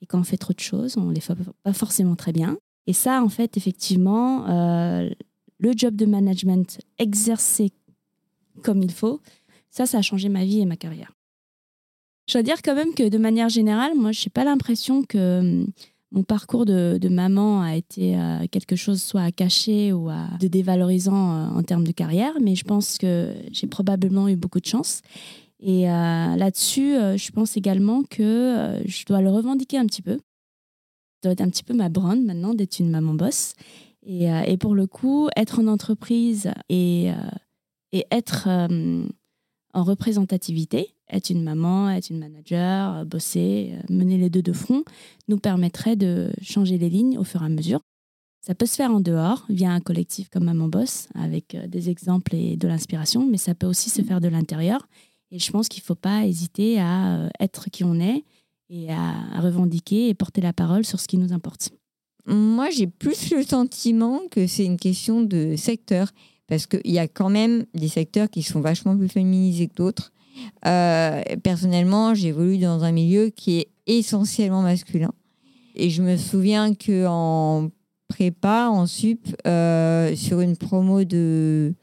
Et 0.02 0.06
quand 0.06 0.20
on 0.20 0.24
fait 0.24 0.38
trop 0.38 0.54
de 0.54 0.60
choses, 0.60 0.98
on 0.98 1.06
ne 1.06 1.14
les 1.14 1.22
fait 1.22 1.36
pas 1.64 1.74
forcément 1.74 2.16
très 2.16 2.34
bien. 2.34 2.58
Et 2.88 2.94
ça, 2.94 3.24
en 3.24 3.30
fait, 3.30 3.58
effectivement, 3.58 4.48
euh, 4.50 5.10
le 5.60 5.72
job 5.76 5.96
de 5.96 6.06
management 6.06 6.80
exercé 7.00 7.72
comme 8.64 8.82
il 8.84 8.92
faut, 8.92 9.22
ça, 9.70 9.86
ça 9.86 10.00
a 10.00 10.02
changé 10.02 10.30
ma 10.30 10.44
vie 10.44 10.60
et 10.60 10.66
ma 10.66 10.76
carrière. 10.76 11.12
Je 12.28 12.34
dois 12.34 12.44
dire 12.44 12.62
quand 12.62 12.76
même 12.76 12.94
que 12.94 13.10
de 13.10 13.18
manière 13.18 13.50
générale, 13.50 13.94
moi, 13.96 14.12
je 14.12 14.22
n'ai 14.26 14.30
pas 14.30 14.44
l'impression 14.44 15.04
que 15.04 15.40
hum, 15.40 15.68
mon 16.12 16.24
parcours 16.24 16.66
de, 16.66 17.10
maman 17.10 17.62
a 17.62 17.76
été 17.76 18.16
euh, 18.16 18.46
quelque 18.52 18.76
chose 18.76 19.02
soit 19.02 19.24
à 19.24 19.32
cacher 19.32 19.92
ou 19.94 20.10
à, 20.10 20.28
de 20.40 20.48
dévalorisant 20.48 21.32
euh, 21.32 21.58
en 21.58 21.64
termes 21.64 21.86
de 21.86 21.92
carrière, 21.92 22.34
mais 22.40 22.56
je 22.56 22.64
pense 22.64 22.98
que 22.98 23.34
j'ai 23.52 23.68
probablement 23.68 24.28
eu 24.28 24.36
beaucoup 24.36 24.60
de 24.60 24.66
chance. 24.66 25.02
Et 25.66 25.84
là-dessus, 25.84 26.94
je 27.16 27.32
pense 27.32 27.56
également 27.56 28.04
que 28.04 28.82
je 28.84 29.06
dois 29.06 29.22
le 29.22 29.30
revendiquer 29.30 29.78
un 29.78 29.86
petit 29.86 30.02
peu. 30.02 30.20
Doit 31.24 31.32
être 31.32 31.42
un 31.42 31.50
petit 31.50 31.64
peu 31.64 31.74
ma 31.74 31.90
brand 31.90 32.22
maintenant 32.22 32.54
d'être 32.54 32.80
une 32.80 32.90
maman 32.90 33.14
boss. 33.14 33.56
Et, 34.06 34.30
euh, 34.30 34.42
et 34.42 34.58
pour 34.58 34.76
le 34.76 34.88
coup, 34.88 35.30
être 35.36 35.60
en 35.60 35.68
entreprise 35.68 36.52
et, 36.70 37.12
euh, 37.12 37.16
et 37.92 38.06
être 38.12 38.48
euh, 38.48 39.06
en 39.74 39.84
représentativité, 39.84 40.94
être 41.10 41.30
une 41.30 41.44
maman, 41.44 41.90
être 41.90 42.10
une 42.10 42.20
manager, 42.20 43.06
bosser, 43.06 43.74
mener 43.90 44.18
les 44.18 44.30
deux 44.30 44.42
de 44.42 44.54
front, 44.54 44.84
nous 45.28 45.38
permettrait 45.38 45.96
de 45.96 46.32
changer 46.42 46.78
les 46.78 46.90
lignes 46.90 47.18
au 47.18 47.24
fur 47.24 47.42
et 47.42 47.46
à 47.46 47.50
mesure. 47.50 47.80
Ça 48.42 48.56
peut 48.56 48.66
se 48.66 48.76
faire 48.76 48.92
en 48.92 49.00
dehors, 49.00 49.46
via 49.48 49.72
un 49.72 49.80
collectif 49.80 50.30
comme 50.30 50.44
Maman 50.44 50.68
Boss, 50.68 51.08
avec 51.16 51.56
des 51.70 51.90
exemples 51.90 52.36
et 52.36 52.58
de 52.58 52.68
l'inspiration, 52.68 53.26
mais 53.26 53.38
ça 53.38 53.56
peut 53.56 53.68
aussi 53.68 53.90
se 53.90 54.02
faire 54.02 54.20
de 54.20 54.28
l'intérieur. 54.28 54.86
Et 55.32 55.40
je 55.40 55.50
pense 55.50 55.70
qu'il 55.70 55.82
ne 55.82 55.86
faut 55.86 55.96
pas 55.96 56.26
hésiter 56.26 56.80
à 56.82 57.30
être 57.40 57.70
qui 57.70 57.86
on 57.86 58.00
est 58.02 58.26
et 58.70 58.92
à, 58.92 59.40
revendiquer 59.40 60.10
et 60.10 60.14
porter 60.14 60.42
la 60.42 60.54
parole 60.54 60.86
sur 60.86 61.00
ce 61.00 61.08
qui 61.08 61.18
nous 61.18 61.34
importe. 61.34 61.72
Moi, 62.26 62.70
j'ai 62.70 62.88
plus 62.88 63.32
le 63.32 63.44
sentiment 63.44 64.22
que 64.32 64.48
c'est 64.48 64.66
une 64.66 64.78
question 64.78 65.22
de 65.22 65.56
secteur, 65.56 66.10
parce 66.48 66.68
qu'il 66.68 66.92
y 66.92 67.00
a 67.00 67.08
quand 67.08 67.30
même 67.30 67.66
des 67.74 67.88
secteurs 67.88 68.30
qui 68.30 68.44
sont 68.44 68.62
vachement 68.62 68.98
plus 68.98 69.10
féminisés 69.10 69.68
que 69.68 69.76
d'autres. 69.76 70.12
Euh, 70.66 71.22
personnellement, 71.44 72.14
j'évolue 72.14 72.58
dans 72.58 72.84
un 72.84 72.92
milieu 72.92 73.30
qui 73.30 73.60
est 73.60 73.68
essentiellement 73.88 74.62
masculin. 74.62 75.14
Et 75.76 75.90
je 75.90 76.02
me 76.02 76.18
souviens 76.18 76.74
qu'en 76.74 77.70
prépa, 78.08 78.70
en 78.70 78.86
sup, 78.86 79.28
euh, 79.48 80.16
sur 80.16 80.40
une 80.40 80.56
promo 80.56 81.04
de 81.04 81.74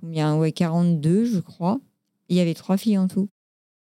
combien? 0.00 0.36
Ouais, 0.36 0.52
42, 0.52 1.24
je 1.24 1.38
crois, 1.38 1.80
il 2.28 2.36
y 2.36 2.40
avait 2.40 2.54
trois 2.54 2.76
filles 2.76 2.98
en 2.98 3.08
tout. 3.08 3.28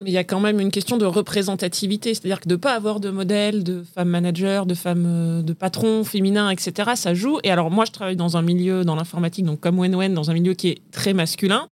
Mais 0.01 0.11
il 0.11 0.15
y 0.15 0.19
a 0.19 0.25
quand 0.25 0.39
même 0.39 0.61
une 0.61 0.71
question 0.71 0.97
de 0.97 1.05
représentativité, 1.05 2.15
c'est-à-dire 2.15 2.41
que 2.41 2.49
de 2.49 2.55
ne 2.55 2.61
pas 2.61 2.75
avoir 2.75 3.01
de 3.01 3.11
modèle, 3.11 3.65
de 3.65 3.83
femmes 3.83 4.11
managers, 4.11 4.63
de 4.65 4.75
femmes, 4.75 5.07
euh, 5.07 5.43
de 5.43 5.53
patrons 5.53 6.05
féminins, 6.05 6.51
etc., 6.51 6.93
ça 6.95 7.15
joue. 7.15 7.41
Et 7.43 7.51
alors 7.51 7.71
moi, 7.71 7.85
je 7.85 7.91
travaille 7.91 8.15
dans 8.15 8.37
un 8.37 8.43
milieu, 8.43 8.85
dans 8.85 8.95
l'informatique, 8.95 9.45
donc 9.45 9.59
comme 9.59 9.79
Wen 9.79 9.95
Wen, 9.97 10.15
dans 10.15 10.31
un 10.31 10.35
milieu 10.35 10.55
qui 10.55 10.69
est 10.69 10.83
très 10.93 11.15
masculin. 11.15 11.69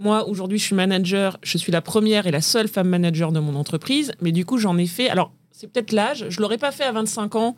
Moi, 0.00 0.26
aujourd'hui, 0.28 0.58
je 0.58 0.64
suis 0.64 0.74
manager. 0.76 1.38
Je 1.42 1.58
suis 1.58 1.72
la 1.72 1.82
première 1.82 2.26
et 2.26 2.30
la 2.30 2.40
seule 2.40 2.68
femme 2.68 2.88
manager 2.88 3.32
de 3.32 3.40
mon 3.40 3.54
entreprise. 3.54 4.12
Mais 4.22 4.32
du 4.32 4.46
coup, 4.46 4.56
j'en 4.56 4.78
ai 4.78 4.86
fait. 4.86 5.10
Alors, 5.10 5.32
c'est 5.50 5.66
peut-être 5.66 5.92
l'âge. 5.92 6.26
Je 6.30 6.40
l'aurais 6.40 6.56
pas 6.56 6.72
fait 6.72 6.84
à 6.84 6.92
25 6.92 7.34
ans, 7.34 7.56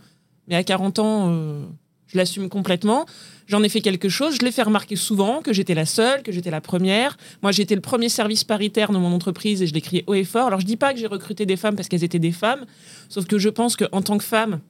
mais 0.48 0.56
à 0.56 0.64
40 0.64 0.98
ans, 0.98 1.28
euh, 1.30 1.64
je 2.12 2.18
l'assume 2.18 2.48
complètement. 2.48 3.06
J'en 3.46 3.62
ai 3.62 3.68
fait 3.68 3.80
quelque 3.80 4.08
chose. 4.08 4.36
Je 4.38 4.44
l'ai 4.44 4.52
fait 4.52 4.62
remarquer 4.62 4.96
souvent 4.96 5.40
que 5.40 5.52
j'étais 5.52 5.74
la 5.74 5.86
seule, 5.86 6.22
que 6.22 6.30
j'étais 6.32 6.50
la 6.50 6.60
première. 6.60 7.16
Moi, 7.42 7.52
j'étais 7.52 7.74
le 7.74 7.80
premier 7.80 8.08
service 8.08 8.44
paritaire 8.44 8.92
dans 8.92 9.00
mon 9.00 9.12
entreprise 9.12 9.62
et 9.62 9.66
je 9.66 9.74
l'ai 9.74 9.80
crié 9.80 10.04
haut 10.06 10.14
et 10.14 10.24
fort. 10.24 10.46
Alors, 10.46 10.60
je 10.60 10.66
dis 10.66 10.76
pas 10.76 10.92
que 10.92 10.98
j'ai 10.98 11.06
recruté 11.06 11.46
des 11.46 11.56
femmes 11.56 11.74
parce 11.76 11.88
qu'elles 11.88 12.04
étaient 12.04 12.18
des 12.18 12.32
femmes, 12.32 12.66
sauf 13.08 13.26
que 13.26 13.38
je 13.38 13.48
pense 13.48 13.76
qu'en 13.76 14.02
tant 14.02 14.18
que 14.18 14.24
femme, 14.24 14.60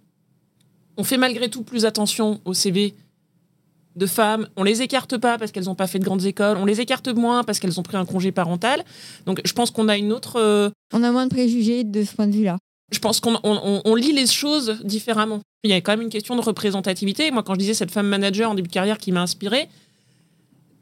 on 0.97 1.05
fait 1.05 1.17
malgré 1.17 1.49
tout 1.49 1.63
plus 1.63 1.85
attention 1.85 2.41
au 2.45 2.55
CV 2.55 2.95
de 3.97 4.07
femmes. 4.07 4.49
On 4.57 4.63
les 4.63 4.83
écarte 4.83 5.19
pas 5.19 5.37
parce 5.39 5.53
qu'elles 5.53 5.65
n'ont 5.65 5.75
pas 5.75 5.87
fait 5.87 5.99
de 5.99 6.05
grandes 6.05 6.25
écoles. 6.25 6.57
On 6.59 6.65
les 6.65 6.81
écarte 6.81 7.09
moins 7.09 7.43
parce 7.45 7.61
qu'elles 7.61 7.79
ont 7.79 7.83
pris 7.83 7.97
un 7.97 8.05
congé 8.07 8.33
parental. 8.33 8.85
Donc, 9.27 9.41
je 9.45 9.53
pense 9.53 9.71
qu'on 9.71 9.89
a 9.89 9.97
une 9.97 10.13
autre. 10.13 10.37
euh, 10.39 10.71
On 10.95 11.03
a 11.03 11.11
moins 11.13 11.27
de 11.27 11.31
préjugés 11.31 11.85
de 11.85 12.03
ce 12.05 12.15
point 12.15 12.27
de 12.27 12.35
vue-là. 12.35 12.57
Je 12.93 12.99
pense 12.99 13.21
qu'on 13.21 13.35
on- 13.35 13.41
on- 13.45 13.83
on 13.85 13.95
lit 13.95 14.13
les 14.13 14.27
choses 14.27 14.79
différemment. 14.85 15.41
Il 15.65 15.71
y 15.71 15.75
a 15.75 15.81
quand 15.81 15.93
même 15.93 16.03
une 16.03 16.09
question 16.11 16.37
de 16.37 16.41
représentativité. 16.43 17.31
Moi, 17.31 17.43
quand 17.43 17.55
je 17.55 17.59
disais 17.61 17.75
cette 17.75 17.91
femme 17.91 18.07
manager 18.07 18.51
en 18.51 18.55
début 18.55 18.69
de 18.69 18.73
carrière 18.73 18.99
qui 18.99 19.13
m'a 19.13 19.23
inspirée, 19.23 19.69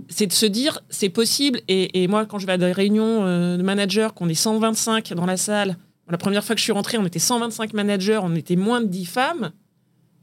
c'est 0.08 0.26
de 0.26 0.32
se 0.32 0.46
dire 0.46 0.80
c'est 0.90 1.08
possible. 1.10 1.60
Et, 1.68 2.02
et 2.02 2.08
moi, 2.08 2.26
quand 2.26 2.38
je 2.38 2.46
vais 2.46 2.52
à 2.52 2.58
des 2.58 2.72
réunions 2.72 3.24
euh, 3.26 3.56
de 3.56 3.62
managers, 3.62 4.08
qu'on 4.14 4.28
est 4.28 4.34
125 4.34 5.12
dans 5.14 5.26
la 5.26 5.36
salle, 5.36 5.76
la 6.08 6.18
première 6.18 6.42
fois 6.42 6.54
que 6.54 6.58
je 6.58 6.64
suis 6.64 6.72
rentrée, 6.72 6.98
on 6.98 7.06
était 7.06 7.18
125 7.20 7.72
managers, 7.74 8.18
on 8.22 8.34
était 8.34 8.56
moins 8.56 8.80
de 8.80 8.86
10 8.86 9.04
femmes. 9.06 9.52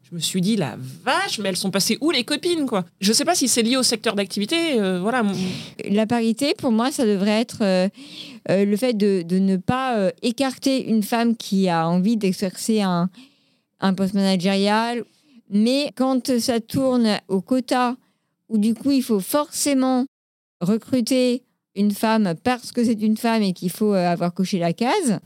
Je 0.10 0.16
me 0.16 0.22
suis 0.22 0.40
dit, 0.40 0.56
la 0.56 0.78
vache, 1.04 1.40
mais 1.40 1.50
elles 1.50 1.58
sont 1.58 1.72
passées 1.72 1.98
où 2.00 2.12
les 2.12 2.24
copines, 2.24 2.66
quoi? 2.66 2.86
Je 3.02 3.12
sais 3.12 3.26
pas 3.26 3.36
si 3.36 3.50
c'est 3.50 3.62
lié 3.62 3.76
au 3.76 3.84
secteur 3.84 4.16
d'activité. 4.16 4.80
euh, 4.80 5.02
voilà. 5.02 5.24
La 5.90 6.08
parité, 6.08 6.54
pour 6.58 6.72
moi, 6.72 6.92
ça 6.92 7.06
devrait 7.06 7.42
être 7.42 7.58
euh, 7.62 7.90
euh, 8.50 8.64
le 8.64 8.78
fait 8.78 8.94
de, 8.94 9.26
ne 9.38 9.58
pas 9.58 10.12
écarter 10.22 10.88
une 10.90 11.04
femme 11.04 11.36
qui 11.36 11.68
a 11.68 11.90
envie 11.90 12.16
d'exercer 12.16 12.82
un, 12.82 13.10
un 13.82 13.94
poste 13.94 14.14
managérial. 14.14 15.04
Mais 15.50 15.92
quand 15.96 16.40
ça 16.40 16.62
tourne 16.62 17.20
au 17.28 17.42
quota, 17.42 17.98
où 18.48 18.58
du 18.58 18.76
coup, 18.76 18.92
il 18.92 19.04
faut 19.04 19.20
forcément 19.20 20.06
recruter 20.62 21.44
une 21.76 21.92
femme 21.92 22.34
parce 22.44 22.72
que 22.72 22.84
c'est 22.84 23.02
une 23.02 23.18
femme 23.18 23.44
et 23.44 23.52
qu'il 23.52 23.70
faut 23.70 23.94
avoir 23.94 24.34
coché 24.34 24.58
la 24.58 24.72
case, 24.72 25.20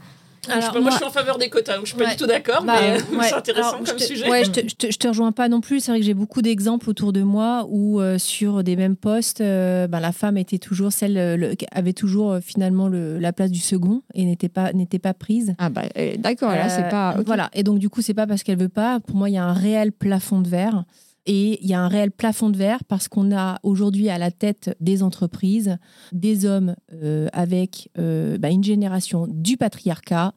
je, 0.47 0.51
sais 0.61 0.71
pas, 0.71 0.79
moi, 0.79 0.89
je 0.91 0.95
suis 0.95 1.05
en 1.05 1.09
faveur 1.11 1.37
des 1.37 1.49
quotas, 1.49 1.75
donc 1.77 1.85
je 1.85 1.91
suis 1.93 1.97
pas 2.03 2.09
du 2.09 2.15
tout 2.15 2.25
d'accord, 2.25 2.63
Bah, 2.63 2.75
mais 2.81 3.17
ouais. 3.17 3.25
c'est 3.27 3.33
intéressant 3.35 3.67
Alors, 3.69 3.77
comme 3.79 3.87
je 3.87 3.93
te, 3.93 4.03
sujet. 4.03 4.29
Ouais, 4.29 4.43
je 4.43 4.51
te, 4.51 4.59
je 4.67 4.75
te- 4.75 4.91
je 4.91 4.97
te 4.97 5.07
rejoins 5.07 5.31
pas 5.31 5.49
non 5.49 5.61
plus. 5.61 5.79
C'est 5.81 5.91
vrai 5.91 5.99
que 5.99 6.05
j'ai 6.05 6.13
beaucoup 6.13 6.41
d'exemples 6.41 6.89
autour 6.89 7.13
de 7.13 7.21
moi 7.21 7.65
où 7.69 7.99
euh, 8.01 8.17
sur 8.17 8.63
des 8.63 8.75
mêmes 8.75 8.95
postes, 8.95 9.41
euh, 9.41 9.87
ben, 9.87 9.99
la 9.99 10.11
femme 10.11 10.37
était 10.37 10.57
toujours 10.57 10.91
celle, 10.91 11.17
euh, 11.17 11.37
le- 11.37 11.55
avait 11.71 11.93
toujours 11.93 12.31
euh, 12.33 12.39
finalement 12.41 12.87
le- 12.87 13.19
la 13.19 13.33
place 13.33 13.51
du 13.51 13.59
second 13.59 14.01
et 14.13 14.25
n'était 14.25 14.49
pas 14.49 14.73
n'était 14.73 14.99
pas 14.99 15.13
prise. 15.13 15.53
ah 15.59 15.69
bah 15.69 15.83
euh, 15.97 16.15
d'accord, 16.17 16.51
là, 16.51 16.69
c'est 16.69 16.85
Euh, 16.85 16.89
pas. 16.89 17.15
Voilà. 17.25 17.49
Et 17.53 17.63
donc, 17.63 17.79
du 17.79 17.89
coup, 17.89 18.01
c'est 18.01 18.13
pas 18.13 18.27
parce 18.27 18.43
qu'elle 18.43 18.57
veut 18.59 18.69
pas. 18.69 18.99
Pour 18.99 19.15
moi, 19.15 19.29
il 19.29 19.33
y 19.33 19.37
a 19.37 19.43
un 19.45 19.53
réel 19.53 19.91
plafond 19.91 20.41
de 20.41 20.47
verre. 20.49 20.83
Et 21.25 21.63
il 21.63 21.69
y 21.69 21.73
a 21.73 21.81
un 21.81 21.87
réel 21.87 22.11
plafond 22.11 22.49
de 22.49 22.57
verre 22.57 22.83
parce 22.83 23.07
qu'on 23.07 23.35
a 23.35 23.59
aujourd'hui 23.63 24.09
à 24.09 24.17
la 24.17 24.31
tête 24.31 24.75
des 24.79 25.03
entreprises 25.03 25.77
des 26.11 26.45
hommes 26.45 26.75
euh, 26.93 27.27
avec 27.31 27.89
euh, 27.97 28.37
bah, 28.37 28.49
une 28.49 28.63
génération 28.63 29.27
du 29.29 29.57
patriarcat 29.57 30.33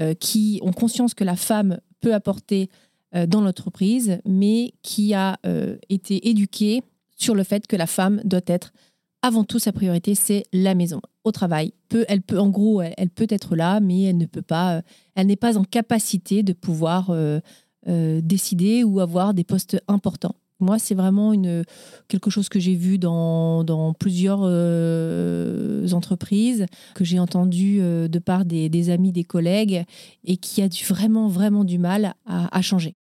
euh, 0.00 0.14
qui 0.14 0.58
ont 0.62 0.72
conscience 0.72 1.14
que 1.14 1.24
la 1.24 1.36
femme 1.36 1.78
peut 2.00 2.14
apporter 2.14 2.68
dans 3.28 3.42
l'entreprise, 3.42 4.18
mais 4.26 4.74
qui 4.82 5.14
a 5.14 5.38
été 5.88 6.28
éduquée 6.28 6.82
sur 7.14 7.36
le 7.36 7.44
fait 7.44 7.68
que 7.68 7.76
la 7.76 7.86
femme 7.86 8.20
doit 8.24 8.40
être 8.48 8.72
avant 9.22 9.44
tout 9.44 9.60
sa 9.60 9.70
priorité, 9.70 10.16
c'est 10.16 10.42
la 10.52 10.74
maison, 10.74 11.00
au 11.22 11.30
travail. 11.30 11.72
Peut, 11.88 12.04
elle 12.08 12.22
peut, 12.22 12.40
en 12.40 12.48
gros, 12.48 12.82
elle, 12.82 12.92
elle 12.98 13.10
peut 13.10 13.28
être 13.30 13.54
là, 13.54 13.78
mais 13.78 14.02
elle 14.02 14.16
ne 14.16 14.26
peut 14.26 14.42
pas, 14.42 14.82
elle 15.14 15.28
n'est 15.28 15.36
pas 15.36 15.56
en 15.56 15.62
capacité 15.62 16.42
de 16.42 16.52
pouvoir 16.52 17.12
euh, 17.88 18.20
décider 18.22 18.84
ou 18.84 19.00
avoir 19.00 19.34
des 19.34 19.44
postes 19.44 19.80
importants. 19.88 20.34
Moi, 20.60 20.78
c'est 20.78 20.94
vraiment 20.94 21.32
une, 21.32 21.64
quelque 22.08 22.30
chose 22.30 22.48
que 22.48 22.60
j'ai 22.60 22.76
vu 22.76 22.96
dans, 22.96 23.64
dans 23.64 23.92
plusieurs 23.92 24.40
euh, 24.44 25.88
entreprises, 25.90 26.66
que 26.94 27.04
j'ai 27.04 27.18
entendu 27.18 27.78
euh, 27.80 28.08
de 28.08 28.18
part 28.18 28.44
des, 28.44 28.68
des 28.68 28.90
amis, 28.90 29.12
des 29.12 29.24
collègues, 29.24 29.84
et 30.24 30.36
qui 30.36 30.62
a 30.62 30.68
du, 30.68 30.84
vraiment, 30.84 31.28
vraiment 31.28 31.64
du 31.64 31.78
mal 31.78 32.14
à, 32.24 32.56
à 32.56 32.62
changer. 32.62 32.94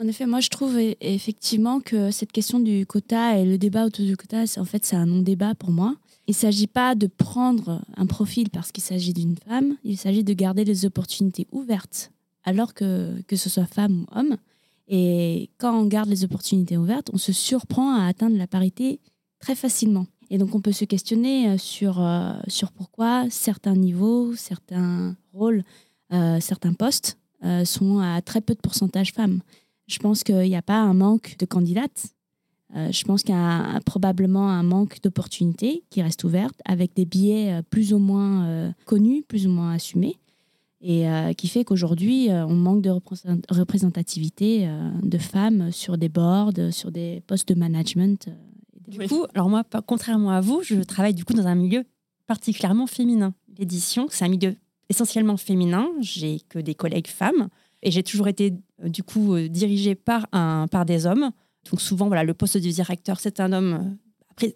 En 0.00 0.06
effet, 0.06 0.24
moi 0.24 0.40
je 0.40 0.48
trouve 0.48 0.78
e- 0.78 0.94
effectivement 1.00 1.80
que 1.80 2.10
cette 2.10 2.32
question 2.32 2.60
du 2.60 2.86
quota 2.86 3.38
et 3.38 3.44
le 3.44 3.58
débat 3.58 3.84
autour 3.84 4.06
du 4.06 4.16
quota, 4.16 4.46
c'est 4.46 4.60
en 4.60 4.64
fait 4.64 4.84
c'est 4.86 4.96
un 4.96 5.06
non-débat 5.06 5.54
pour 5.54 5.70
moi. 5.70 5.94
Il 6.26 6.32
ne 6.32 6.36
s'agit 6.36 6.66
pas 6.66 6.94
de 6.94 7.06
prendre 7.06 7.82
un 7.96 8.06
profil 8.06 8.50
parce 8.50 8.72
qu'il 8.72 8.84
s'agit 8.84 9.12
d'une 9.12 9.36
femme, 9.36 9.76
il 9.84 9.98
s'agit 9.98 10.24
de 10.24 10.32
garder 10.32 10.64
les 10.64 10.86
opportunités 10.86 11.46
ouvertes 11.50 12.12
alors 12.44 12.74
que, 12.74 13.20
que 13.28 13.36
ce 13.36 13.48
soit 13.48 13.66
femme 13.66 14.02
ou 14.02 14.18
homme. 14.18 14.36
Et 14.88 15.50
quand 15.58 15.78
on 15.78 15.86
garde 15.86 16.08
les 16.08 16.24
opportunités 16.24 16.76
ouvertes, 16.76 17.10
on 17.12 17.18
se 17.18 17.32
surprend 17.32 17.94
à 17.94 18.06
atteindre 18.06 18.36
la 18.36 18.46
parité 18.46 19.00
très 19.38 19.54
facilement. 19.54 20.06
Et 20.30 20.38
donc 20.38 20.54
on 20.54 20.60
peut 20.60 20.72
se 20.72 20.84
questionner 20.84 21.48
euh, 21.48 21.58
sur, 21.58 22.00
euh, 22.00 22.32
sur 22.46 22.70
pourquoi 22.72 23.28
certains 23.30 23.74
niveaux, 23.74 24.34
certains 24.36 25.16
rôles, 25.32 25.64
euh, 26.12 26.38
certains 26.40 26.72
postes 26.72 27.16
sont 27.64 28.00
à 28.00 28.20
très 28.20 28.42
peu 28.42 28.52
de 28.52 28.60
pourcentage 28.60 29.14
femmes. 29.14 29.40
Je 29.86 29.98
pense 29.98 30.24
qu'il 30.24 30.40
n'y 30.40 30.56
a 30.56 30.60
pas 30.60 30.78
un 30.78 30.92
manque 30.92 31.36
de 31.38 31.46
candidates. 31.46 32.08
Je 32.74 33.02
pense 33.04 33.22
qu'il 33.22 33.34
y 33.34 33.38
a 33.38 33.80
probablement 33.86 34.50
un 34.50 34.62
manque 34.62 35.00
d'opportunités 35.00 35.82
qui 35.88 36.02
restent 36.02 36.24
ouvertes 36.24 36.60
avec 36.66 36.94
des 36.94 37.06
biais 37.06 37.62
plus 37.70 37.94
ou 37.94 37.98
moins 37.98 38.74
connus, 38.84 39.22
plus 39.26 39.46
ou 39.46 39.50
moins 39.50 39.72
assumés. 39.72 40.19
Et 40.82 41.08
euh, 41.08 41.32
qui 41.34 41.48
fait 41.48 41.62
qu'aujourd'hui, 41.64 42.30
euh, 42.30 42.46
on 42.46 42.54
manque 42.54 42.80
de 42.82 42.88
représent- 42.90 43.42
représentativité 43.50 44.66
euh, 44.66 44.90
de 45.02 45.18
femmes 45.18 45.70
sur 45.72 45.98
des 45.98 46.08
boards, 46.08 46.52
sur 46.72 46.90
des 46.90 47.22
postes 47.26 47.48
de 47.48 47.54
management. 47.54 48.28
Oui. 48.98 49.06
Du 49.06 49.08
coup, 49.08 49.24
alors 49.34 49.48
moi, 49.50 49.62
contrairement 49.86 50.30
à 50.30 50.40
vous, 50.40 50.62
je 50.62 50.76
travaille 50.82 51.14
du 51.14 51.24
coup 51.24 51.34
dans 51.34 51.46
un 51.46 51.54
milieu 51.54 51.84
particulièrement 52.26 52.86
féminin. 52.86 53.34
L'édition, 53.58 54.06
c'est 54.10 54.24
un 54.24 54.28
milieu 54.28 54.56
essentiellement 54.88 55.36
féminin. 55.36 55.86
J'ai 56.00 56.40
que 56.48 56.58
des 56.58 56.74
collègues 56.74 57.08
femmes 57.08 57.48
et 57.82 57.90
j'ai 57.90 58.02
toujours 58.02 58.28
été 58.28 58.54
du 58.82 59.02
coup 59.02 59.38
dirigée 59.48 59.94
par 59.94 60.26
un 60.32 60.66
par 60.66 60.86
des 60.86 61.04
hommes. 61.06 61.30
Donc 61.70 61.80
souvent, 61.80 62.06
voilà, 62.06 62.24
le 62.24 62.32
poste 62.34 62.56
de 62.56 62.70
directeur, 62.70 63.20
c'est 63.20 63.38
un 63.38 63.52
homme. 63.52 63.96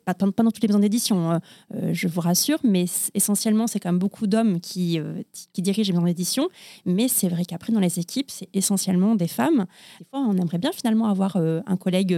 Pas, 0.04 0.14
dans 0.14 0.50
toutes 0.50 0.62
les 0.62 0.68
maisons 0.68 0.78
d'édition, 0.78 1.32
euh, 1.32 1.38
euh, 1.74 1.90
je 1.92 2.08
vous 2.08 2.20
rassure, 2.20 2.58
mais 2.64 2.86
essentiellement, 3.14 3.66
c'est 3.66 3.80
quand 3.80 3.90
même 3.90 3.98
beaucoup 3.98 4.26
d'hommes 4.26 4.60
qui, 4.60 4.98
euh, 4.98 5.22
qui 5.52 5.62
dirigent 5.62 5.88
les 5.88 5.94
maisons 5.94 6.06
d'édition. 6.06 6.48
Mais 6.84 7.08
c'est 7.08 7.28
vrai 7.28 7.44
qu'après, 7.44 7.72
dans 7.72 7.80
les 7.80 7.98
équipes, 7.98 8.30
c'est 8.30 8.48
essentiellement 8.54 9.14
des 9.14 9.28
femmes. 9.28 9.66
Des 9.98 10.06
fois, 10.10 10.20
on 10.20 10.36
aimerait 10.36 10.58
bien 10.58 10.72
finalement 10.72 11.06
avoir 11.06 11.36
euh, 11.36 11.60
un 11.66 11.76
collègue 11.76 12.16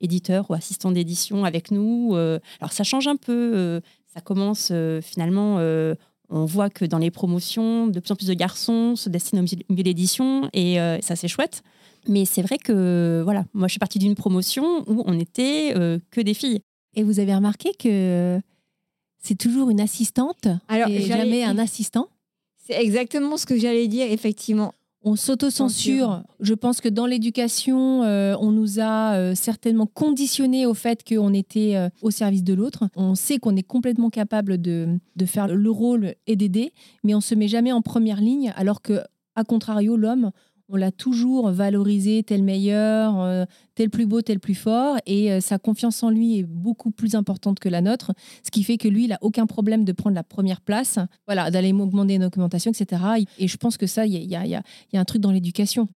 éditeur 0.00 0.50
ou 0.50 0.54
assistant 0.54 0.90
d'édition 0.90 1.44
avec 1.44 1.70
nous. 1.70 2.14
alors, 2.14 2.72
ça 2.72 2.84
change 2.84 3.06
un 3.06 3.16
peu. 3.16 3.80
ça 4.12 4.20
commence 4.20 4.72
finalement. 5.02 5.58
on 6.30 6.44
voit 6.44 6.70
que 6.70 6.84
dans 6.84 6.98
les 6.98 7.10
promotions, 7.10 7.86
de 7.86 8.00
plus 8.00 8.12
en 8.12 8.16
plus 8.16 8.28
de 8.28 8.34
garçons 8.34 8.96
se 8.96 9.08
destinent 9.08 9.42
au 9.42 9.44
milieu- 9.44 9.82
d'édition 9.82 10.48
et 10.52 10.76
ça, 11.02 11.16
c'est 11.16 11.28
chouette. 11.28 11.62
Mais 12.08 12.24
c'est 12.24 12.42
vrai 12.42 12.58
que, 12.58 13.22
voilà, 13.24 13.44
moi, 13.54 13.68
je 13.68 13.72
suis 13.72 13.78
partie 13.78 13.98
d'une 13.98 14.14
promotion 14.14 14.84
où 14.88 15.02
on 15.06 15.18
était 15.18 15.72
euh, 15.76 15.98
que 16.10 16.20
des 16.20 16.34
filles. 16.34 16.60
Et 16.96 17.02
vous 17.02 17.20
avez 17.20 17.34
remarqué 17.34 17.72
que 17.78 18.40
c'est 19.18 19.36
toujours 19.36 19.70
une 19.70 19.80
assistante 19.80 20.48
Alors, 20.68 20.88
et 20.88 21.00
jamais 21.00 21.44
un 21.44 21.58
assistant 21.58 22.08
C'est 22.58 22.80
exactement 22.80 23.36
ce 23.36 23.46
que 23.46 23.58
j'allais 23.58 23.88
dire, 23.88 24.10
effectivement. 24.10 24.74
On 25.06 25.16
s'auto-censure. 25.16 26.22
Je 26.40 26.54
pense 26.54 26.80
que 26.80 26.88
dans 26.88 27.04
l'éducation, 27.04 28.04
euh, 28.04 28.34
on 28.40 28.52
nous 28.52 28.80
a 28.80 29.16
euh, 29.16 29.34
certainement 29.34 29.86
conditionné 29.86 30.64
au 30.64 30.72
fait 30.72 31.04
qu'on 31.06 31.34
était 31.34 31.76
euh, 31.76 31.90
au 32.00 32.10
service 32.10 32.42
de 32.42 32.54
l'autre. 32.54 32.88
On 32.96 33.14
sait 33.14 33.38
qu'on 33.38 33.54
est 33.54 33.62
complètement 33.62 34.08
capable 34.08 34.56
de, 34.58 34.98
de 35.16 35.26
faire 35.26 35.48
le 35.48 35.70
rôle 35.70 36.14
et 36.26 36.36
d'aider, 36.36 36.72
mais 37.02 37.14
on 37.14 37.20
se 37.20 37.34
met 37.34 37.48
jamais 37.48 37.70
en 37.70 37.82
première 37.82 38.20
ligne, 38.20 38.54
alors 38.56 38.80
que, 38.80 39.00
à 39.36 39.44
contrario, 39.44 39.96
l'homme, 39.98 40.30
on 40.68 40.76
l'a 40.76 40.90
toujours 40.92 41.50
valorisé 41.50 42.22
tel 42.22 42.42
meilleur, 42.42 43.20
euh, 43.20 43.44
tel 43.74 43.90
plus 43.90 44.06
beau, 44.06 44.22
tel 44.22 44.40
plus 44.40 44.54
fort, 44.54 44.96
et 45.06 45.30
euh, 45.32 45.40
sa 45.40 45.58
confiance 45.58 46.02
en 46.02 46.10
lui 46.10 46.38
est 46.38 46.42
beaucoup 46.42 46.90
plus 46.90 47.14
importante 47.14 47.58
que 47.58 47.68
la 47.68 47.80
nôtre, 47.80 48.12
ce 48.44 48.50
qui 48.50 48.62
fait 48.62 48.76
que 48.78 48.88
lui, 48.88 49.04
il 49.04 49.08
n'a 49.08 49.18
aucun 49.20 49.46
problème 49.46 49.84
de 49.84 49.92
prendre 49.92 50.14
la 50.14 50.22
première 50.24 50.60
place, 50.60 50.98
voilà, 51.26 51.50
d'aller 51.50 51.72
augmenter 51.72 52.14
une 52.14 52.24
augmentation, 52.24 52.70
etc. 52.70 53.02
Et 53.38 53.48
je 53.48 53.56
pense 53.56 53.76
que 53.76 53.86
ça, 53.86 54.06
il 54.06 54.12
y 54.24 54.34
a- 54.36 54.62
un 54.94 55.04
truc 55.04 55.20
dans 55.20 55.32
l'éducation. 55.32 55.88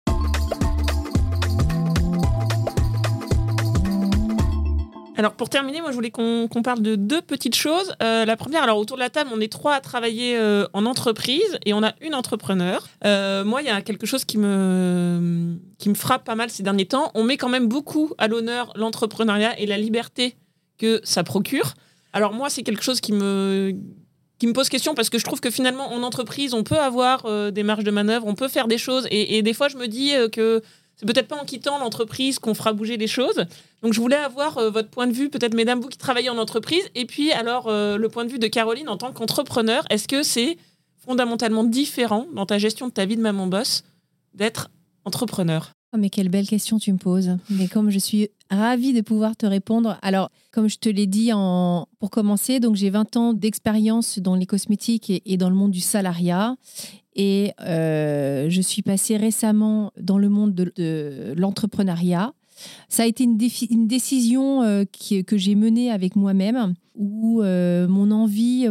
Alors 5.18 5.34
pour 5.34 5.50
terminer, 5.50 5.82
moi 5.82 5.90
je 5.90 5.96
voulais 5.96 6.12
qu'on 6.12 6.48
parle 6.64 6.84
de 6.84 6.96
deux 6.96 7.24
petites 7.24 7.56
choses. 7.56 7.96
Euh, 8.04 8.24
la 8.24 8.38
première, 8.38 8.62
alors 8.62 8.78
autour 8.78 8.98
de 8.98 9.02
la 9.02 9.10
table, 9.10 9.32
on 9.34 9.42
est 9.42 9.52
trois 9.52 9.74
à 9.74 9.82
travailler 9.82 10.38
euh, 10.38 10.68
en 10.74 10.86
entreprise 10.86 11.58
et 11.66 11.74
on 11.74 11.82
a 11.82 11.94
une 12.02 12.14
entrepreneur. 12.14 12.88
Euh, 13.04 13.44
moi, 13.44 13.64
il 13.64 13.66
y 13.66 13.72
a 13.72 13.82
quelque 13.82 14.06
chose 14.06 14.26
qui 14.26 14.38
me, 14.38 15.58
qui 15.80 15.90
me 15.90 15.96
frappe 15.96 16.24
pas 16.24 16.36
mal 16.36 16.52
ces 16.52 16.62
derniers 16.62 16.86
temps. 16.86 17.12
On 17.16 17.24
met 17.24 17.36
quand 17.36 17.50
même 17.50 17.68
beaucoup 17.68 18.14
à 18.20 18.28
l'honneur 18.28 18.72
l'entrepreneuriat 18.76 19.60
et 19.60 19.66
la 19.66 19.80
liberté 19.80 20.36
que 20.78 21.02
ça 21.04 21.24
procure. 21.24 21.74
Alors 22.14 22.34
moi, 22.34 22.52
c'est 22.52 22.62
quelque 22.62 22.84
chose 22.84 23.02
qui 23.02 23.12
me 23.12 23.74
qui 24.38 24.46
me 24.46 24.54
pose 24.54 24.70
question 24.70 24.94
parce 24.94 25.10
que 25.10 25.18
je 25.18 25.24
trouve 25.24 25.40
que 25.40 25.50
finalement 25.50 25.92
en 25.92 26.04
entreprise 26.04 26.54
on 26.54 26.64
peut 26.64 26.78
avoir 26.78 27.26
des 27.52 27.64
marges 27.64 27.84
de 27.84 27.90
manœuvre, 27.90 28.28
on 28.28 28.36
peut 28.36 28.48
faire 28.48 28.68
des 28.68 28.78
choses 28.78 29.08
et, 29.10 29.42
des 29.42 29.54
fois 29.56 29.68
je 29.68 29.78
me 29.78 29.88
dis 29.88 30.14
que 30.32 30.62
c'est 30.98 31.06
peut-être 31.06 31.28
pas 31.28 31.40
en 31.40 31.46
quittant 31.46 31.78
l'entreprise 31.80 32.40
qu'on 32.40 32.54
fera 32.54 32.74
bouger 32.74 32.98
les 32.98 33.08
choses. 33.08 33.46
Donc 33.84 33.94
je 33.94 34.02
voulais 34.02 34.18
avoir 34.18 34.58
euh, 34.58 34.70
votre 34.70 34.90
point 34.90 35.08
de 35.08 35.14
vue, 35.14 35.30
peut-être 35.30 35.54
mesdames 35.54 35.80
vous 35.80 35.90
qui 35.90 35.98
travaillez 35.98 36.30
en 36.30 36.38
entreprise, 36.38 36.84
et 36.96 37.06
puis 37.06 37.32
alors 37.32 37.68
euh, 37.68 37.98
le 37.98 38.10
point 38.10 38.26
de 38.26 38.32
vue 38.32 38.40
de 38.40 38.48
Caroline 38.48 38.90
en 38.90 38.98
tant 38.98 39.14
qu'entrepreneur. 39.14 39.86
Est-ce 39.90 40.08
que 40.08 40.24
c'est 40.24 40.58
fondamentalement 41.06 41.64
différent 41.64 42.28
dans 42.34 42.46
ta 42.46 42.58
gestion 42.58 42.88
de 42.88 42.92
ta 42.92 43.06
vie 43.06 43.16
de 43.16 43.22
maman 43.22 43.48
boss 43.48 43.84
d'être 44.34 44.70
entrepreneur? 45.06 45.72
Oh, 45.94 45.98
mais 45.98 46.10
quelle 46.10 46.30
belle 46.30 46.48
question 46.48 46.80
tu 46.80 46.92
me 46.92 46.98
poses. 46.98 47.38
Mais 47.50 47.68
comme 47.68 47.92
je 47.92 48.00
suis 48.00 48.30
ravie 48.50 48.94
de 48.94 49.02
pouvoir 49.02 49.36
te 49.36 49.46
répondre. 49.46 49.98
Alors, 50.02 50.30
comme 50.52 50.70
je 50.70 50.78
te 50.78 50.90
l'ai 50.90 51.08
dit 51.08 51.32
pour 52.00 52.10
commencer, 52.10 52.60
donc 52.60 52.76
j'ai 52.76 52.90
20 52.90 53.18
ans 53.18 53.34
d'expérience 53.34 54.20
dans 54.20 54.36
les 54.36 54.46
cosmétiques 54.46 55.12
et, 55.26 55.38
dans 55.38 55.50
le 55.50 55.56
monde 55.56 55.72
du 55.72 55.82
salariat. 55.82 56.56
Et 57.16 57.52
euh, 57.62 58.48
je 58.50 58.62
suis 58.62 58.84
passée 58.84 59.18
récemment 59.18 59.92
dans 60.00 60.18
le 60.18 60.30
monde 60.30 60.54
de, 60.54 61.34
l'entrepreneuriat. 61.36 62.34
Ça 62.90 63.04
a 63.04 63.06
été 63.06 63.24
une, 63.24 63.38
décision 63.38 64.64
euh, 64.64 64.84
que 65.26 65.38
j'ai 65.38 65.56
menée 65.56 65.92
avec 65.92 66.16
moi-même, 66.16 66.74
où 66.96 67.42
euh, 67.42 67.88
mon 67.88 68.12
envie 68.12 68.68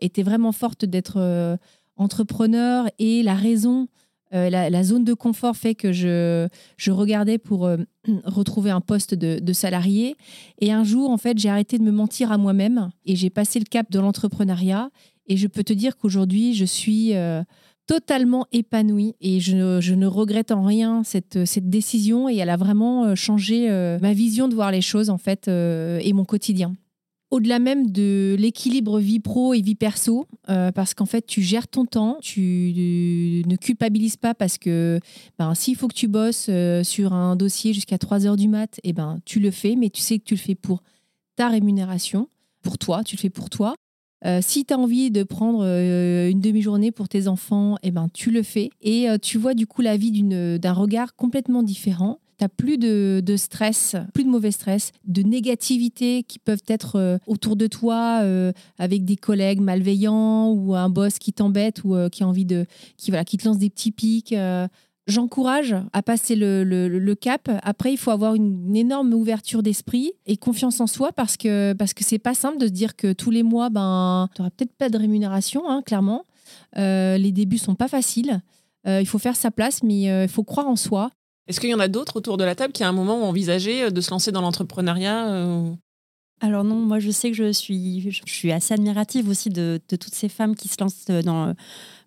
était 0.00 0.22
vraiment 0.22 0.52
forte 0.52 0.84
d'être 0.84 1.58
entrepreneur 1.96 2.88
et 2.98 3.22
la 3.22 3.34
raison, 3.34 3.88
euh, 4.34 4.50
la, 4.50 4.82
zone 4.82 5.04
de 5.04 5.14
confort 5.14 5.56
fait 5.56 5.74
que 5.74 5.92
je, 5.92 6.48
regardais 6.90 7.38
pour 7.38 7.66
euh, 7.66 7.78
retrouver 8.24 8.70
un 8.70 8.80
poste 8.80 9.14
de, 9.14 9.52
salarié. 9.52 10.16
Et 10.60 10.72
un 10.72 10.84
jour, 10.84 11.10
en 11.10 11.18
fait, 11.18 11.38
j'ai 11.38 11.48
arrêté 11.48 11.78
de 11.78 11.82
me 11.82 11.90
mentir 11.90 12.30
à 12.30 12.38
moi-même 12.38 12.90
et 13.06 13.16
j'ai 13.16 13.30
passé 13.30 13.58
le 13.58 13.64
cap 13.64 13.90
de 13.90 13.98
l'entrepreneuriat. 13.98 14.90
Et 15.26 15.36
je 15.36 15.46
peux 15.46 15.64
te 15.64 15.72
dire 15.72 15.96
qu'aujourd'hui, 15.96 16.54
je 16.54 16.64
suis 16.64 17.14
euh, 17.14 17.42
totalement 17.86 18.46
épanouie 18.52 19.14
et 19.20 19.40
je, 19.40 19.54
ne- 19.56 20.06
regrette 20.06 20.52
en 20.52 20.62
rien 20.62 21.02
cette, 21.04 21.44
cette 21.44 21.68
décision 21.70 22.28
et 22.28 22.36
elle 22.36 22.50
a 22.50 22.56
vraiment 22.56 23.14
changé 23.14 23.68
ma 24.00 24.12
vision 24.12 24.48
de 24.48 24.54
voir 24.54 24.70
les 24.70 24.80
choses 24.80 25.10
en 25.10 25.18
fait 25.18 25.48
et 25.48 26.12
mon 26.14 26.24
quotidien. 26.24 26.74
Au-delà 27.30 27.58
même 27.58 27.90
de 27.90 28.36
l'équilibre 28.38 28.98
vie 28.98 29.20
pro 29.20 29.52
et 29.52 29.60
vie 29.60 29.74
perso, 29.74 30.26
euh, 30.48 30.72
parce 30.72 30.94
qu'en 30.94 31.04
fait, 31.04 31.26
tu 31.26 31.42
gères 31.42 31.68
ton 31.68 31.84
temps, 31.84 32.16
tu 32.22 33.42
ne 33.46 33.56
culpabilises 33.56 34.16
pas 34.16 34.34
parce 34.34 34.56
que 34.56 34.98
ben, 35.38 35.54
s'il 35.54 35.76
faut 35.76 35.88
que 35.88 35.94
tu 35.94 36.08
bosses 36.08 36.46
euh, 36.48 36.82
sur 36.82 37.12
un 37.12 37.36
dossier 37.36 37.74
jusqu'à 37.74 37.98
3 37.98 38.26
heures 38.26 38.36
du 38.36 38.48
mat, 38.48 38.80
et 38.82 38.94
ben, 38.94 39.18
tu 39.26 39.40
le 39.40 39.50
fais, 39.50 39.76
mais 39.76 39.90
tu 39.90 40.00
sais 40.00 40.18
que 40.18 40.24
tu 40.24 40.34
le 40.34 40.40
fais 40.40 40.54
pour 40.54 40.82
ta 41.36 41.48
rémunération, 41.48 42.28
pour 42.62 42.78
toi, 42.78 43.04
tu 43.04 43.16
le 43.16 43.20
fais 43.20 43.30
pour 43.30 43.50
toi. 43.50 43.74
Euh, 44.24 44.40
si 44.42 44.64
tu 44.64 44.74
as 44.74 44.78
envie 44.78 45.10
de 45.10 45.22
prendre 45.22 45.60
euh, 45.62 46.28
une 46.28 46.40
demi-journée 46.40 46.90
pour 46.90 47.08
tes 47.08 47.28
enfants, 47.28 47.76
eh 47.82 47.90
ben, 47.90 48.08
tu 48.12 48.30
le 48.30 48.42
fais. 48.42 48.70
Et 48.80 49.08
euh, 49.08 49.18
tu 49.20 49.38
vois 49.38 49.54
du 49.54 49.66
coup 49.66 49.82
la 49.82 49.96
vie 49.96 50.22
d'un 50.22 50.72
regard 50.72 51.14
complètement 51.14 51.62
différent. 51.62 52.18
Tu 52.38 52.44
n'as 52.44 52.48
plus 52.48 52.78
de, 52.78 53.36
stress, 53.36 53.96
plus 54.14 54.22
de 54.22 54.28
mauvais 54.28 54.52
stress, 54.52 54.92
de 55.04 55.22
négativité 55.22 56.22
qui 56.22 56.38
peuvent 56.38 56.62
être 56.68 56.94
euh, 56.94 57.18
autour 57.26 57.56
de 57.56 57.66
toi 57.66 58.20
euh, 58.22 58.52
avec 58.78 59.04
des 59.04 59.16
collègues 59.16 59.60
malveillants 59.60 60.52
ou 60.52 60.76
un 60.76 60.88
boss 60.88 61.18
qui 61.18 61.32
t'embête 61.32 61.82
ou 61.82 61.96
euh, 61.96 62.08
qui 62.08 62.22
a 62.22 62.28
envie 62.28 62.44
de. 62.44 62.64
qui, 62.96 63.10
voilà, 63.10 63.24
qui 63.24 63.38
te 63.38 63.48
lance 63.48 63.58
des 63.58 63.70
petits 63.70 63.90
pics. 63.90 64.34
J'encourage 65.08 65.74
à 65.92 66.02
passer 66.02 66.36
le, 66.36 67.14
cap. 67.14 67.50
Après, 67.62 67.92
il 67.92 67.96
faut 67.96 68.12
avoir 68.12 68.34
une, 68.34 68.76
énorme 68.76 69.14
ouverture 69.14 69.64
d'esprit 69.64 70.12
et 70.26 70.36
confiance 70.36 70.80
en 70.80 70.86
soi 70.86 71.10
parce 71.12 71.36
que 71.36 71.72
parce 71.72 71.92
que 71.92 72.16
pas 72.18 72.34
simple 72.34 72.58
de 72.58 72.66
se 72.66 72.72
dire 72.72 72.94
que 72.94 73.12
tous 73.12 73.32
les 73.32 73.42
mois, 73.42 73.68
ben, 73.68 74.28
tu 74.34 74.42
n'auras 74.42 74.50
peut-être 74.50 74.74
pas 74.74 74.90
de 74.90 74.98
rémunération, 74.98 75.68
hein, 75.68 75.82
clairement. 75.84 76.24
Les 76.76 77.32
débuts 77.32 77.58
sont 77.58 77.74
pas 77.74 77.88
faciles. 77.88 78.42
Il 78.86 79.06
faut 79.06 79.18
faire 79.18 79.34
sa 79.34 79.50
place, 79.50 79.82
mais 79.82 80.02
il 80.02 80.28
faut 80.28 80.44
croire 80.44 80.68
en 80.68 80.76
soi. 80.76 81.10
Est-ce 81.48 81.60
qu'il 81.60 81.70
y 81.70 81.74
en 81.74 81.80
a 81.80 81.88
d'autres 81.88 82.16
autour 82.16 82.36
de 82.36 82.44
la 82.44 82.54
table 82.54 82.72
qui 82.72 82.84
à 82.84 82.88
un 82.88 82.92
moment 82.92 83.16
ont 83.16 83.28
envisagé 83.28 83.84
euh, 83.84 83.90
de 83.90 84.00
se 84.00 84.10
lancer 84.10 84.32
dans 84.32 84.42
l'entrepreneuriat 84.42 85.30
euh, 85.30 85.72
Alors 86.40 86.62
non, 86.62 86.76
moi 86.76 86.98
je 86.98 87.10
sais 87.10 87.30
que 87.30 87.36
je 87.36 87.52
suis, 87.52 88.10
je 88.10 88.22
suis 88.26 88.52
assez 88.52 88.74
admirative 88.74 89.28
aussi 89.28 89.48
de, 89.48 89.80
de 89.88 89.96
toutes 89.96 90.14
ces 90.14 90.28
femmes 90.28 90.54
qui 90.54 90.68
se 90.68 90.76
lancent 90.80 91.06
dans, 91.24 91.54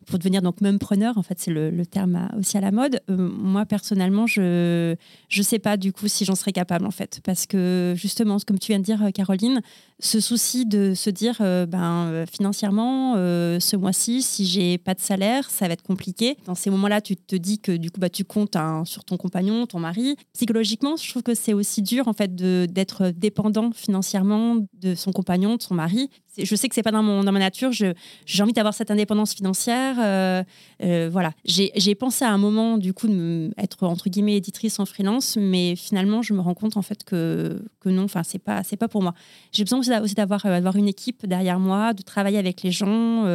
pour 0.06 0.20
devenir 0.20 0.42
donc 0.42 0.58
preneur. 0.80 1.18
En 1.18 1.24
fait, 1.24 1.40
c'est 1.40 1.52
le, 1.52 1.86
terme 1.86 2.30
aussi 2.38 2.58
à 2.58 2.62
la 2.62 2.72
mode. 2.72 3.02
Euh, 3.10 3.16
moi 3.18 3.66
personnellement, 3.66 4.28
je 4.28 4.96
je 5.30 5.42
sais 5.42 5.60
pas 5.60 5.78
du 5.78 5.92
coup 5.92 6.08
si 6.08 6.26
j'en 6.26 6.36
serais 6.36 6.52
capable 6.52 6.86
en 6.86 6.92
fait, 6.92 7.20
parce 7.24 7.46
que 7.46 7.94
justement, 7.96 8.38
comme 8.46 8.60
tu 8.60 8.72
viens 8.72 8.80
de 8.80 8.84
dire, 8.84 9.04
euh, 9.04 9.10
Caroline, 9.12 9.62
ce 10.00 10.20
souci 10.20 10.66
de 10.66 10.94
se 10.94 11.10
dire, 11.10 11.38
euh, 11.42 11.66
ben 11.66 12.26
financièrement, 12.32 13.16
ce 13.16 13.76
mois-ci, 13.76 14.22
si 14.22 14.46
j'ai 14.46 14.78
pas 14.78 14.94
de 14.94 15.00
salaire, 15.00 15.50
ça 15.50 15.68
va 15.68 15.74
être 15.74 15.84
compliqué. 15.84 16.38
Dans 16.46 16.56
ces 16.56 16.70
moments-là, 16.70 17.02
tu 17.02 17.16
te 17.16 17.36
dis 17.36 17.60
que 17.60 17.72
du 17.72 17.92
coup, 17.92 18.00
bah 18.00 18.10
tu 18.10 18.24
comptes 18.24 18.58
sur 18.86 19.04
ton 19.04 19.18
compagnon, 19.18 19.66
ton 19.66 19.80
mari. 19.80 20.16
Psychologiquement, 20.34 20.96
je 20.98 21.10
trouve 21.10 21.24
que 21.24 21.36
c'est 21.36 21.54
aussi 21.54 21.82
dur 21.82 22.08
en 22.08 22.14
fait 22.14 22.36
d'être 22.36 23.10
dépendant 23.10 23.72
financièrement 23.72 24.58
de 24.74 24.96
son 24.96 25.12
compagnon, 25.12 25.56
de 25.56 25.62
son 25.62 25.76
mari. 25.76 26.10
Je 26.38 26.56
sais 26.56 26.70
que 26.70 26.76
c'est 26.76 26.84
pas 26.84 26.92
dans 26.92 27.02
ma 27.04 27.40
nature. 27.40 27.72
J'ai 27.72 28.44
envie 28.44 28.54
d'avoir 28.54 28.74
cette 28.74 28.90
indépendance 28.92 29.34
financière. 29.34 29.96
euh, 30.00 30.44
euh, 30.84 31.10
voilà. 31.12 31.32
J'ai 31.46 31.96
pensé 31.96 32.24
à 32.26 32.32
un 32.32 32.38
moment 32.38 32.78
du 32.78 32.94
coup 32.94 33.08
de 33.08 33.14
me- 33.14 33.52
être 33.58 33.84
entre 33.84 34.10
guillemets 34.10 34.38
éditrice 34.38 34.80
en 34.80 34.86
freelance, 34.86 35.38
mais 35.38 35.76
finalement 35.76 36.22
je 36.22 36.34
me 36.34 36.40
rends 36.40 36.54
compte 36.54 36.78
en 36.78 36.82
fait 36.82 37.04
que 37.04 37.62
que 37.80 37.90
non. 37.90 38.04
Enfin 38.04 38.24
c'est 38.24 38.40
pas 38.40 38.62
pas 38.80 38.88
pour 38.88 39.02
moi. 39.04 39.14
J'ai 39.52 39.64
besoin 39.64 39.80
aussi 39.80 39.90
d'a- 39.90 40.02
aussi 40.02 40.16
d'avoir 40.16 40.46
euh, 40.46 40.52
d'avoir 40.56 40.76
une 40.78 40.88
équipe 40.88 41.26
derrière 41.26 41.60
moi, 41.60 41.94
de 41.94 42.02
travailler 42.02 42.38
avec 42.38 42.62
les 42.64 42.72
gens 42.72 43.26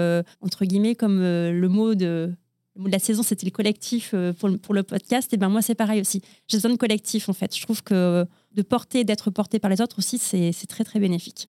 entre 0.40 0.64
guillemets 0.64 0.94
comme 0.94 1.20
le 1.20 1.68
mot 1.68 1.94
de 1.94 2.34
la 2.78 2.98
saison, 2.98 3.22
c'était 3.22 3.46
le 3.46 3.50
collectif 3.52 4.14
pour 4.38 4.48
le, 4.50 4.58
pour 4.58 4.74
le 4.74 4.82
podcast. 4.82 5.32
Et 5.32 5.38
ben 5.38 5.48
moi, 5.48 5.62
c'est 5.62 5.74
pareil 5.74 6.00
aussi. 6.00 6.20
J'ai 6.46 6.58
besoin 6.58 6.70
de 6.72 6.76
collectif, 6.76 7.28
en 7.30 7.32
fait. 7.32 7.56
Je 7.56 7.62
trouve 7.62 7.82
que 7.82 8.26
de 8.54 8.62
porter, 8.62 9.02
d'être 9.04 9.30
porté 9.30 9.58
par 9.58 9.70
les 9.70 9.80
autres 9.80 9.98
aussi, 9.98 10.18
c'est 10.18 10.52
très, 10.68 10.84
très 10.84 11.00
bénéfique. 11.00 11.48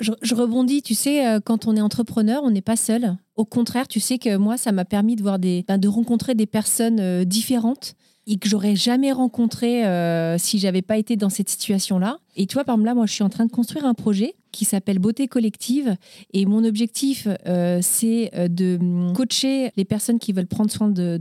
Je, 0.00 0.34
rebondis, 0.34 0.82
tu 0.82 0.94
sais, 0.94 1.26
euh, 1.26 1.40
quand 1.40 1.66
on 1.66 1.76
est 1.76 1.80
entrepreneur, 1.80 2.42
on 2.44 2.50
n'est 2.50 2.62
pas 2.62 2.76
seul. 2.76 3.16
Au 3.34 3.44
contraire, 3.44 3.88
tu 3.88 3.98
sais 3.98 4.18
que 4.18 4.36
moi, 4.36 4.56
ça 4.56 4.70
m'a 4.70 4.84
permis 4.84 5.16
de 5.16 5.22
ben, 5.66 5.78
rencontrer 5.88 6.34
des 6.34 6.46
personnes 6.46 7.00
euh, 7.00 7.24
différentes 7.24 7.96
et 8.26 8.36
que 8.36 8.48
j'aurais 8.48 8.76
jamais 8.76 9.12
rencontré 9.12 9.84
euh, 9.84 10.38
si 10.38 10.58
j'avais 10.58 10.82
pas 10.82 10.96
été 10.96 11.16
dans 11.16 11.28
cette 11.28 11.48
situation-là. 11.48 12.18
Et 12.36 12.46
tu 12.46 12.54
vois, 12.54 12.64
par 12.64 12.76
là, 12.76 12.94
moi, 12.94 13.06
je 13.06 13.12
suis 13.12 13.24
en 13.24 13.28
train 13.28 13.46
de 13.46 13.50
construire 13.50 13.84
un 13.84 13.94
projet 13.94 14.34
qui 14.52 14.64
s'appelle 14.64 14.98
Beauté 14.98 15.26
Collective. 15.28 15.96
Et 16.32 16.46
mon 16.46 16.64
objectif, 16.64 17.26
euh, 17.46 17.80
c'est 17.82 18.30
euh, 18.34 18.48
de 18.48 18.78
hum, 18.80 19.12
coacher 19.14 19.70
les 19.76 19.84
personnes 19.84 20.18
qui 20.18 20.32
veulent 20.32 20.46
prendre 20.46 20.70
soin 20.70 20.88
de, 20.88 21.18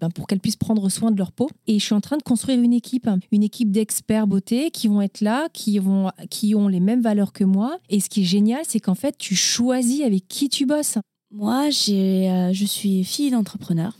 ben, 0.00 0.10
pour 0.10 0.26
qu'elles 0.26 0.40
puissent 0.40 0.56
prendre 0.56 0.88
soin 0.88 1.10
de 1.10 1.18
leur 1.18 1.32
peau. 1.32 1.50
Et 1.66 1.78
je 1.78 1.84
suis 1.84 1.94
en 1.94 2.00
train 2.00 2.16
de 2.16 2.22
construire 2.22 2.60
une 2.60 2.72
équipe, 2.72 3.08
une 3.32 3.42
équipe 3.42 3.72
d'experts 3.72 4.26
beauté 4.26 4.70
qui 4.70 4.86
vont 4.86 5.02
être 5.02 5.20
là, 5.20 5.48
qui, 5.52 5.78
vont, 5.78 6.10
qui 6.30 6.54
ont 6.54 6.68
les 6.68 6.80
mêmes 6.80 7.02
valeurs 7.02 7.32
que 7.32 7.44
moi. 7.44 7.78
Et 7.90 8.00
ce 8.00 8.08
qui 8.08 8.22
est 8.22 8.26
génial, 8.26 8.62
c'est 8.66 8.80
qu'en 8.80 8.94
fait, 8.94 9.16
tu 9.18 9.34
choisis 9.34 10.02
avec 10.02 10.28
qui 10.28 10.48
tu 10.48 10.66
bosses. 10.66 10.98
Moi, 11.32 11.64
euh, 11.66 12.52
je 12.52 12.64
suis 12.64 13.02
fille 13.02 13.30
d'entrepreneur. 13.30 13.98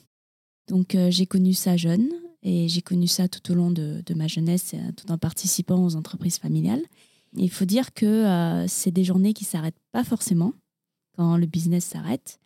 Donc, 0.68 0.96
j'ai 1.10 1.26
connu 1.26 1.52
ça 1.52 1.76
jeune 1.76 2.08
et 2.44 2.68
j'ai 2.68 2.82
connu 2.82 3.06
ça 3.06 3.26
tout 3.26 3.50
au 3.50 3.54
long 3.54 3.70
de, 3.70 4.02
ma 4.14 4.28
jeunesse, 4.28 4.72
euh, 4.74 4.92
tout 4.94 5.10
en 5.10 5.18
participant 5.18 5.82
aux 5.82 5.96
entreprises 5.96 6.38
familiales. 6.38 6.82
Il 7.36 7.50
faut 7.50 7.64
dire 7.64 7.94
que 7.94 8.04
euh, 8.04 8.68
c'est 8.68 8.90
des 8.90 9.02
journées 9.02 9.32
qui 9.32 9.44
s'arrêtent 9.44 9.80
pas 9.92 10.04
forcément 10.04 10.52
quand 11.16 11.36
le 11.36 11.46
business 11.46 11.86
s'arrête, 11.86 12.38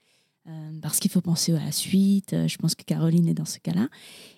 euh, 0.47 0.71
parce 0.81 1.01
qu'il 1.01 1.11
faut 1.11 1.21
penser 1.21 1.53
à 1.53 1.65
la 1.65 1.73
suite. 1.73 2.35
Je 2.47 2.57
pense 2.59 2.75
que 2.75 2.85
Caroline 2.85 3.27
est 3.27 3.35
dans 3.35 3.45
ce 3.45 3.59
cas-là. 3.59 3.89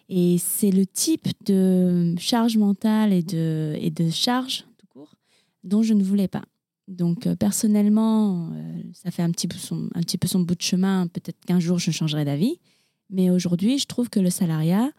Et 0.09 0.39
c'est 0.39 0.71
le 0.71 0.87
type 0.87 1.29
de 1.45 2.15
charge 2.19 2.57
mentale 2.57 3.13
et 3.13 3.23
de, 3.23 3.77
et 3.79 3.91
de 3.91 4.09
charge, 4.09 4.65
tout 4.79 4.87
court, 4.89 5.15
dont 5.63 5.83
je 5.83 5.95
ne 5.95 6.03
voulais 6.03 6.27
pas. 6.27 6.43
Donc 6.89 7.29
personnellement, 7.35 8.51
ça 8.95 9.13
fait 9.13 9.23
un 9.23 9.31
petit, 9.31 9.47
peu 9.47 9.59
son, 9.59 9.89
un 9.95 10.01
petit 10.01 10.19
peu 10.19 10.27
son 10.27 10.41
bout 10.41 10.57
de 10.57 10.63
chemin. 10.63 11.07
Peut-être 11.07 11.45
qu'un 11.45 11.61
jour, 11.61 11.79
je 11.79 11.93
changerai 11.93 12.25
d'avis. 12.25 12.59
Mais 13.11 13.31
aujourd'hui, 13.31 13.79
je 13.79 13.87
trouve 13.87 14.09
que 14.09 14.19
le 14.19 14.31
salariat, 14.31 14.91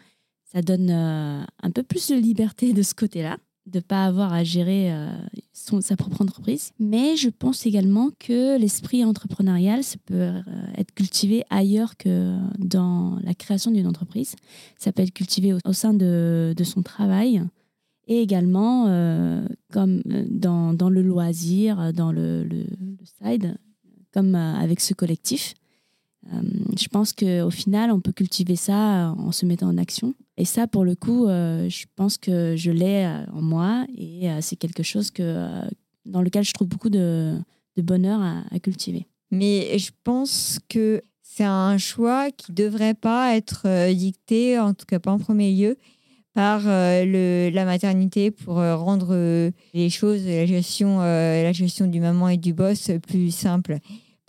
ça 0.52 0.62
donne 0.62 0.90
euh, 0.90 1.44
un 1.64 1.72
peu 1.72 1.84
plus 1.84 2.10
de 2.10 2.16
liberté 2.16 2.74
de 2.74 2.82
ce 2.82 2.94
côté-là, 2.94 3.38
de 3.68 3.78
ne 3.78 3.82
pas 3.82 4.06
avoir 4.06 4.34
à 4.34 4.44
gérer 4.44 4.92
euh, 4.94 5.10
son- 5.54 5.82
sa 5.82 5.96
propre 5.96 6.22
entreprise. 6.22 6.72
Mais 6.80 7.16
je 7.16 7.30
pense 7.30 7.66
également 7.66 8.10
que 8.20 8.58
l'esprit 8.60 9.06
entrepreneurial, 9.06 9.84
ça 9.84 9.98
peut 10.06 10.16
euh, 10.16 10.42
être 10.78 10.94
cultivé 10.94 11.44
ailleurs 11.50 11.96
que 11.98 12.36
dans 12.58 13.18
la 13.24 13.34
création 13.34 13.72
d'une 13.72 13.88
entreprise. 13.88 14.36
Ça 14.78 14.92
peut 14.92 15.04
être 15.04 15.14
cultivé 15.14 15.54
au, 15.54 15.74
sein 15.74 15.94
de, 15.94 16.54
de 16.58 16.64
son 16.64 16.82
travail 16.82 17.42
et 18.08 18.22
également 18.22 18.88
comme 19.72 20.02
dans, 20.30 20.74
dans 20.74 20.90
le 20.90 21.02
loisir, 21.02 21.94
dans 21.94 22.12
le, 22.12 22.44
le- 22.44 22.66
le 22.66 23.06
side, 23.06 23.56
comme 24.12 24.36
avec 24.36 24.82
ce 24.82 24.94
collectif. 24.94 25.54
Euh, 26.28 26.42
je 26.80 26.88
pense 26.88 27.14
qu'au 27.14 27.50
final, 27.50 27.92
on 27.92 28.00
peut 28.00 28.12
cultiver 28.12 28.56
ça 28.56 29.10
euh, 29.10 29.14
en 29.14 29.32
se 29.32 29.46
mettant 29.46 29.68
en 29.68 29.78
action. 29.78 30.14
Et 30.38 30.46
ça, 30.46 30.68
pour 30.68 30.86
le 30.86 30.96
coup, 30.96 31.28
euh, 31.28 31.68
je 31.70 31.86
pense 31.96 32.18
que 32.18 32.56
je 32.56 32.72
l'ai 32.72 33.06
en 33.34 33.42
moi 33.42 33.86
et 33.96 34.30
c'est 34.42 34.56
quelque 34.56 34.84
chose 34.84 35.12
que, 35.12 35.62
dans 36.06 36.22
lequel 36.22 36.44
je 36.44 36.54
trouve 36.54 36.68
beaucoup 36.68 36.90
de, 36.90 37.38
bonheur 37.78 38.22
à, 38.22 38.60
cultiver. 38.60 39.08
Mais 39.32 39.78
je 39.78 39.92
pense 40.04 40.60
que 40.70 41.02
c'est 41.22 41.44
un 41.44 41.78
choix 41.78 42.32
qui 42.32 42.52
ne 42.52 42.56
devrait 42.56 42.94
pas 42.94 43.36
être 43.36 43.92
dicté, 43.94 44.60
en 44.60 44.74
tout 44.74 44.86
cas 44.86 45.00
pas 45.00 45.12
en 45.12 45.20
premier 45.20 45.52
lieu, 45.54 45.78
par 46.34 46.64
la 46.64 47.66
maternité 47.66 48.32
pour 48.32 48.56
rendre 48.56 49.52
les 49.74 49.90
choses, 49.90 50.26
la 50.26 50.46
gestion, 50.46 51.00
la 51.00 51.52
gestion 51.52 51.88
du 51.88 52.00
maman 52.00 52.30
et 52.30 52.38
du 52.38 52.54
boss 52.54 52.90
plus 53.08 53.32
simple. 53.32 53.80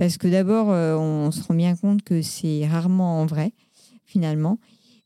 Parce 0.03 0.17
que 0.17 0.27
d'abord, 0.27 0.73
euh, 0.73 0.97
on 0.97 1.31
se 1.31 1.41
rend 1.45 1.55
bien 1.55 1.77
compte 1.77 2.03
que 2.03 2.23
c'est 2.23 2.67
rarement 2.67 3.21
en 3.21 3.25
vrai, 3.25 3.53
finalement. 4.05 4.59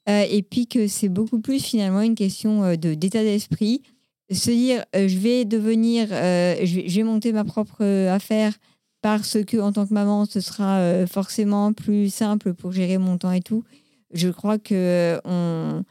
Euh, 0.08 0.24
et 0.30 0.42
puis 0.42 0.66
que 0.66 0.88
c'est 0.88 1.10
beaucoup 1.10 1.38
plus 1.38 1.62
finalement 1.62 2.00
une 2.00 2.14
question 2.14 2.64
euh, 2.64 2.76
de 2.76 2.94
d'état 2.94 3.22
d'esprit. 3.22 3.82
Se 4.30 4.50
dire, 4.50 4.86
je 4.94 5.18
vais 5.18 5.44
devenir, 5.44 6.08
je, 6.08 6.96
vais, 6.96 7.02
monter 7.02 7.32
ma 7.32 7.44
propre 7.44 7.84
affaire 8.08 8.54
parce 9.02 9.36
que 9.44 9.58
en 9.58 9.70
tant 9.70 9.86
que 9.86 9.92
maman, 9.92 10.24
ce 10.24 10.40
sera 10.40 11.06
forcément 11.06 11.74
plus 11.74 12.08
simple 12.08 12.54
pour 12.54 12.72
gérer 12.72 12.96
mon 12.96 13.18
temps 13.18 13.32
et 13.32 13.42
tout. 13.42 13.64
Je 14.14 14.30
crois 14.30 14.58
que 14.58 14.74
euh, 14.74 15.20
on, 15.26 15.84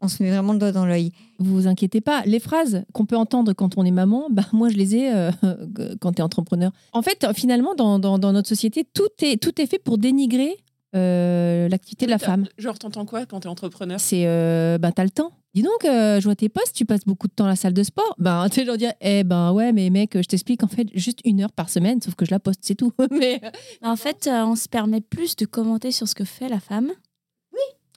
on 0.00 0.06
se 0.06 0.22
met 0.22 0.30
vraiment 0.30 0.52
le 0.52 0.60
doigt 0.60 0.70
dans 0.70 0.86
l'œil. 0.86 1.10
Vous 1.38 1.54
vous 1.54 1.66
inquiétez 1.68 2.00
pas, 2.00 2.22
les 2.26 2.40
phrases 2.40 2.82
qu'on 2.92 3.06
peut 3.06 3.16
entendre 3.16 3.52
quand 3.52 3.78
on 3.78 3.84
est 3.84 3.90
maman, 3.92 4.26
bah, 4.30 4.42
moi 4.52 4.68
je 4.68 4.76
les 4.76 4.96
ai 4.96 5.12
euh, 5.14 5.30
quand 6.00 6.12
tu 6.12 6.18
es 6.18 6.22
entrepreneur. 6.22 6.72
En 6.92 7.02
fait, 7.02 7.26
finalement, 7.34 7.74
dans, 7.74 7.98
dans- 7.98 8.18
dans 8.18 8.32
notre 8.32 8.48
société, 8.48 8.84
tout 8.92 9.08
est, 9.22 9.40
tout 9.40 9.60
est 9.60 9.66
fait 9.66 9.78
pour 9.78 9.98
dénigrer 9.98 10.56
euh, 10.96 11.68
l'activité 11.68 12.06
de 12.06 12.10
la 12.10 12.18
femme. 12.18 12.46
Genre, 12.56 12.78
t'entends 12.78 13.04
quoi 13.04 13.26
quand 13.26 13.40
t'es 13.40 13.48
entrepreneur? 13.48 14.00
C'est, 14.00 14.24
euh, 14.26 14.78
bah, 14.78 14.90
t'as 14.92 15.04
le 15.04 15.10
temps. 15.10 15.32
Dis 15.54 15.62
donc, 15.62 15.84
euh, 15.84 16.18
je 16.20 16.24
vois 16.24 16.34
tes 16.36 16.48
posts, 16.48 16.74
tu 16.74 16.84
passes 16.84 17.04
beaucoup 17.06 17.26
de 17.26 17.32
temps 17.32 17.44
à 17.46 17.48
la 17.48 17.56
salle 17.56 17.72
de 17.74 17.82
sport. 17.82 18.14
Ben, 18.18 18.48
tu 18.50 18.56
sais, 18.60 18.66
genre 18.66 18.76
dire, 18.76 18.92
eh 19.00 19.22
ben 19.24 19.52
ouais, 19.52 19.72
mais 19.72 19.90
mec, 19.90 20.12
je 20.16 20.26
t'explique 20.26 20.62
en 20.62 20.68
fait 20.68 20.88
juste 20.94 21.20
une 21.24 21.40
heure 21.42 21.52
par 21.52 21.68
semaine, 21.68 22.00
sauf 22.02 22.14
que 22.14 22.24
je 22.24 22.30
la 22.30 22.40
poste, 22.40 22.60
c'est 22.62 22.74
tout. 22.74 22.92
mais 23.10 23.40
En 23.82 23.96
fait, 23.96 24.26
euh, 24.26 24.44
on 24.44 24.56
se 24.56 24.68
permet 24.68 25.00
plus 25.00 25.36
de 25.36 25.44
commenter 25.46 25.90
sur 25.92 26.08
ce 26.08 26.14
que 26.14 26.24
fait 26.24 26.48
la 26.48 26.60
femme 26.60 26.90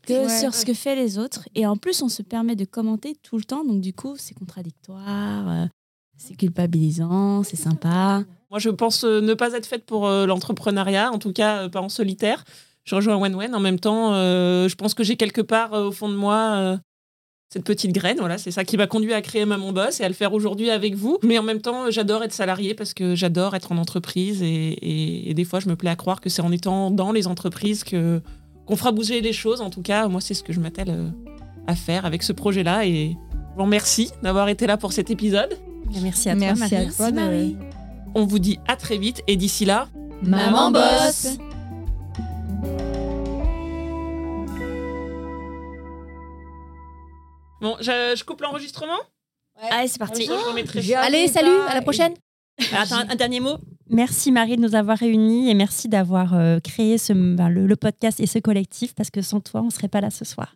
que 0.06 0.14
Ouais. 0.26 0.40
sur 0.40 0.54
ce 0.54 0.66
que 0.66 0.74
fait 0.74 0.96
les 0.96 1.18
autres. 1.18 1.48
Et 1.56 1.66
en 1.66 1.78
plus, 1.78 2.02
on 2.02 2.10
se 2.10 2.22
permet 2.22 2.56
de 2.56 2.66
commenter 2.66 3.16
tout 3.24 3.38
le 3.38 3.44
temps. 3.44 3.64
Donc, 3.64 3.82
du 3.82 3.94
coup, 3.94 4.16
c'est 4.18 4.34
contradictoire, 4.34 5.50
euh, 5.50 5.66
c'est 6.18 6.36
culpabilisant, 6.36 7.44
c'est 7.44 7.56
sympa. 7.58 8.24
Moi, 8.50 8.60
je 8.60 8.70
pense 8.70 9.04
euh, 9.04 9.22
ne 9.22 9.34
pas 9.34 9.54
être 9.54 9.66
faite 9.66 9.86
pour 9.86 10.08
euh, 10.08 10.26
l'entrepreneuriat, 10.26 11.12
en 11.12 11.20
tout 11.20 11.34
cas 11.34 11.70
pas 11.70 11.82
en 11.82 11.90
solitaire. 11.90 12.44
Je 12.84 12.96
rejoins 12.96 13.18
Wen 13.18 13.54
En 13.56 13.60
même 13.60 13.80
temps, 13.80 14.14
je 14.14 14.74
pense 14.76 14.94
que 14.96 15.04
j'ai 15.04 15.16
quelque 15.16 15.42
part 15.42 15.72
au 15.74 15.92
fond 15.92 16.10
de 16.10 16.16
moi 16.16 16.80
cette 17.54 17.64
petite 17.64 17.92
graine. 17.92 18.18
Voilà, 18.18 18.40
c'est 18.40 18.50
ça 18.50 18.64
qui 18.66 18.76
m'a 18.76 18.88
conduit 18.88 19.14
à 19.14 19.22
créer 19.22 19.46
Maman 19.46 19.72
Boss 19.72 20.00
et 20.00 20.04
à 20.04 20.08
le 20.08 20.16
faire 20.16 20.34
aujourd'hui 20.34 20.72
avec 20.72 20.96
vous. 20.96 21.20
Mais 21.22 21.38
en 21.38 21.44
même 21.44 21.62
temps, 21.62 21.92
j'adore 21.92 22.24
être 22.24 22.34
salarié 22.34 22.74
parce 22.74 22.96
que 22.96 23.14
j'adore 23.14 23.56
être 23.56 23.72
en 23.72 23.78
entreprise 23.78 24.42
et, 24.42 24.48
et- 24.48 25.30
et 25.30 25.34
des 25.36 25.44
fois, 25.44 25.60
je 25.60 25.70
me 25.70 25.76
plais 25.76 25.92
à 25.92 25.96
croire 25.96 26.22
que 26.22 26.30
c'est 26.30 26.42
en 26.42 26.52
étant 26.52 26.90
dans 26.90 27.12
les 27.12 27.28
entreprises 27.28 27.84
que 27.84 28.20
qu'on 28.66 28.76
fera 28.76 28.92
bouger 28.92 29.22
les 29.22 29.34
choses. 29.34 29.62
En 29.62 29.70
tout 29.70 29.82
cas, 29.82 30.08
moi, 30.08 30.22
c'est 30.22 30.34
ce 30.34 30.44
que 30.44 30.54
je 30.54 30.60
m'attelle 30.60 30.90
euh, 30.90 31.10
à 31.68 31.76
faire 31.76 32.06
avec 32.06 32.24
ce 32.24 32.34
projet-là. 32.34 32.86
Et 32.86 33.18
je 33.34 33.56
vous 33.58 33.64
remercie 33.64 34.12
d'avoir 34.24 34.50
été 34.50 34.68
là 34.68 34.78
pour 34.78 34.94
cet 34.94 35.10
épisode. 35.10 35.58
Merci 36.02 36.30
à 36.30 36.36
toi, 36.36 36.40
Merci 36.40 36.60
Marie. 36.74 36.76
à 36.88 36.92
toi 36.92 37.12
Marie. 37.12 37.58
On 38.16 38.26
vous 38.26 38.40
dit 38.40 38.60
à 38.68 38.76
très 38.76 38.98
vite 38.98 39.22
et 39.28 39.36
d'ici 39.36 39.66
là, 39.66 39.88
Maman 40.22 40.72
bosse 40.72 41.38
bon, 47.62 47.76
je, 47.80 48.16
je 48.18 48.24
coupe 48.24 48.42
l'enregistrement? 48.42 49.00
Allez, 49.70 49.88
c'est 49.88 50.00
parti. 50.00 50.30
Allez, 50.98 51.28
salut, 51.28 51.60
à 51.70 51.76
la 51.76 51.82
prochaine. 51.82 52.14
Attends, 52.74 53.04
un, 53.10 53.16
dernier 53.16 53.40
mot. 53.40 53.58
Merci 53.90 54.32
Marie 54.32 54.56
de 54.56 54.62
nous 54.62 54.76
avoir 54.76 54.98
réunis 54.98 55.50
et 55.50 55.54
merci 55.54 55.90
d'avoir 55.90 56.34
euh, 56.34 56.60
créé 56.60 56.98
ce, 56.98 57.14
ben, 57.14 57.50
le, 57.50 57.68
le 57.68 57.76
podcast 57.76 58.20
et 58.20 58.28
ce 58.28 58.40
collectif 58.40 58.94
parce 58.96 59.10
que 59.10 59.22
sans 59.22 59.42
toi, 59.42 59.62
on 59.62 59.66
ne 59.66 59.72
serait 59.72 59.88
pas 59.88 60.02
là 60.02 60.10
ce 60.10 60.26
soir. 60.26 60.56